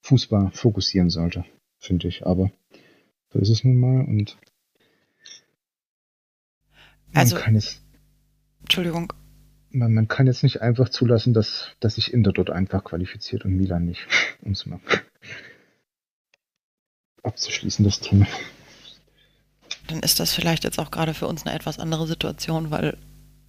Fußball 0.01 0.51
fokussieren 0.51 1.09
sollte, 1.09 1.45
finde 1.79 2.07
ich. 2.07 2.25
Aber 2.25 2.51
so 3.31 3.39
ist 3.39 3.49
es 3.49 3.63
nun 3.63 3.77
mal 3.77 4.05
und 4.05 4.37
man 7.07 7.21
also, 7.21 7.35
kann 7.35 7.55
es. 7.55 7.81
Entschuldigung. 8.61 9.13
Man, 9.69 9.93
man 9.93 10.07
kann 10.07 10.27
jetzt 10.27 10.43
nicht 10.43 10.61
einfach 10.61 10.89
zulassen, 10.89 11.33
dass, 11.33 11.69
dass 11.79 11.95
sich 11.95 12.13
Inter 12.13 12.31
dort 12.31 12.49
einfach 12.49 12.83
qualifiziert 12.83 13.45
und 13.45 13.55
Milan 13.55 13.85
nicht, 13.85 14.07
um 14.41 14.51
es 14.51 14.65
mal 14.65 14.79
abzuschließen, 17.23 17.85
das 17.85 17.99
Thema. 17.99 18.27
Dann 19.87 19.99
ist 19.99 20.19
das 20.19 20.33
vielleicht 20.33 20.63
jetzt 20.63 20.79
auch 20.79 20.91
gerade 20.91 21.13
für 21.13 21.27
uns 21.27 21.45
eine 21.45 21.55
etwas 21.55 21.79
andere 21.79 22.05
Situation, 22.07 22.71
weil 22.71 22.97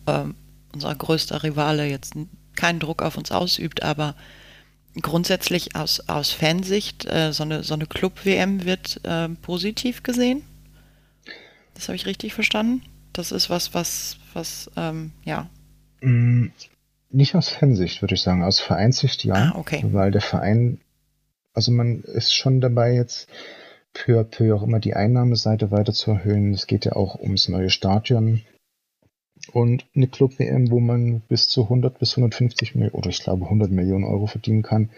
ähm, 0.06 0.34
unser 0.74 0.94
größter 0.94 1.42
Rivale 1.42 1.86
jetzt 1.86 2.14
keinen 2.56 2.80
Druck 2.80 3.02
auf 3.02 3.16
uns 3.16 3.32
ausübt, 3.32 3.82
aber 3.82 4.14
grundsätzlich 5.00 5.74
aus, 5.74 6.00
aus 6.08 6.30
Fansicht, 6.30 7.04
äh, 7.06 7.32
so 7.32 7.42
eine, 7.42 7.62
so 7.62 7.74
eine 7.74 7.86
Club-WM 7.86 8.64
wird 8.64 9.00
äh, 9.04 9.28
positiv 9.28 10.02
gesehen. 10.02 10.42
Das 11.74 11.88
habe 11.88 11.96
ich 11.96 12.06
richtig 12.06 12.34
verstanden? 12.34 12.82
Das 13.12 13.32
ist 13.32 13.50
was, 13.50 13.74
was, 13.74 14.16
was, 14.32 14.70
ähm, 14.76 15.12
ja. 15.24 15.48
Mm, 16.00 16.46
nicht 17.10 17.34
aus 17.34 17.48
Fansicht, 17.48 18.02
würde 18.02 18.14
ich 18.14 18.22
sagen, 18.22 18.42
aus 18.42 18.60
Vereinssicht 18.60 19.24
ja. 19.24 19.34
Ah, 19.34 19.58
okay. 19.58 19.84
Weil 19.84 20.10
der 20.10 20.20
Verein, 20.20 20.80
also 21.52 21.72
man 21.72 22.02
ist 22.02 22.34
schon 22.34 22.60
dabei 22.60 22.92
jetzt 22.94 23.28
peu 23.92 24.20
à 24.20 24.24
peu 24.24 24.54
auch 24.54 24.62
immer 24.62 24.80
die 24.80 24.94
Einnahmeseite 24.94 25.70
weiter 25.70 25.92
zu 25.92 26.10
erhöhen. 26.10 26.52
Es 26.52 26.66
geht 26.66 26.84
ja 26.84 26.92
auch 26.92 27.18
ums 27.18 27.48
neue 27.48 27.70
Stadion, 27.70 28.42
und 29.52 29.86
eine 29.94 30.08
Club-WM, 30.08 30.70
wo 30.70 30.80
man 30.80 31.20
bis 31.28 31.48
zu 31.48 31.64
100 31.64 31.98
bis 31.98 32.12
150 32.12 32.74
Millionen, 32.74 32.94
oder 32.94 33.10
ich 33.10 33.22
glaube 33.22 33.44
100 33.44 33.70
Millionen 33.70 34.04
Euro 34.04 34.26
verdienen 34.26 34.62
kann, 34.62 34.90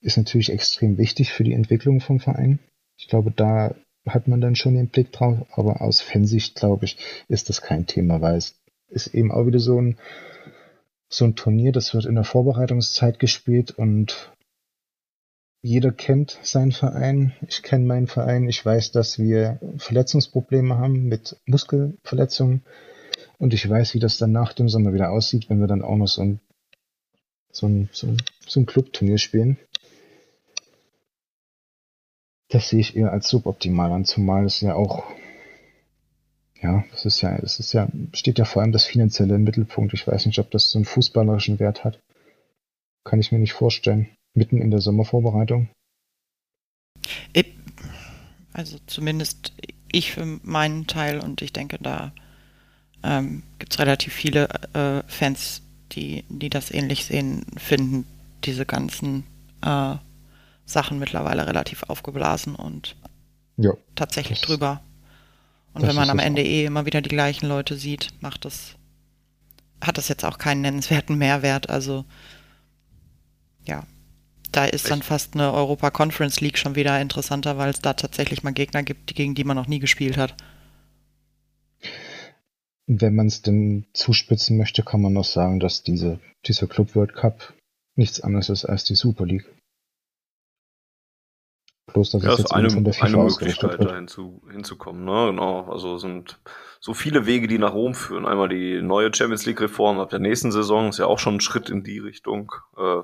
ist 0.00 0.16
natürlich 0.16 0.50
extrem 0.50 0.98
wichtig 0.98 1.32
für 1.32 1.44
die 1.44 1.54
Entwicklung 1.54 2.00
vom 2.00 2.20
Verein. 2.20 2.58
Ich 2.96 3.08
glaube, 3.08 3.30
da 3.30 3.74
hat 4.06 4.28
man 4.28 4.40
dann 4.40 4.54
schon 4.54 4.74
den 4.74 4.88
Blick 4.88 5.12
drauf, 5.12 5.46
aber 5.52 5.80
aus 5.80 6.00
Fansicht, 6.00 6.56
glaube 6.56 6.84
ich, 6.84 6.98
ist 7.28 7.48
das 7.48 7.62
kein 7.62 7.86
Thema, 7.86 8.20
weil 8.20 8.36
es 8.36 8.60
ist 8.88 9.14
eben 9.14 9.32
auch 9.32 9.46
wieder 9.46 9.60
so 9.60 9.80
ein, 9.80 9.96
so 11.08 11.24
ein 11.24 11.36
Turnier, 11.36 11.72
das 11.72 11.94
wird 11.94 12.04
in 12.04 12.14
der 12.14 12.24
Vorbereitungszeit 12.24 13.18
gespielt 13.18 13.70
und 13.70 14.32
jeder 15.62 15.92
kennt 15.92 16.38
seinen 16.42 16.72
Verein. 16.72 17.32
Ich 17.48 17.62
kenne 17.62 17.86
meinen 17.86 18.06
Verein. 18.06 18.50
Ich 18.50 18.64
weiß, 18.64 18.92
dass 18.92 19.18
wir 19.18 19.58
Verletzungsprobleme 19.78 20.76
haben 20.76 21.08
mit 21.08 21.38
Muskelverletzungen 21.46 22.62
Und 23.38 23.54
ich 23.54 23.68
weiß, 23.68 23.94
wie 23.94 23.98
das 23.98 24.18
dann 24.18 24.32
nach 24.32 24.52
dem 24.52 24.68
Sommer 24.68 24.92
wieder 24.92 25.10
aussieht, 25.10 25.50
wenn 25.50 25.60
wir 25.60 25.66
dann 25.66 25.82
auch 25.82 25.96
noch 25.96 26.08
so 26.08 26.22
ein, 26.22 26.40
so 27.50 27.66
ein, 27.66 27.88
so 27.92 28.06
ein, 28.06 28.22
so 28.46 28.60
ein 28.60 28.66
Clubturnier 28.66 29.18
spielen. 29.18 29.58
Das 32.48 32.68
sehe 32.68 32.80
ich 32.80 32.96
eher 32.96 33.12
als 33.12 33.28
suboptimal 33.28 33.90
an, 33.92 34.04
zumal 34.04 34.44
es 34.44 34.60
ja 34.60 34.74
auch, 34.74 35.04
ja, 36.60 36.84
es 36.92 37.04
ist 37.04 37.20
ja, 37.20 37.36
es 37.36 37.58
ist 37.58 37.72
ja, 37.72 37.88
steht 38.12 38.38
ja 38.38 38.44
vor 38.44 38.62
allem 38.62 38.72
das 38.72 38.84
Finanzielle 38.84 39.34
im 39.34 39.44
Mittelpunkt. 39.44 39.92
Ich 39.92 40.06
weiß 40.06 40.26
nicht, 40.26 40.38
ob 40.38 40.50
das 40.50 40.70
so 40.70 40.78
einen 40.78 40.84
fußballerischen 40.84 41.58
Wert 41.58 41.84
hat. 41.84 42.00
Kann 43.04 43.20
ich 43.20 43.32
mir 43.32 43.38
nicht 43.38 43.52
vorstellen. 43.52 44.08
Mitten 44.34 44.60
in 44.60 44.70
der 44.70 44.80
Sommervorbereitung. 44.80 45.68
Also 48.54 48.78
zumindest 48.86 49.52
ich 49.90 50.12
für 50.12 50.24
meinen 50.24 50.86
Teil 50.86 51.18
und 51.18 51.42
ich 51.42 51.52
denke, 51.52 51.76
da 51.82 52.12
ähm, 53.04 53.42
gibt 53.58 53.72
es 53.74 53.78
relativ 53.78 54.12
viele 54.12 54.48
äh, 54.72 55.02
Fans, 55.06 55.62
die, 55.92 56.24
die 56.28 56.50
das 56.50 56.70
ähnlich 56.70 57.04
sehen, 57.04 57.44
finden 57.56 58.06
diese 58.44 58.66
ganzen 58.66 59.24
äh, 59.62 59.94
Sachen 60.66 60.98
mittlerweile 60.98 61.46
relativ 61.46 61.84
aufgeblasen 61.84 62.54
und 62.56 62.96
Ja, 63.56 63.72
tatsächlich 63.94 64.40
das- 64.40 64.48
drüber. 64.48 64.80
Und 65.74 65.82
wenn 65.86 65.96
man 65.96 66.08
am 66.08 66.20
Ende 66.20 66.42
eh 66.42 66.64
immer 66.66 66.86
wieder 66.86 67.02
die 67.02 67.08
gleichen 67.08 67.46
Leute 67.48 67.76
sieht, 67.76 68.12
macht 68.20 68.44
das, 68.44 68.76
hat 69.80 69.98
das 69.98 70.06
jetzt 70.08 70.24
auch 70.24 70.38
keinen 70.38 70.60
nennenswerten 70.60 71.18
Mehrwert. 71.18 71.68
Also 71.68 72.04
ja, 73.66 73.82
da 74.52 74.66
ist 74.66 74.88
dann 74.90 75.02
fast 75.02 75.34
eine 75.34 75.52
Europa 75.52 75.90
Conference 75.90 76.40
League 76.40 76.58
schon 76.58 76.76
wieder 76.76 77.00
interessanter, 77.00 77.58
weil 77.58 77.70
es 77.70 77.80
da 77.80 77.94
tatsächlich 77.94 78.44
mal 78.44 78.52
Gegner 78.52 78.84
gibt, 78.84 79.14
gegen 79.16 79.34
die 79.34 79.42
man 79.42 79.56
noch 79.56 79.66
nie 79.66 79.80
gespielt 79.80 80.16
hat. 80.16 80.34
Wenn 82.86 83.14
man 83.14 83.26
es 83.26 83.42
denn 83.42 83.86
zuspitzen 83.92 84.58
möchte, 84.58 84.82
kann 84.82 85.00
man 85.00 85.12
noch 85.12 85.24
sagen, 85.24 85.60
dass 85.60 85.82
diese, 85.82 86.20
dieser 86.46 86.66
Club 86.66 86.94
World 86.94 87.14
Cup 87.14 87.54
nichts 87.96 88.20
anderes 88.20 88.48
ist 88.48 88.64
als 88.64 88.84
die 88.84 88.94
Super 88.94 89.24
League. 89.24 89.50
Bloß, 91.92 92.10
dass 92.12 92.22
Ja, 92.22 92.30
es 92.30 92.36
das 92.36 92.44
jetzt 92.44 92.52
eine, 92.52 92.70
von 92.70 92.84
der 92.84 92.94
eine 92.94 93.10
FIFA 93.10 93.24
Möglichkeit, 93.24 93.80
da 93.80 93.94
hinzu, 93.94 94.42
hinzukommen. 94.50 95.04
Ne? 95.04 95.30
Genau. 95.30 95.70
Also 95.70 95.96
es 95.96 96.02
sind 96.02 96.40
so 96.80 96.94
viele 96.94 97.26
Wege, 97.26 97.46
die 97.46 97.58
nach 97.58 97.74
Rom 97.74 97.94
führen. 97.94 98.26
Einmal 98.26 98.48
die 98.48 98.80
neue 98.80 99.14
Champions 99.14 99.46
League-Reform 99.46 100.00
ab 100.00 100.10
der 100.10 100.18
nächsten 100.18 100.50
Saison 100.50 100.88
ist 100.88 100.98
ja 100.98 101.06
auch 101.06 101.18
schon 101.18 101.36
ein 101.36 101.40
Schritt 101.40 101.68
in 101.68 101.84
die 101.84 101.98
Richtung. 101.98 102.52
Äh, 102.76 103.02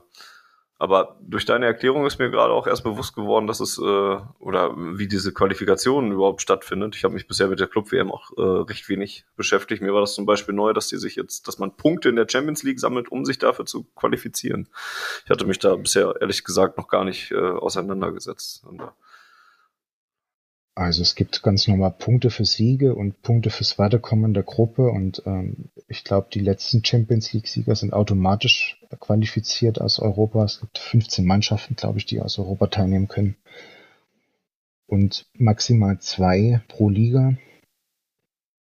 aber 0.80 1.18
durch 1.20 1.44
deine 1.44 1.66
Erklärung 1.66 2.06
ist 2.06 2.18
mir 2.18 2.30
gerade 2.30 2.54
auch 2.54 2.66
erst 2.66 2.84
bewusst 2.84 3.14
geworden, 3.14 3.46
dass 3.46 3.60
es 3.60 3.76
äh, 3.76 3.82
oder 3.82 4.74
wie 4.76 5.06
diese 5.06 5.30
Qualifikation 5.34 6.10
überhaupt 6.10 6.40
stattfindet. 6.40 6.96
Ich 6.96 7.04
habe 7.04 7.12
mich 7.12 7.28
bisher 7.28 7.48
mit 7.48 7.60
der 7.60 7.66
Club 7.66 7.92
WM 7.92 8.10
auch 8.10 8.30
äh, 8.38 8.40
recht 8.40 8.88
wenig 8.88 9.26
beschäftigt. 9.36 9.82
Mir 9.82 9.92
war 9.92 10.00
das 10.00 10.14
zum 10.14 10.24
Beispiel 10.24 10.54
neu, 10.54 10.72
dass 10.72 10.88
die 10.88 10.96
sich 10.96 11.16
jetzt, 11.16 11.46
dass 11.46 11.58
man 11.58 11.76
Punkte 11.76 12.08
in 12.08 12.16
der 12.16 12.26
Champions 12.26 12.62
League 12.62 12.80
sammelt, 12.80 13.12
um 13.12 13.26
sich 13.26 13.36
dafür 13.38 13.66
zu 13.66 13.84
qualifizieren. 13.94 14.68
Ich 15.24 15.30
hatte 15.30 15.44
mich 15.44 15.58
da 15.58 15.76
bisher 15.76 16.14
ehrlich 16.18 16.44
gesagt 16.44 16.78
noch 16.78 16.88
gar 16.88 17.04
nicht 17.04 17.30
äh, 17.30 17.36
auseinandergesetzt. 17.36 18.64
Und, 18.64 18.80
äh, 18.80 18.86
Also 20.80 21.02
es 21.02 21.14
gibt 21.14 21.42
ganz 21.42 21.68
normal 21.68 21.90
Punkte 21.90 22.30
für 22.30 22.46
Siege 22.46 22.94
und 22.94 23.20
Punkte 23.20 23.50
fürs 23.50 23.78
Weiterkommen 23.78 24.32
der 24.32 24.44
Gruppe 24.44 24.88
und 24.88 25.22
ähm, 25.26 25.68
ich 25.88 26.04
glaube, 26.04 26.28
die 26.32 26.40
letzten 26.40 26.82
Champions 26.82 27.34
League-Sieger 27.34 27.76
sind 27.76 27.92
automatisch 27.92 28.80
qualifiziert 28.98 29.78
aus 29.78 29.98
Europa. 29.98 30.42
Es 30.42 30.58
gibt 30.58 30.78
15 30.78 31.26
Mannschaften, 31.26 31.76
glaube 31.76 31.98
ich, 31.98 32.06
die 32.06 32.18
aus 32.18 32.38
Europa 32.38 32.68
teilnehmen 32.68 33.08
können. 33.08 33.36
Und 34.86 35.26
maximal 35.34 35.98
zwei 35.98 36.62
pro 36.68 36.88
Liga. 36.88 37.34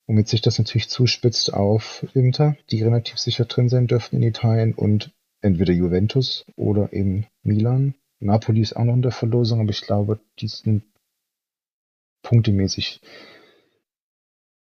Womit 0.09 0.27
sich 0.27 0.43
das 0.43 0.59
natürlich 0.59 0.89
zuspitzt 0.89 1.55
auf 1.55 2.05
Inter, 2.15 2.57
die 2.73 2.83
relativ 2.83 3.19
sicher 3.19 3.45
drin 3.45 3.69
sein 3.69 3.87
dürften 3.87 4.17
in 4.17 4.25
Italien 4.25 4.75
und 4.75 5.13
entweder 5.43 5.73
Juventus 5.73 6.45
oder 6.57 6.93
eben 6.93 7.29
Milan. 7.45 7.95
Napoli 8.19 8.63
ist 8.63 8.75
auch 8.75 8.83
noch 8.83 8.95
in 8.95 9.03
der 9.03 9.13
Verlosung, 9.13 9.61
aber 9.61 9.71
ich 9.71 9.83
glaube, 9.83 10.19
die 10.41 10.49
sind 10.49 10.83
punktemäßig 12.23 13.01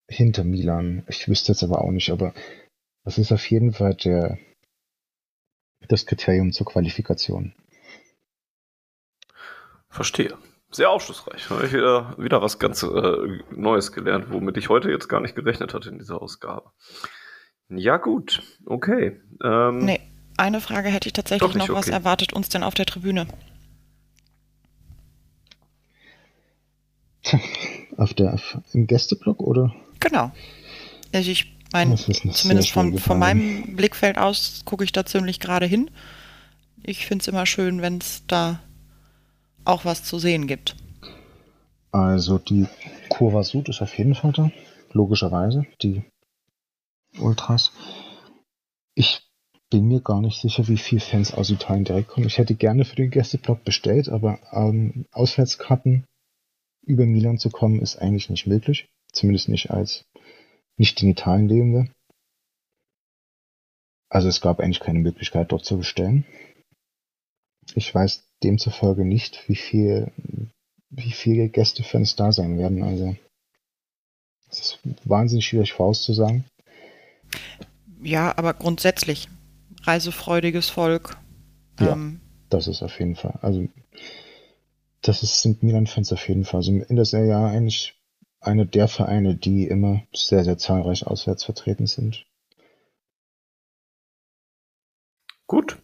hinter 0.09 0.45
Milan. 0.45 1.05
Ich 1.09 1.29
wüsste 1.29 1.53
jetzt 1.53 1.63
aber 1.63 1.81
auch 1.83 1.91
nicht, 1.91 2.11
aber 2.11 2.35
das 3.05 3.19
ist 3.19 3.33
auf 3.33 3.49
jeden 3.51 3.73
Fall 3.73 3.95
der, 3.95 4.39
das 5.89 6.07
Kriterium 6.07 6.53
zur 6.53 6.67
Qualifikation. 6.67 7.55
Verstehe. 9.89 10.37
Sehr 10.71 10.91
aufschlussreich. 10.91 11.49
Habe 11.51 11.67
ich 11.67 11.73
wieder, 11.73 12.17
wieder 12.19 12.43
was 12.43 12.59
ganz 12.59 12.83
äh, 12.83 13.43
Neues 13.51 13.93
gelernt, 13.93 14.27
womit 14.31 14.57
ich 14.57 14.69
heute 14.69 14.91
jetzt 14.91 15.09
gar 15.09 15.21
nicht 15.21 15.37
gerechnet 15.37 15.73
hatte 15.73 15.89
in 15.89 15.99
dieser 15.99 16.21
Ausgabe. 16.21 16.73
Ja, 17.69 17.97
gut. 17.97 18.43
Okay. 18.67 19.21
Ähm, 19.43 19.85
Nee, 19.85 20.01
eine 20.37 20.61
Frage 20.61 20.89
hätte 20.89 21.09
ich 21.09 21.13
tatsächlich 21.13 21.55
noch. 21.55 21.69
Was 21.69 21.87
okay. 21.87 21.95
erwartet 21.95 22.33
uns 22.33 22.49
denn 22.49 22.65
auf 22.65 22.75
der 22.75 22.87
Tribüne? 22.87 23.29
Auf 27.97 28.13
der, 28.15 28.35
auf, 28.35 28.59
im 28.73 28.89
Gästeblock 28.89 29.41
oder? 29.41 29.73
Genau. 30.01 30.33
Also 31.13 31.31
ich 31.31 31.57
meine, 31.73 31.95
zumindest 31.95 32.73
von, 32.73 32.99
von 32.99 33.19
meinem 33.21 33.77
Blickfeld 33.77 34.19
aus 34.19 34.63
gucke 34.65 34.83
ich 34.83 34.91
da 34.91 35.07
ziemlich 35.07 35.39
gerade 35.39 35.67
hin. 35.67 35.91
Ich 36.83 37.07
finde 37.07 37.23
es 37.23 37.29
immer 37.29 37.47
schön, 37.47 37.83
wenn 37.83 37.99
es 37.99 38.27
da 38.27 38.61
auch 39.65 39.85
was 39.85 40.03
zu 40.03 40.19
sehen 40.19 40.49
gibt. 40.49 40.77
Also 41.93 42.39
die 42.39 42.67
Kurva 43.09 43.45
Sud 43.45 43.69
ist 43.69 43.81
auf 43.81 43.97
jeden 43.97 44.17
Fall 44.17 44.33
da, 44.33 44.51
logischerweise, 44.93 45.65
die 45.83 46.03
Ultras. 47.19 47.71
Ich 48.97 49.23
bin 49.71 49.87
mir 49.87 50.01
gar 50.01 50.21
nicht 50.21 50.41
sicher, 50.41 50.69
wie 50.69 50.77
viele 50.77 51.01
Fans 51.01 51.33
aus 51.33 51.51
Italien 51.51 51.85
direkt 51.85 52.09
kommen. 52.09 52.27
Ich 52.27 52.39
hätte 52.39 52.55
gerne 52.55 52.85
für 52.85 52.97
den 52.97 53.11
Gästeblock 53.11 53.65
bestellt, 53.65 54.09
aber 54.09 54.39
ähm, 54.53 55.07
Auswärtskarten 55.13 56.05
über 56.87 57.07
Milan 57.07 57.39
zu 57.39 57.51
kommen, 57.51 57.81
ist 57.81 57.97
eigentlich 57.97 58.31
nicht 58.31 58.47
möglich. 58.47 58.89
Zumindest 59.13 59.49
nicht 59.49 59.71
als 59.71 60.05
nicht 60.77 61.03
in 61.03 61.11
Italien 61.11 61.49
lebende. 61.49 61.91
Also 64.09 64.29
es 64.29 64.41
gab 64.41 64.61
eigentlich 64.61 64.81
keine 64.81 64.99
Möglichkeit, 64.99 65.53
dort 65.53 65.65
zu 65.65 65.79
bestellen. 65.79 66.25
Ich 67.75 67.95
weiß 67.95 68.25
demzufolge 68.43 69.05
nicht, 69.05 69.49
wie 69.49 69.57
viel 69.57 70.13
wie 70.91 71.11
viele 71.11 71.49
Gästefans 71.49 72.15
da 72.15 72.31
sein 72.31 72.59
werden. 72.59 72.83
Also 72.83 73.17
es 74.51 74.61
ist 74.61 74.79
wahnsinnig 75.05 75.47
schwierig 75.47 75.73
vorauszusagen. 75.73 76.45
Ja, 78.03 78.37
aber 78.37 78.55
grundsätzlich 78.55 79.29
reisefreudiges 79.83 80.69
Volk. 80.69 81.17
Ja. 81.81 81.93
Ähm, 81.93 82.21
Das 82.51 82.69
ist 82.69 82.83
auf 82.83 82.99
jeden 82.99 83.17
Fall. 83.17 83.39
Also 83.43 83.67
das 85.05 85.23
ist, 85.23 85.43
sind 85.43 85.63
Milan-Fans 85.63 86.13
auf 86.13 86.29
jeden 86.29 86.45
Fall. 86.45 86.59
Also 86.59 86.73
in 86.73 86.97
der 86.97 87.05
Serie 87.05 87.37
A 87.37 87.49
eigentlich 87.49 87.95
einer 88.41 88.65
der 88.65 88.89
Vereine, 88.89 89.35
die 89.37 89.67
immer 89.67 90.03
sehr, 90.15 90.45
sehr 90.45 90.59
zahlreich 90.59 91.07
auswärts 91.07 91.45
vertreten 91.45 91.87
sind. 91.87 92.27
Gut. 95.47 95.79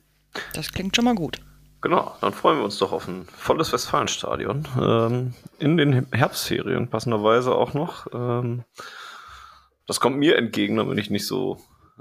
das 0.55 0.73
klingt 0.73 0.97
schon 0.97 1.05
mal 1.05 1.15
gut. 1.15 1.41
Genau, 1.83 2.15
dann 2.21 2.33
freuen 2.33 2.59
wir 2.59 2.65
uns 2.65 2.79
doch 2.79 2.93
auf 2.93 3.09
ein 3.09 3.25
volles 3.27 3.73
Westfalenstadion. 3.73 4.69
Ähm, 4.79 5.35
in 5.59 5.77
den 5.77 6.07
Herbstferien 6.13 6.89
passenderweise 6.89 7.55
auch 7.55 7.73
noch. 7.73 8.07
Ähm, 8.13 8.65
das 9.87 10.01
kommt 10.01 10.19
mir 10.19 10.37
entgegen, 10.37 10.77
da 10.77 10.85
bin 10.85 10.99
ich 10.99 11.11
nicht 11.11 11.27
so 11.27 11.59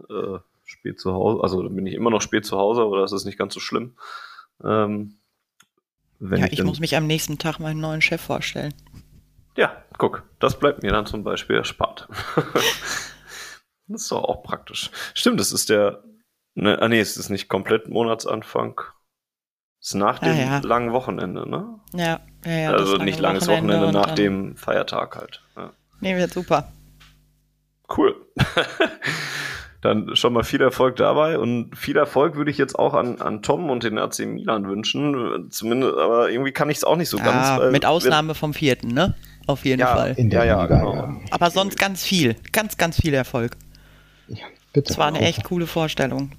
äh, 0.10 0.40
spät 0.66 1.00
zu 1.00 1.14
Hause. 1.14 1.42
Also 1.44 1.64
da 1.64 1.70
bin 1.70 1.86
ich 1.86 1.94
immer 1.94 2.10
noch 2.10 2.22
spät 2.22 2.46
zu 2.46 2.58
Hause, 2.58 2.82
aber 2.82 3.00
das 3.00 3.14
ist 3.14 3.26
nicht 3.26 3.38
ganz 3.38 3.54
so 3.54 3.60
schlimm. 3.60 3.96
Ähm, 4.64 5.20
wenn 6.20 6.42
ja, 6.42 6.48
ich 6.48 6.58
denn- 6.58 6.66
muss 6.66 6.80
mich 6.80 6.96
am 6.96 7.08
nächsten 7.08 7.38
Tag 7.38 7.60
meinen 7.60 7.80
neuen 7.80 8.02
Chef 8.02 8.22
vorstellen. 8.22 8.74
Ja, 9.58 9.84
guck, 9.98 10.24
das 10.40 10.58
bleibt 10.60 10.84
mir 10.84 10.92
dann 10.92 11.06
zum 11.06 11.24
Beispiel 11.24 11.58
erspart. 11.58 12.08
das 13.88 14.02
ist 14.04 14.12
doch 14.12 14.24
auch 14.24 14.44
praktisch. 14.44 14.90
Stimmt, 15.14 15.40
das 15.40 15.52
ist 15.52 15.70
der. 15.70 16.04
Ne, 16.56 16.82
ah, 16.82 16.88
nee, 16.88 17.00
es 17.00 17.18
ist 17.18 17.30
nicht 17.30 17.48
komplett 17.50 17.90
Monatsanfang. 17.90 18.80
Es 19.82 19.90
ist 19.90 19.94
nach 19.96 20.20
dem 20.20 20.34
Ah, 20.34 20.36
ja. 20.36 20.60
langen 20.60 20.92
Wochenende, 20.94 21.50
ne? 21.50 21.80
Ja, 21.94 22.20
ja, 22.46 22.52
ja. 22.52 22.72
also 22.72 22.94
lange 22.94 23.06
nicht 23.06 23.20
langes 23.20 23.48
Wochenende, 23.48 23.88
und 23.88 23.94
nach 23.94 24.14
dem 24.14 24.56
Feiertag 24.58 25.16
halt. 25.16 25.42
Ja. 25.56 25.72
Nee, 26.02 26.18
wird 26.18 26.32
super. 26.34 26.72
Cool. 27.96 28.16
Dann 29.82 30.16
schon 30.16 30.34
mal 30.34 30.44
viel 30.44 30.62
Erfolg 30.62 30.98
dabei 30.98 31.40
und 31.40 31.78
viel 31.78 31.96
Erfolg 31.96 32.36
würde 32.36 32.52
ich 32.52 32.58
jetzt 32.58 32.78
auch 32.78 32.94
an, 32.94 33.22
an 33.22 33.42
Tom 33.42 33.70
und 33.70 33.84
den 33.84 33.98
AC 33.98 34.20
Milan 34.26 34.68
wünschen. 34.68 35.48
Zumindest, 35.52 35.94
aber 35.98 36.30
irgendwie 36.30 36.52
kann 36.52 36.70
ich 36.70 36.78
es 36.78 36.84
auch 36.84 36.98
nicht 36.98 37.08
so 37.10 37.18
ganz. 37.18 37.48
ja, 37.48 37.60
weil- 37.60 37.72
mit 37.72 37.86
Ausnahme 37.86 38.36
vom 38.36 38.54
vierten, 38.54 38.90
ne? 38.90 39.16
Auf 39.48 39.64
jeden 39.66 39.80
Ja, 39.80 39.96
Fall. 39.96 40.14
In 40.18 40.30
der 40.30 40.44
Ja, 40.46 40.58
ja, 40.58 40.64
Liga, 40.64 40.78
genau. 40.80 40.94
ja. 40.96 41.16
Aber 41.32 41.50
sonst 41.50 41.80
ganz 41.80 42.04
viel. 42.04 42.36
Ganz, 42.52 42.76
ganz 42.78 43.00
viel 43.02 43.14
Erfolg. 43.14 43.56
ja. 44.28 44.46
Bitte. 44.74 44.90
Das 44.90 44.98
war 45.00 45.08
eine 45.08 45.22
echt 45.22 45.44
coole 45.46 45.66
Vorstellung. 45.66 46.32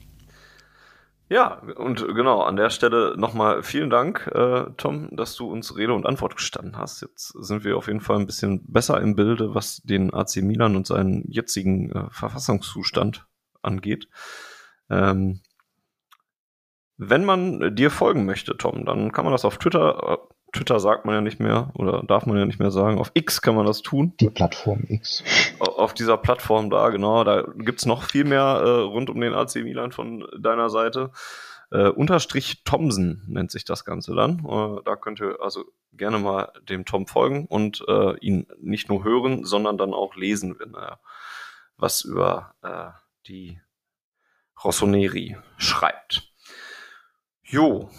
Ja, 1.29 1.61
und 1.77 2.05
genau, 2.15 2.43
an 2.43 2.57
der 2.57 2.71
Stelle 2.71 3.15
nochmal 3.17 3.63
vielen 3.63 3.89
Dank, 3.89 4.29
äh, 4.35 4.65
Tom, 4.77 5.09
dass 5.13 5.37
du 5.37 5.49
uns 5.51 5.77
Rede 5.77 5.95
und 5.95 6.05
Antwort 6.07 6.37
gestanden 6.37 6.77
hast. 6.77 7.03
Jetzt 7.03 7.29
sind 7.41 7.63
wir 7.65 7.77
auf 7.77 7.87
jeden 7.87 8.01
Fall 8.01 8.19
ein 8.19 8.27
bisschen 8.27 8.65
besser 8.67 9.01
im 9.01 9.15
Bilde, 9.15 9.55
was 9.55 9.81
den 9.83 10.13
AC 10.13 10.37
Milan 10.43 10.75
und 10.77 10.87
seinen 10.89 11.25
jetzigen 11.29 11.91
äh, 11.93 12.05
Verfassungszustand 12.11 13.27
angeht. 13.63 14.09
Ähm, 14.89 15.41
wenn 16.97 17.25
man 17.25 17.75
dir 17.75 17.91
folgen 17.91 18.27
möchte, 18.27 18.57
Tom, 18.57 18.85
dann 18.85 19.13
kann 19.13 19.25
man 19.25 19.33
das 19.33 19.45
auf 19.45 19.57
Twitter, 19.59 20.19
äh, 20.19 20.19
Twitter 20.53 20.81
sagt 20.81 21.07
man 21.07 21.15
ja 21.15 21.21
nicht 21.21 21.41
mehr 21.41 21.71
oder 21.75 22.03
darf 22.03 22.27
man 22.27 22.37
ja 22.37 22.45
nicht 22.45 22.59
mehr 22.59 22.71
sagen, 22.71 22.99
auf 22.99 23.13
X 23.15 23.41
kann 23.41 23.55
man 23.55 23.67
das 23.67 23.83
tun. 23.83 24.15
Die 24.21 24.29
Plattform 24.29 24.85
X. 24.89 25.25
Auf 25.61 25.95
dieser 25.95 26.17
Plattform 26.17 26.71
da, 26.71 26.91
genau, 26.91 27.25
da 27.25 27.43
gibt's 27.57 27.87
noch 27.87 28.03
viel 28.03 28.25
mehr 28.25 28.43
äh, 28.43 28.81
rund 28.81 29.09
um 29.09 29.21
den 29.21 29.33
AC 29.33 29.57
Milan 29.57 29.93
von 29.93 30.27
deiner 30.39 30.69
Seite. 30.69 31.11
Äh, 31.71 31.89
unterstrich 31.89 32.65
Thomsen 32.65 33.23
nennt 33.29 33.53
sich 33.53 33.65
das 33.65 33.85
Ganze 33.85 34.15
dann. 34.15 34.45
Äh, 34.45 34.83
da 34.85 34.97
könnt 34.97 35.21
ihr 35.21 35.39
also 35.41 35.65
gerne 35.93 36.19
mal 36.19 36.53
dem 36.69 36.85
Tom 36.85 37.07
folgen 37.07 37.47
und 37.47 37.85
äh, 37.89 38.19
ihn 38.19 38.47
nicht 38.61 38.89
nur 38.89 39.05
hören, 39.05 39.45
sondern 39.45 39.79
dann 39.79 39.95
auch 39.95 40.17
lesen, 40.17 40.59
wenn 40.59 40.75
er 40.75 41.01
was 41.77 42.03
über 42.03 42.55
äh, 42.63 42.91
die 43.27 43.61
Rossoneri 44.63 45.37
schreibt. 45.57 46.33
Jo, 47.43 47.91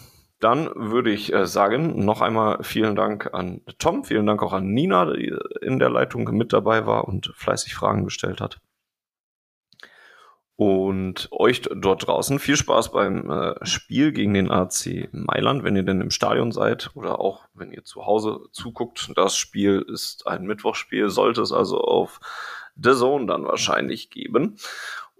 dann 0.42 0.72
würde 0.76 1.12
ich 1.12 1.32
äh, 1.34 1.46
sagen, 1.46 2.04
noch 2.04 2.22
einmal 2.22 2.64
vielen 2.64 2.96
Dank 2.96 3.34
an 3.34 3.62
Tom, 3.78 4.04
vielen 4.04 4.26
Dank 4.26 4.42
auch 4.42 4.54
an 4.54 4.74
Nina, 4.74 5.14
die 5.14 5.36
in 5.62 5.80
der 5.80 5.90
Leitung 5.90 6.24
mit 6.36 6.52
dabei 6.52 6.86
war 6.86 7.08
und 7.08 7.32
fleißig 7.36 7.76
Fragen 7.76 8.04
gestellt 8.04 8.42
hat. 8.42 8.60
Und 10.56 11.28
euch 11.32 11.62
dort 11.62 12.06
draußen 12.06 12.38
viel 12.38 12.56
Spaß 12.56 12.92
beim 12.92 13.30
äh, 13.30 13.66
Spiel 13.66 14.12
gegen 14.12 14.34
den 14.34 14.52
AC 14.52 15.10
Mailand, 15.12 15.64
wenn 15.64 15.76
ihr 15.76 15.84
denn 15.84 16.02
im 16.02 16.12
Stadion 16.12 16.52
seid 16.52 16.92
oder 16.94 17.20
auch 17.20 17.48
wenn 17.54 17.72
ihr 17.72 17.84
zu 17.84 18.06
Hause 18.06 18.42
zuguckt. 18.52 19.12
Das 19.16 19.36
Spiel 19.36 19.84
ist 19.88 20.28
ein 20.28 20.44
Mittwochspiel, 20.44 21.10
sollte 21.10 21.42
es 21.42 21.52
also 21.52 21.82
auf 21.82 22.20
The 22.76 22.94
Zone 22.94 23.26
dann 23.26 23.46
wahrscheinlich 23.46 24.10
geben. 24.10 24.58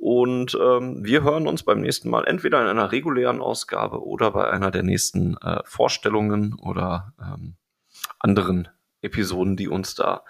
Und 0.02 0.58
ähm, 0.60 1.06
wir 1.06 1.22
hören 1.22 1.46
uns 1.46 1.62
beim 1.62 1.82
nächsten 1.82 2.10
Mal 2.10 2.24
entweder 2.24 2.60
in 2.60 2.68
einer 2.68 2.92
regulären 2.92 3.40
Ausgabe 3.40 4.04
oder 4.04 4.32
bei 4.32 4.50
einer 4.50 4.72
der 4.72 4.82
nächsten 4.82 5.38
äh, 5.38 5.60
Vorstellungen 5.64 6.56
oder 6.56 7.14
ähm, 7.22 7.54
anderen 8.18 8.68
Episoden, 9.04 9.58
die 9.58 9.68
uns 9.68 9.94
da 9.94 10.24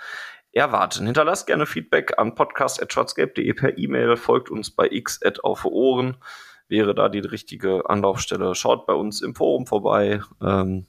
erwarten. 0.51 1.05
Hinterlasst 1.05 1.47
gerne 1.47 1.65
Feedback 1.65 2.19
an 2.19 2.35
podcast.schwarzgelb.de 2.35 3.53
per 3.53 3.77
E-Mail, 3.77 4.17
folgt 4.17 4.51
uns 4.51 4.71
bei 4.71 4.89
x 4.91 5.21
auf 5.41 5.63
Ohren, 5.63 6.17
wäre 6.67 6.93
da 6.93 7.07
die 7.07 7.19
richtige 7.19 7.89
Anlaufstelle. 7.89 8.53
Schaut 8.55 8.85
bei 8.85 8.93
uns 8.93 9.21
im 9.21 9.35
Forum 9.35 9.67
vorbei. 9.67 10.19
Ähm, 10.41 10.85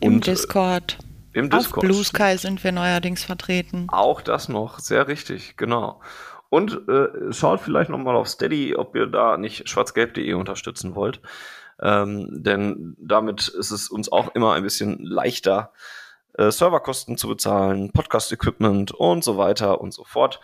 Im 0.00 0.14
und, 0.14 0.26
Discord. 0.26 0.96
Äh, 1.34 1.40
Im 1.40 1.50
Discord. 1.50 1.84
Auf 1.84 1.90
Blue 1.90 2.04
Sky 2.04 2.38
sind 2.38 2.64
wir 2.64 2.72
neuerdings 2.72 3.22
vertreten. 3.22 3.86
Auch 3.90 4.22
das 4.22 4.48
noch, 4.48 4.78
sehr 4.78 5.08
richtig, 5.08 5.58
genau. 5.58 6.00
Und 6.48 6.88
äh, 6.88 7.32
schaut 7.32 7.60
vielleicht 7.60 7.90
nochmal 7.90 8.16
auf 8.16 8.28
Steady, 8.28 8.76
ob 8.76 8.94
ihr 8.94 9.06
da 9.06 9.36
nicht 9.36 9.68
schwarzgelb.de 9.68 10.34
unterstützen 10.34 10.94
wollt. 10.94 11.20
Ähm, 11.80 12.28
denn 12.30 12.96
damit 12.98 13.48
ist 13.48 13.70
es 13.70 13.88
uns 13.88 14.10
auch 14.10 14.34
immer 14.34 14.54
ein 14.54 14.62
bisschen 14.62 15.02
leichter, 15.04 15.72
äh, 16.34 16.50
Serverkosten 16.50 17.16
zu 17.16 17.28
bezahlen, 17.28 17.92
Podcast-Equipment 17.92 18.92
und 18.92 19.24
so 19.24 19.36
weiter 19.36 19.80
und 19.80 19.92
so 19.92 20.04
fort. 20.04 20.40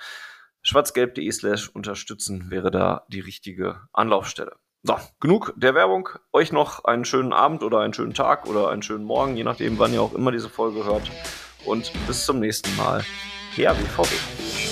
Schwarzgelb.de 0.63 1.31
slash 1.31 1.69
unterstützen 1.69 2.51
wäre 2.51 2.71
da 2.71 3.05
die 3.09 3.21
richtige 3.21 3.81
Anlaufstelle. 3.93 4.57
So, 4.85 4.97
genug 5.21 5.55
der 5.57 5.75
Werbung. 5.75 6.09
Euch 6.33 6.51
noch 6.53 6.85
einen 6.85 7.05
schönen 7.05 7.33
Abend 7.33 7.63
oder 7.63 7.81
einen 7.81 7.95
schönen 7.95 8.15
Tag 8.15 8.47
oder 8.47 8.69
einen 8.71 8.83
schönen 8.83 9.05
Morgen, 9.05 9.37
je 9.37 9.45
nachdem, 9.45 9.79
wann 9.79 9.93
ihr 9.93 10.03
auch 10.03 10.15
immer 10.15 10.33
diese 10.33 10.49
Folge 10.49 10.85
hört. 10.85 11.11
Und 11.65 11.93
bis 12.07 12.27
zum 12.27 12.41
nächsten 12.41 12.75
Mal. 12.77 13.05
Her 13.55 13.75
BVB. 13.75 14.72